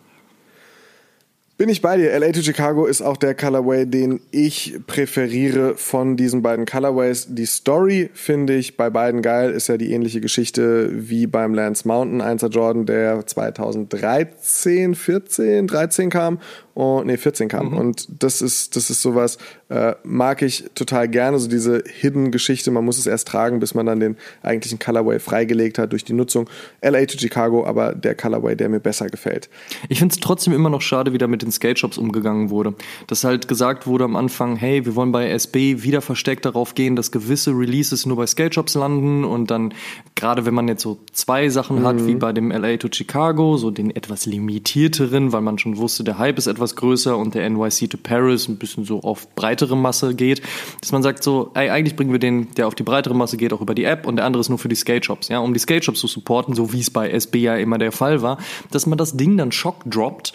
[1.58, 2.20] Bin ich bei dir.
[2.20, 7.28] LA to Chicago ist auch der Colorway, den ich präferiere von diesen beiden Colorways.
[7.30, 9.52] Die Story finde ich bei beiden geil.
[9.52, 16.10] Ist ja die ähnliche Geschichte wie beim Lance Mountain 1er Jordan, der 2013, 14, 13
[16.10, 16.40] kam
[16.76, 17.70] und nee, 14 kam.
[17.70, 17.78] Mhm.
[17.78, 19.38] Und das ist, das ist sowas,
[19.70, 22.70] äh, mag ich total gerne, so diese Hidden-Geschichte.
[22.70, 26.12] Man muss es erst tragen, bis man dann den eigentlichen Colorway freigelegt hat durch die
[26.12, 26.50] Nutzung.
[26.82, 29.50] LA to Chicago, aber der Colorway, der mir besser gefällt.
[29.88, 32.74] Ich finde es trotzdem immer noch schade, wie da mit den Skate-Shops umgegangen wurde.
[33.08, 36.98] Dass halt gesagt wurde am Anfang, hey, wir wollen bei SB wieder versteckt darauf gehen,
[36.98, 39.74] dass gewisse Releases nur bei Skate-Shops landen und dann,
[40.16, 41.88] gerade wenn man jetzt so zwei Sachen mhm.
[41.88, 46.04] hat, wie bei dem LA to Chicago, so den etwas limitierteren, weil man schon wusste,
[46.04, 49.34] der Hype ist etwas etwas größer und der NYC to Paris ein bisschen so auf
[49.36, 50.42] breitere Masse geht,
[50.82, 53.54] dass man sagt so, ey, eigentlich bringen wir den, der auf die breitere Masse geht,
[53.54, 55.54] auch über die App und der andere ist nur für die Skate Shops, ja, um
[55.54, 58.40] die Skate Shops zu supporten, so wie es bei SB ja immer der Fall war,
[58.72, 60.34] dass man das Ding dann Schock droppt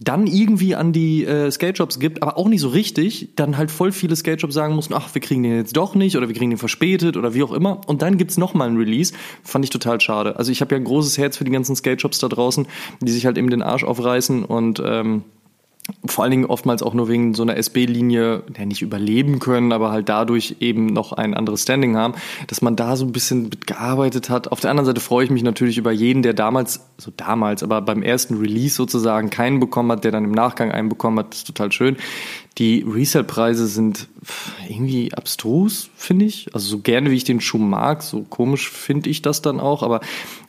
[0.00, 3.90] dann irgendwie an die äh, Skate-Shops gibt, aber auch nicht so richtig, dann halt voll
[3.90, 6.58] viele Skate-Shops sagen mussten, ach, wir kriegen den jetzt doch nicht oder wir kriegen den
[6.58, 7.80] verspätet oder wie auch immer.
[7.86, 9.12] Und dann gibt's noch mal ein Release.
[9.42, 10.36] Fand ich total schade.
[10.36, 12.66] Also ich habe ja ein großes Herz für die ganzen Skate-Shops da draußen,
[13.00, 15.24] die sich halt eben den Arsch aufreißen und ähm,
[16.06, 19.90] vor allen Dingen oftmals auch nur wegen so einer SB-Linie ja, nicht überleben können, aber
[19.90, 22.14] halt dadurch eben noch ein anderes Standing haben,
[22.46, 24.52] dass man da so ein bisschen mitgearbeitet hat.
[24.52, 27.80] Auf der anderen Seite freue ich mich natürlich über jeden, der damals, so damals, aber
[27.80, 31.30] beim ersten Release sozusagen keinen bekommen hat, der dann im Nachgang einen bekommen hat.
[31.30, 31.96] Das ist total schön.
[32.58, 34.08] Die Resale-Preise sind
[34.68, 36.52] irgendwie abstrus, finde ich.
[36.52, 39.84] Also so gerne wie ich den Schuh mag, so komisch finde ich das dann auch.
[39.84, 40.00] Aber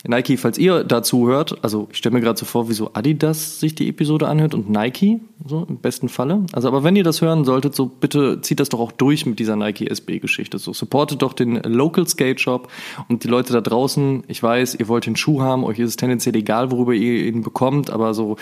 [0.07, 3.75] Nike, falls ihr dazu hört, also ich stelle mir gerade so vor, wieso Adidas sich
[3.75, 6.45] die Episode anhört und Nike, so im besten Falle.
[6.51, 9.37] Also aber wenn ihr das hören solltet, so bitte zieht das doch auch durch mit
[9.37, 10.57] dieser Nike SB-Geschichte.
[10.57, 12.69] So supportet doch den Local Skate Shop
[13.07, 14.23] und die Leute da draußen.
[14.27, 17.43] Ich weiß, ihr wollt den Schuh haben, euch ist es tendenziell egal, worüber ihr ihn
[17.43, 18.37] bekommt, aber so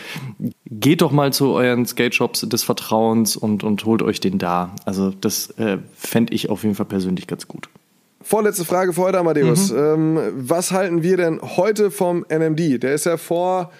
[0.69, 4.75] geht doch mal zu euren Skate Shops des Vertrauens und und, holt euch den da.
[4.85, 7.69] Also das äh, fände ich auf jeden Fall persönlich ganz gut.
[8.21, 9.71] Vorletzte Frage für heute, Amadeus.
[9.71, 9.77] Mhm.
[9.77, 12.83] Ähm, was halten wir denn heute vom NMD?
[12.83, 13.71] Der ist ja vor,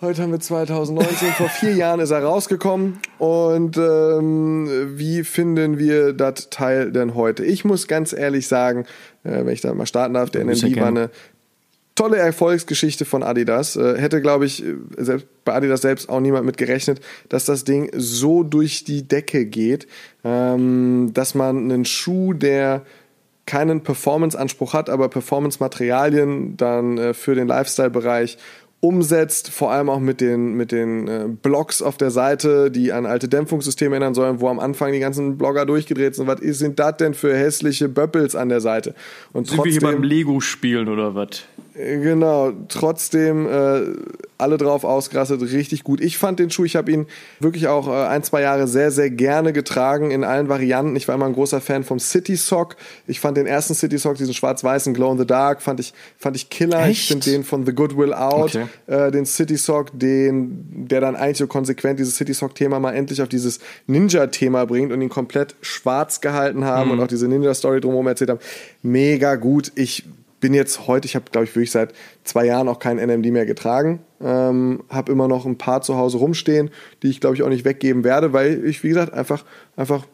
[0.00, 3.00] heute haben wir 2019, vor vier Jahren ist er rausgekommen.
[3.18, 7.44] Und ähm, wie finden wir das Teil denn heute?
[7.44, 8.84] Ich muss ganz ehrlich sagen,
[9.24, 11.10] äh, wenn ich da mal starten darf, der NMD war eine
[11.94, 13.76] tolle Erfolgsgeschichte von Adidas.
[13.76, 17.64] Äh, hätte, glaube ich, äh, selbst bei Adidas selbst auch niemand mit gerechnet, dass das
[17.64, 19.86] Ding so durch die Decke geht,
[20.24, 22.82] ähm, dass man einen Schuh, der
[23.44, 28.38] keinen Performance-Anspruch hat, aber Performance-Materialien dann äh, für den Lifestyle-Bereich
[28.82, 33.06] umsetzt, vor allem auch mit den, mit den äh, Blocks auf der Seite, die an
[33.06, 36.26] alte Dämpfungssysteme erinnern sollen, wo am Anfang die ganzen Blogger durchgedreht sind.
[36.26, 38.96] Was sind das denn für hässliche Böppels an der Seite?
[39.32, 41.44] Und sind trotzdem, wir hier beim Lego-Spielen oder was?
[41.74, 43.82] Genau, trotzdem äh,
[44.36, 46.02] alle drauf ausgerastet, richtig gut.
[46.02, 47.06] Ich fand den Schuh, ich habe ihn
[47.40, 50.96] wirklich auch äh, ein, zwei Jahre sehr, sehr gerne getragen in allen Varianten.
[50.96, 52.76] Ich war immer ein großer Fan vom City Sock.
[53.06, 56.36] Ich fand den ersten City Sock, diesen schwarz-weißen Glow in the Dark, fand ich, fand
[56.36, 56.84] ich killer.
[56.84, 57.00] Echt?
[57.00, 58.66] Ich finde den von The Goodwill Out, okay.
[58.88, 63.22] äh, den City Sock, den, der dann eigentlich so konsequent dieses City Sock-Thema mal endlich
[63.22, 66.98] auf dieses Ninja-Thema bringt und ihn komplett schwarz gehalten haben mhm.
[66.98, 68.40] und auch diese Ninja-Story drumherum erzählt haben.
[68.82, 69.72] Mega gut.
[69.74, 70.04] Ich
[70.42, 73.46] bin jetzt heute, ich habe, glaube ich, wirklich seit zwei Jahren auch kein NMD mehr
[73.46, 74.00] getragen.
[74.20, 76.70] Ähm, habe immer noch ein paar zu Hause rumstehen,
[77.02, 79.44] die ich, glaube ich, auch nicht weggeben werde, weil ich, wie gesagt, einfach,
[79.76, 80.04] einfach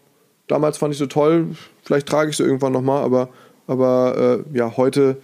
[0.47, 1.49] damals fand ich so toll.
[1.83, 3.31] Vielleicht trage ich sie irgendwann nochmal, aber,
[3.67, 5.17] aber äh, ja, heute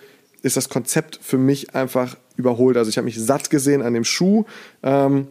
[0.43, 2.79] ist das Konzept für mich einfach überholt.
[2.79, 4.45] Also ich habe mich satt gesehen an dem Schuh.
[4.83, 5.29] Ähm,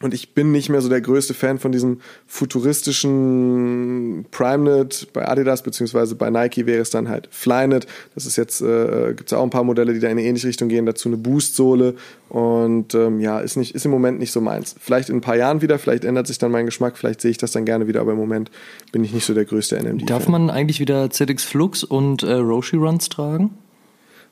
[0.00, 5.62] und ich bin nicht mehr so der größte Fan von diesem futuristischen PrimeNet bei Adidas,
[5.62, 7.88] beziehungsweise bei Nike wäre es dann halt Flynet.
[8.14, 10.46] Das ist jetzt, äh, gibt es auch ein paar Modelle, die da in eine ähnliche
[10.46, 10.86] Richtung gehen.
[10.86, 11.96] Dazu eine Boostsohle.
[12.28, 14.76] Und ähm, ja, ist, nicht, ist im Moment nicht so meins.
[14.78, 17.38] Vielleicht in ein paar Jahren wieder, vielleicht ändert sich dann mein Geschmack, vielleicht sehe ich
[17.38, 18.52] das dann gerne wieder, aber im Moment
[18.92, 20.08] bin ich nicht so der größte NMD.
[20.08, 23.50] Darf man eigentlich wieder ZX Flux und äh, Roshi Runs tragen?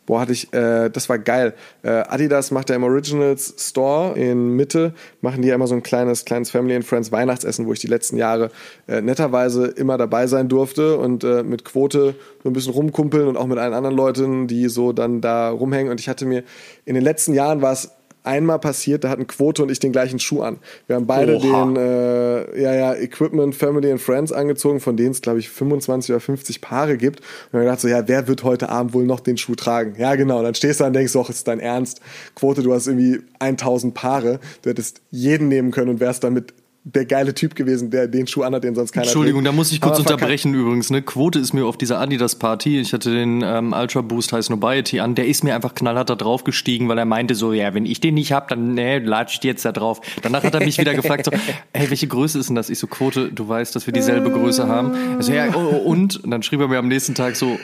[0.06, 1.54] Boah, hatte ich, äh, das war geil.
[1.82, 5.82] Äh, Adidas macht ja im Originals Store in Mitte, machen die ja immer so ein
[5.82, 8.50] kleines, kleines Family and Friends Weihnachtsessen, wo ich die letzten Jahre
[8.86, 13.36] äh, netterweise immer dabei sein durfte und äh, mit Quote so ein bisschen rumkumpeln und
[13.36, 15.90] auch mit allen anderen Leuten, die so dann da rumhängen.
[15.90, 16.44] Und ich hatte mir,
[16.84, 17.90] in den letzten Jahren war es
[18.26, 20.58] einmal passiert, da hatten Quote und ich den gleichen Schuh an.
[20.86, 21.64] Wir haben beide Oha.
[21.64, 26.10] den äh, ja, ja, Equipment Family and Friends angezogen, von denen es, glaube ich, 25
[26.10, 27.20] oder 50 Paare gibt.
[27.20, 29.94] Und dann gedacht so, ja, wer wird heute Abend wohl noch den Schuh tragen?
[29.98, 30.38] Ja, genau.
[30.38, 32.00] Und dann stehst du da und denkst, doch, ist dein Ernst.
[32.34, 34.40] Quote, du hast irgendwie 1000 Paare.
[34.62, 36.52] Du hättest jeden nehmen können und wärst damit
[36.88, 39.52] der geile Typ gewesen, der den Schuh anhat, den sonst keiner Entschuldigung, trägt.
[39.52, 40.88] da muss ich kurz unterbrechen übrigens.
[40.90, 41.02] Ne?
[41.02, 45.16] Quote ist mir auf dieser Adidas-Party, ich hatte den ähm, Ultra Boost High Snobiety an,
[45.16, 47.98] der ist mir einfach knallhart da drauf gestiegen, weil er meinte so, ja, wenn ich
[47.98, 50.00] den nicht hab, dann ne, latsch ich jetzt da drauf.
[50.22, 51.32] Danach hat er mich wieder gefragt, so,
[51.74, 52.70] hey, welche Größe ist denn das?
[52.70, 54.92] Ich so, Quote, du weißt, dass wir dieselbe Größe haben.
[55.16, 56.22] Also, ja, oh, oh, und?
[56.22, 57.58] Und dann schrieb er mir am nächsten Tag so,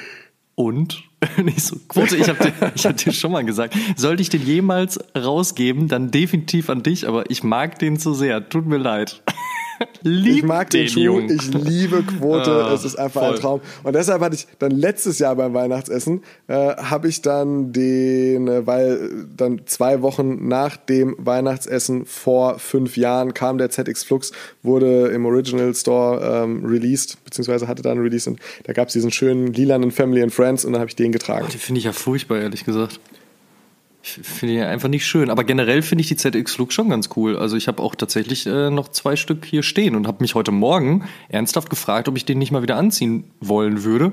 [0.57, 1.05] und?
[1.43, 4.99] Nicht so, Quote, ich habe dir, hab dir schon mal gesagt, sollte ich den jemals
[5.17, 8.49] rausgeben, dann definitiv an dich, aber ich mag den zu sehr.
[8.49, 9.23] Tut mir leid.
[10.03, 11.31] Lieb ich mag den, den Schuh, Jungen.
[11.31, 13.35] ich liebe Quote, ah, es ist einfach voll.
[13.35, 13.61] ein Traum.
[13.83, 18.67] Und deshalb hatte ich dann letztes Jahr beim Weihnachtsessen, äh, habe ich dann den, äh,
[18.67, 25.09] weil dann zwei Wochen nach dem Weihnachtsessen vor fünf Jahren kam der ZX Flux, wurde
[25.09, 29.53] im Original Store ähm, released, beziehungsweise hatte dann released und da gab es diesen schönen
[29.53, 31.45] lilanen Family and Friends und dann habe ich den getragen.
[31.47, 33.01] Oh, den finde ich ja furchtbar, ehrlich gesagt.
[34.05, 35.31] Finde ich einfach nicht schön.
[35.31, 37.37] Aber generell finde ich die ZX Look schon ganz cool.
[37.37, 40.51] Also ich habe auch tatsächlich äh, noch zwei Stück hier stehen und habe mich heute
[40.51, 44.11] Morgen ernsthaft gefragt, ob ich den nicht mal wieder anziehen wollen würde.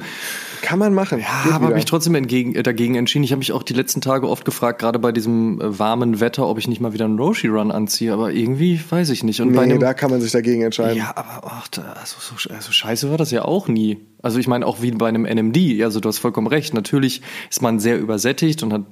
[0.62, 1.20] Kann man machen.
[1.20, 3.24] Ja, aber habe mich trotzdem entgegen, äh, dagegen entschieden.
[3.24, 6.48] Ich habe mich auch die letzten Tage oft gefragt, gerade bei diesem äh, warmen Wetter,
[6.48, 8.14] ob ich nicht mal wieder einen Roshi Run anziehe.
[8.14, 9.42] Aber irgendwie weiß ich nicht.
[9.42, 10.98] Und nee, bei einem, da kann man sich dagegen entscheiden.
[10.98, 11.68] Ja, aber ach,
[12.00, 13.98] also, so, also scheiße war das ja auch nie.
[14.22, 15.82] Also ich meine auch wie bei einem NMD.
[15.82, 16.76] Also du hast vollkommen recht.
[16.76, 18.84] Natürlich ist man sehr übersättigt und hat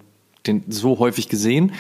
[0.48, 1.74] den so häufig gesehen.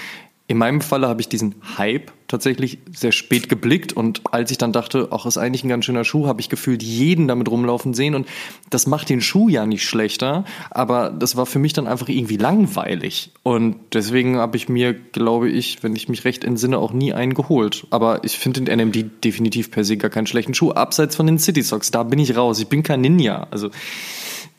[0.49, 4.71] In meinem Falle habe ich diesen Hype tatsächlich sehr spät geblickt und als ich dann
[4.71, 8.15] dachte, ach, ist eigentlich ein ganz schöner Schuh, habe ich gefühlt jeden damit rumlaufen sehen
[8.15, 8.27] und
[8.69, 12.37] das macht den Schuh ja nicht schlechter, aber das war für mich dann einfach irgendwie
[12.37, 17.11] langweilig und deswegen habe ich mir, glaube ich, wenn ich mich recht entsinne, auch nie
[17.11, 17.85] einen geholt.
[17.89, 21.39] Aber ich finde den NMD definitiv per se gar keinen schlechten Schuh, abseits von den
[21.39, 23.69] City Socks, da bin ich raus, ich bin kein Ninja, also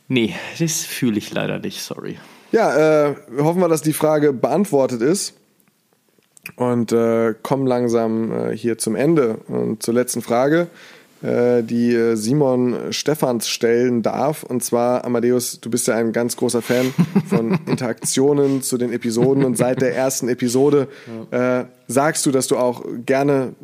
[0.07, 2.19] nee, das fühle ich leider nicht, sorry.
[2.51, 5.35] Ja, äh, hoffen wir, dass die Frage beantwortet ist.
[6.57, 10.69] Und äh, kommen langsam äh, hier zum Ende und zur letzten Frage,
[11.21, 14.45] äh, die äh, Simon Stephans stellen darf.
[14.45, 16.95] Und zwar, Amadeus, du bist ja ein ganz großer Fan
[17.29, 19.45] von Interaktionen zu den Episoden.
[19.45, 20.89] Und seit der ersten Episode
[21.31, 23.55] äh, sagst du, dass du auch gerne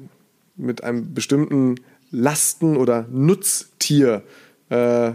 [0.57, 1.77] mit einem bestimmten
[2.11, 4.23] Lasten- oder Nutztier
[4.69, 5.13] äh,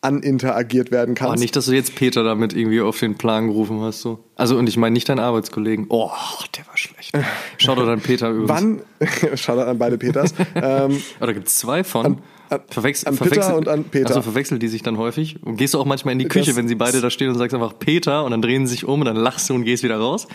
[0.00, 1.30] aninteragiert werden kann.
[1.30, 4.00] Oh, nicht, dass du jetzt Peter damit irgendwie auf den Plan gerufen hast.
[4.00, 4.20] So.
[4.36, 5.86] Also, und ich meine nicht deinen Arbeitskollegen.
[5.88, 6.10] Oh,
[6.56, 7.12] der war schlecht.
[7.58, 8.48] Schau doch an Peter übrigens.
[8.48, 8.80] Wann?
[9.34, 10.34] Schau doch an beide Peters.
[10.54, 12.06] ähm, Oder gibt es zwei von?
[12.06, 12.18] An,
[12.50, 14.08] an, verwechsel, an verwechsel, und an Peter.
[14.08, 15.42] Also verwechseln die sich dann häufig?
[15.42, 17.36] Und gehst du auch manchmal in die Küche, das, wenn sie beide da stehen und
[17.36, 19.82] sagst einfach Peter und dann drehen sie sich um und dann lachst du und gehst
[19.82, 20.28] wieder raus?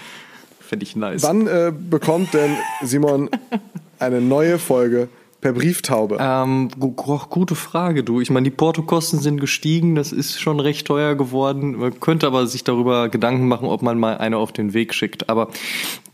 [0.59, 1.23] Fände ich nice.
[1.23, 3.29] Wann äh, bekommt denn Simon
[3.99, 5.07] eine neue Folge
[5.43, 6.19] Per Brieftaube?
[6.21, 8.21] Ähm, gute Frage, du.
[8.21, 11.75] Ich meine, die Portokosten sind gestiegen, das ist schon recht teuer geworden.
[11.79, 15.27] Man könnte aber sich darüber Gedanken machen, ob man mal eine auf den Weg schickt.
[15.27, 15.49] Aber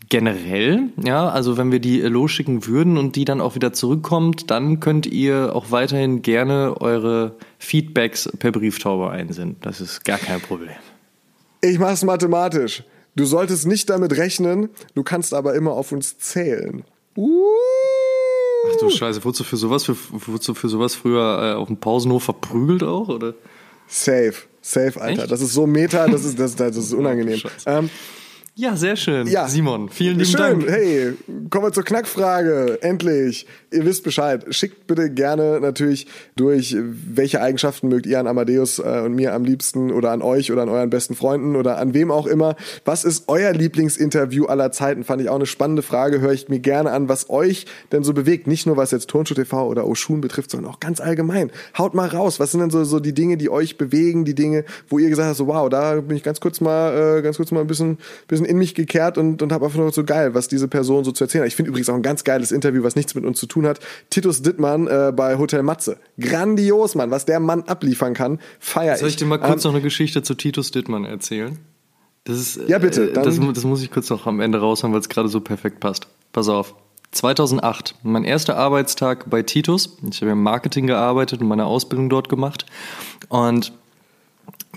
[0.08, 4.80] generell, ja, also wenn wir die losschicken würden und die dann auch wieder zurückkommt, dann
[4.80, 9.58] könnt ihr auch weiterhin gerne eure Feedbacks per Brieftaube einsenden.
[9.60, 10.74] Das ist gar kein Problem.
[11.60, 12.82] Ich mach's mathematisch.
[13.14, 16.82] Du solltest nicht damit rechnen, du kannst aber immer auf uns zählen.
[17.16, 18.09] Uh.
[18.68, 21.68] Ach du Scheiße, wurdest du für sowas, für, wurdest du für sowas früher äh, auf
[21.68, 23.34] dem Pausenhof verprügelt auch, oder?
[23.86, 25.22] Safe, safe, Alter.
[25.22, 25.32] Echt?
[25.32, 27.40] Das ist so meta, das ist, das, das ist unangenehm.
[27.66, 27.82] Oh,
[28.60, 29.26] ja, sehr schön.
[29.26, 29.48] Ja.
[29.48, 30.38] Simon, vielen lieben schön.
[30.38, 30.68] Dank.
[30.68, 31.14] Hey,
[31.48, 32.78] kommen wir zur Knackfrage.
[32.82, 33.46] Endlich.
[33.72, 34.44] Ihr wisst Bescheid.
[34.50, 39.44] Schickt bitte gerne natürlich durch, welche Eigenschaften mögt ihr an Amadeus äh, und mir am
[39.44, 42.56] liebsten oder an euch oder an euren besten Freunden oder an wem auch immer.
[42.84, 45.04] Was ist euer Lieblingsinterview aller Zeiten?
[45.04, 46.20] Fand ich auch eine spannende Frage.
[46.20, 48.48] Höre ich mir gerne an, was euch denn so bewegt.
[48.48, 51.52] Nicht nur was jetzt Turnschuh TV oder Oshun betrifft, sondern auch ganz allgemein.
[51.78, 52.40] Haut mal raus.
[52.40, 54.24] Was sind denn so, so die Dinge, die euch bewegen?
[54.24, 57.22] Die Dinge, wo ihr gesagt habt, so wow, da bin ich ganz kurz mal, äh,
[57.22, 60.02] ganz kurz mal ein bisschen, bisschen in mich gekehrt und, und habe einfach nur so
[60.02, 61.48] geil, was diese Person so zu erzählen hat.
[61.48, 63.80] Ich finde übrigens auch ein ganz geiles Interview, was nichts mit uns zu tun hat.
[64.10, 65.98] Titus Dittmann äh, bei Hotel Matze.
[66.18, 68.38] Grandios, Mann, was der Mann abliefern kann.
[68.58, 69.00] Feier ich.
[69.00, 71.58] Soll ich dir mal kurz ähm, noch eine Geschichte zu Titus Dittmann erzählen?
[72.24, 73.10] Das ist, ja, bitte.
[73.10, 75.80] Äh, das, das muss ich kurz noch am Ende raushauen, weil es gerade so perfekt
[75.80, 76.06] passt.
[76.32, 76.74] Pass auf.
[77.12, 79.96] 2008, mein erster Arbeitstag bei Titus.
[80.08, 82.66] Ich habe im Marketing gearbeitet und meine Ausbildung dort gemacht.
[83.28, 83.72] Und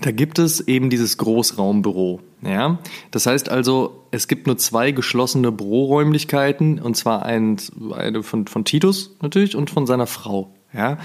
[0.03, 2.19] da gibt es eben dieses Großraumbüro.
[2.41, 2.79] Ja?
[3.11, 7.55] Das heißt also, es gibt nur zwei geschlossene Büroräumlichkeiten, und zwar ein,
[7.95, 10.53] eine von, von Titus natürlich und von seiner Frau.
[10.73, 10.97] Ja?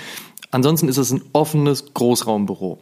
[0.50, 2.78] Ansonsten ist es ein offenes Großraumbüro.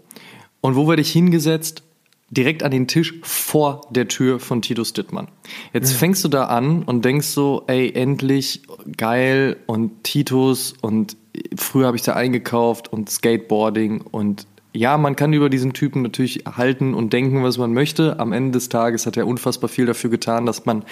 [0.63, 1.83] Und wo werde ich hingesetzt?
[2.31, 5.29] Direkt an den Tisch vor der Tür von Titus Dittmann.
[5.75, 5.99] Jetzt ja.
[5.99, 8.63] fängst du da an und denkst so, ey, endlich
[8.97, 11.17] geil und Titus und
[11.57, 14.47] früher habe ich da eingekauft und Skateboarding und
[14.77, 18.21] ja, man kann über diesen Typen natürlich halten und denken, was man möchte.
[18.21, 20.85] Am Ende des Tages hat er unfassbar viel dafür getan, dass man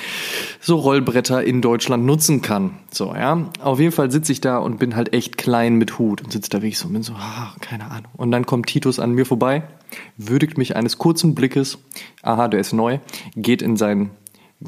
[0.60, 2.78] so Rollbretter in Deutschland nutzen kann.
[2.90, 3.50] So, ja.
[3.60, 6.50] Auf jeden Fall sitze ich da und bin halt echt klein mit Hut und sitze
[6.50, 8.10] da wirklich so und bin so, ah, keine Ahnung.
[8.16, 9.62] Und dann kommt Titus an mir vorbei,
[10.16, 11.78] würdigt mich eines kurzen Blickes,
[12.22, 12.98] aha, der ist neu,
[13.36, 14.10] geht in sein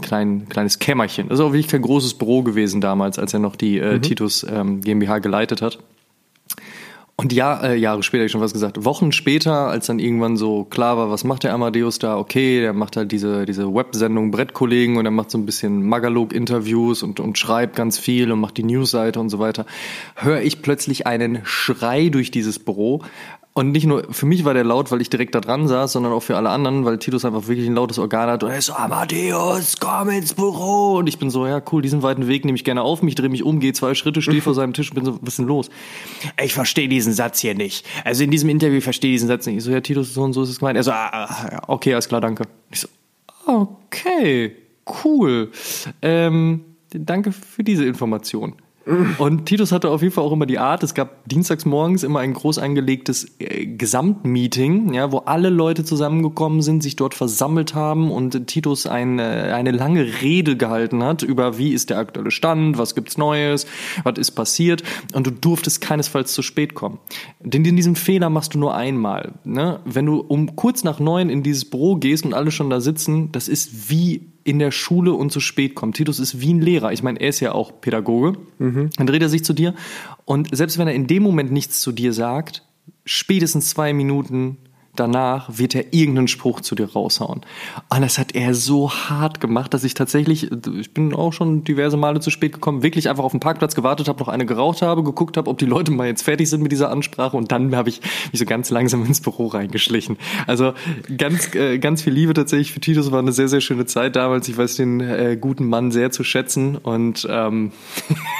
[0.03, 1.29] klein, kleines Kämmerchen.
[1.29, 4.03] Das ist auch wirklich kein großes Büro gewesen damals, als er noch die äh, mhm.
[4.03, 5.79] Titus ähm, GmbH geleitet hat.
[7.19, 10.65] Und ja, äh, Jahre später, ich schon was gesagt, Wochen später, als dann irgendwann so
[10.65, 12.19] klar war, was macht der Amadeus da?
[12.19, 17.03] Okay, der macht halt diese, diese Websendung Brettkollegen und er macht so ein bisschen Magalog-Interviews
[17.03, 19.65] und, und schreibt ganz viel und macht die Newsseite und so weiter.
[20.15, 23.03] Höre ich plötzlich einen Schrei durch dieses Büro.
[23.57, 26.12] Und nicht nur für mich war der laut, weil ich direkt da dran saß, sondern
[26.12, 28.43] auch für alle anderen, weil Titus einfach wirklich ein lautes Organ hat.
[28.45, 30.99] Und er ist so, Amadeus, komm ins Büro.
[30.99, 33.31] Und ich bin so, ja cool, diesen weiten Weg nehme ich gerne auf mich, drehe
[33.31, 35.47] mich um, gehe zwei Schritte, stehe vor seinem Tisch und bin so, was ist denn
[35.47, 35.70] los?
[36.39, 37.87] Ich verstehe diesen Satz hier nicht.
[38.05, 39.57] Also in diesem Interview verstehe ich diesen Satz nicht.
[39.57, 40.77] Ich so, ja Titus, so und so ist es gemeint.
[40.77, 42.45] Er so, ah, ah okay, alles klar, danke.
[42.70, 42.89] Ich so,
[43.47, 44.57] Okay,
[45.05, 45.53] cool.
[46.03, 48.57] Ähm, danke für diese Information.
[49.19, 52.21] Und Titus hatte auf jeden Fall auch immer die Art, es gab dienstags morgens immer
[52.21, 58.13] ein groß angelegtes äh, Gesamtmeeting, ja, wo alle Leute zusammengekommen sind, sich dort versammelt haben
[58.13, 62.95] und Titus eine, eine lange Rede gehalten hat über wie ist der aktuelle Stand, was
[62.95, 63.67] gibt's Neues,
[64.05, 64.85] was ist passiert
[65.15, 66.99] und du durftest keinesfalls zu spät kommen.
[67.41, 69.33] Denn diesen Fehler machst du nur einmal.
[69.43, 69.81] Ne?
[69.85, 73.33] Wenn du um kurz nach neun in dieses Büro gehst und alle schon da sitzen,
[73.33, 75.97] das ist wie in der Schule und zu spät kommt.
[75.97, 76.93] Titus ist wie ein Lehrer.
[76.93, 78.39] Ich meine, er ist ja auch Pädagoge.
[78.59, 78.90] Mhm.
[78.97, 79.74] Dann dreht er sich zu dir
[80.24, 82.62] und selbst wenn er in dem Moment nichts zu dir sagt,
[83.05, 84.59] spätestens zwei Minuten
[85.01, 87.43] danach wird er irgendeinen Spruch zu dir raushauen.
[87.89, 91.97] Und das hat er so hart gemacht, dass ich tatsächlich, ich bin auch schon diverse
[91.97, 95.02] Male zu spät gekommen, wirklich einfach auf dem Parkplatz gewartet habe, noch eine geraucht habe,
[95.02, 97.89] geguckt habe, ob die Leute mal jetzt fertig sind mit dieser Ansprache und dann habe
[97.89, 98.01] ich
[98.32, 100.16] mich so ganz langsam ins Büro reingeschlichen.
[100.47, 100.74] Also
[101.16, 104.48] ganz, äh, ganz viel Liebe tatsächlich für Titus, war eine sehr, sehr schöne Zeit damals.
[104.48, 107.73] Ich weiß den äh, guten Mann sehr zu schätzen und ähm,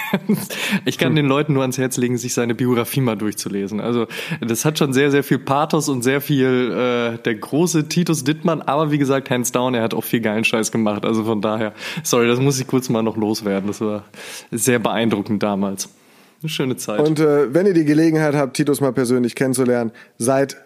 [0.85, 3.81] ich kann den Leuten nur ans Herz legen, sich seine Biografie mal durchzulesen.
[3.81, 4.07] Also
[4.41, 8.63] das hat schon sehr, sehr viel Pathos und sehr viel äh, der große Titus Dittmann,
[8.63, 11.05] aber wie gesagt, hands down, er hat auch viel geilen Scheiß gemacht.
[11.05, 13.69] Also von daher, sorry, das muss ich kurz mal noch loswerden.
[13.69, 14.05] Das war
[14.51, 15.89] sehr beeindruckend damals.
[16.43, 17.01] Eine schöne Zeit.
[17.01, 20.57] Und äh, wenn ihr die Gelegenheit habt, Titus mal persönlich kennenzulernen, seid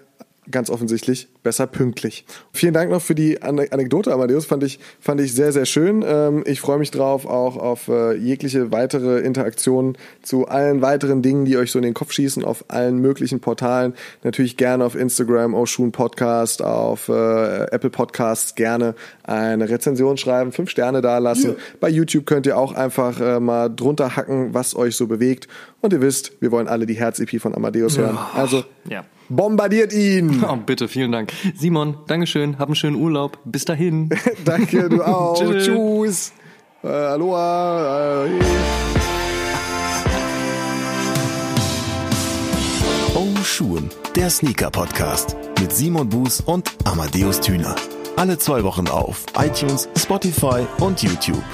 [0.51, 2.25] ganz offensichtlich besser pünktlich.
[2.53, 4.47] Vielen Dank noch für die Anekdote, Amadeus.
[4.47, 6.05] Fand ich, fand ich sehr, sehr schön.
[6.07, 11.45] Ähm, ich freue mich drauf, auch auf äh, jegliche weitere Interaktionen zu allen weiteren Dingen,
[11.45, 13.95] die euch so in den Kopf schießen, auf allen möglichen Portalen.
[14.23, 20.71] Natürlich gerne auf Instagram, Oshun Podcast, auf äh, Apple Podcasts gerne eine Rezension schreiben, fünf
[20.71, 21.51] Sterne da lassen.
[21.51, 21.57] Ja.
[21.81, 25.49] Bei YouTube könnt ihr auch einfach äh, mal drunter hacken, was euch so bewegt.
[25.81, 28.19] Und ihr wisst, wir wollen alle die Herz-EP von Amadeus hören.
[28.35, 29.05] Also, ja.
[29.31, 30.45] Bombardiert ihn!
[30.51, 31.33] Oh, bitte, vielen Dank.
[31.57, 33.39] Simon, Dankeschön, hab einen schönen Urlaub.
[33.45, 34.09] Bis dahin.
[34.45, 35.41] Danke, du auch.
[35.41, 36.33] Tschüss.
[36.83, 38.27] Äh, aloha.
[38.27, 38.31] Äh,
[43.15, 47.77] oh Schuhen, der Sneaker-Podcast mit Simon Buß und Amadeus Thüner.
[48.17, 51.45] Alle zwei Wochen auf iTunes, Spotify und YouTube.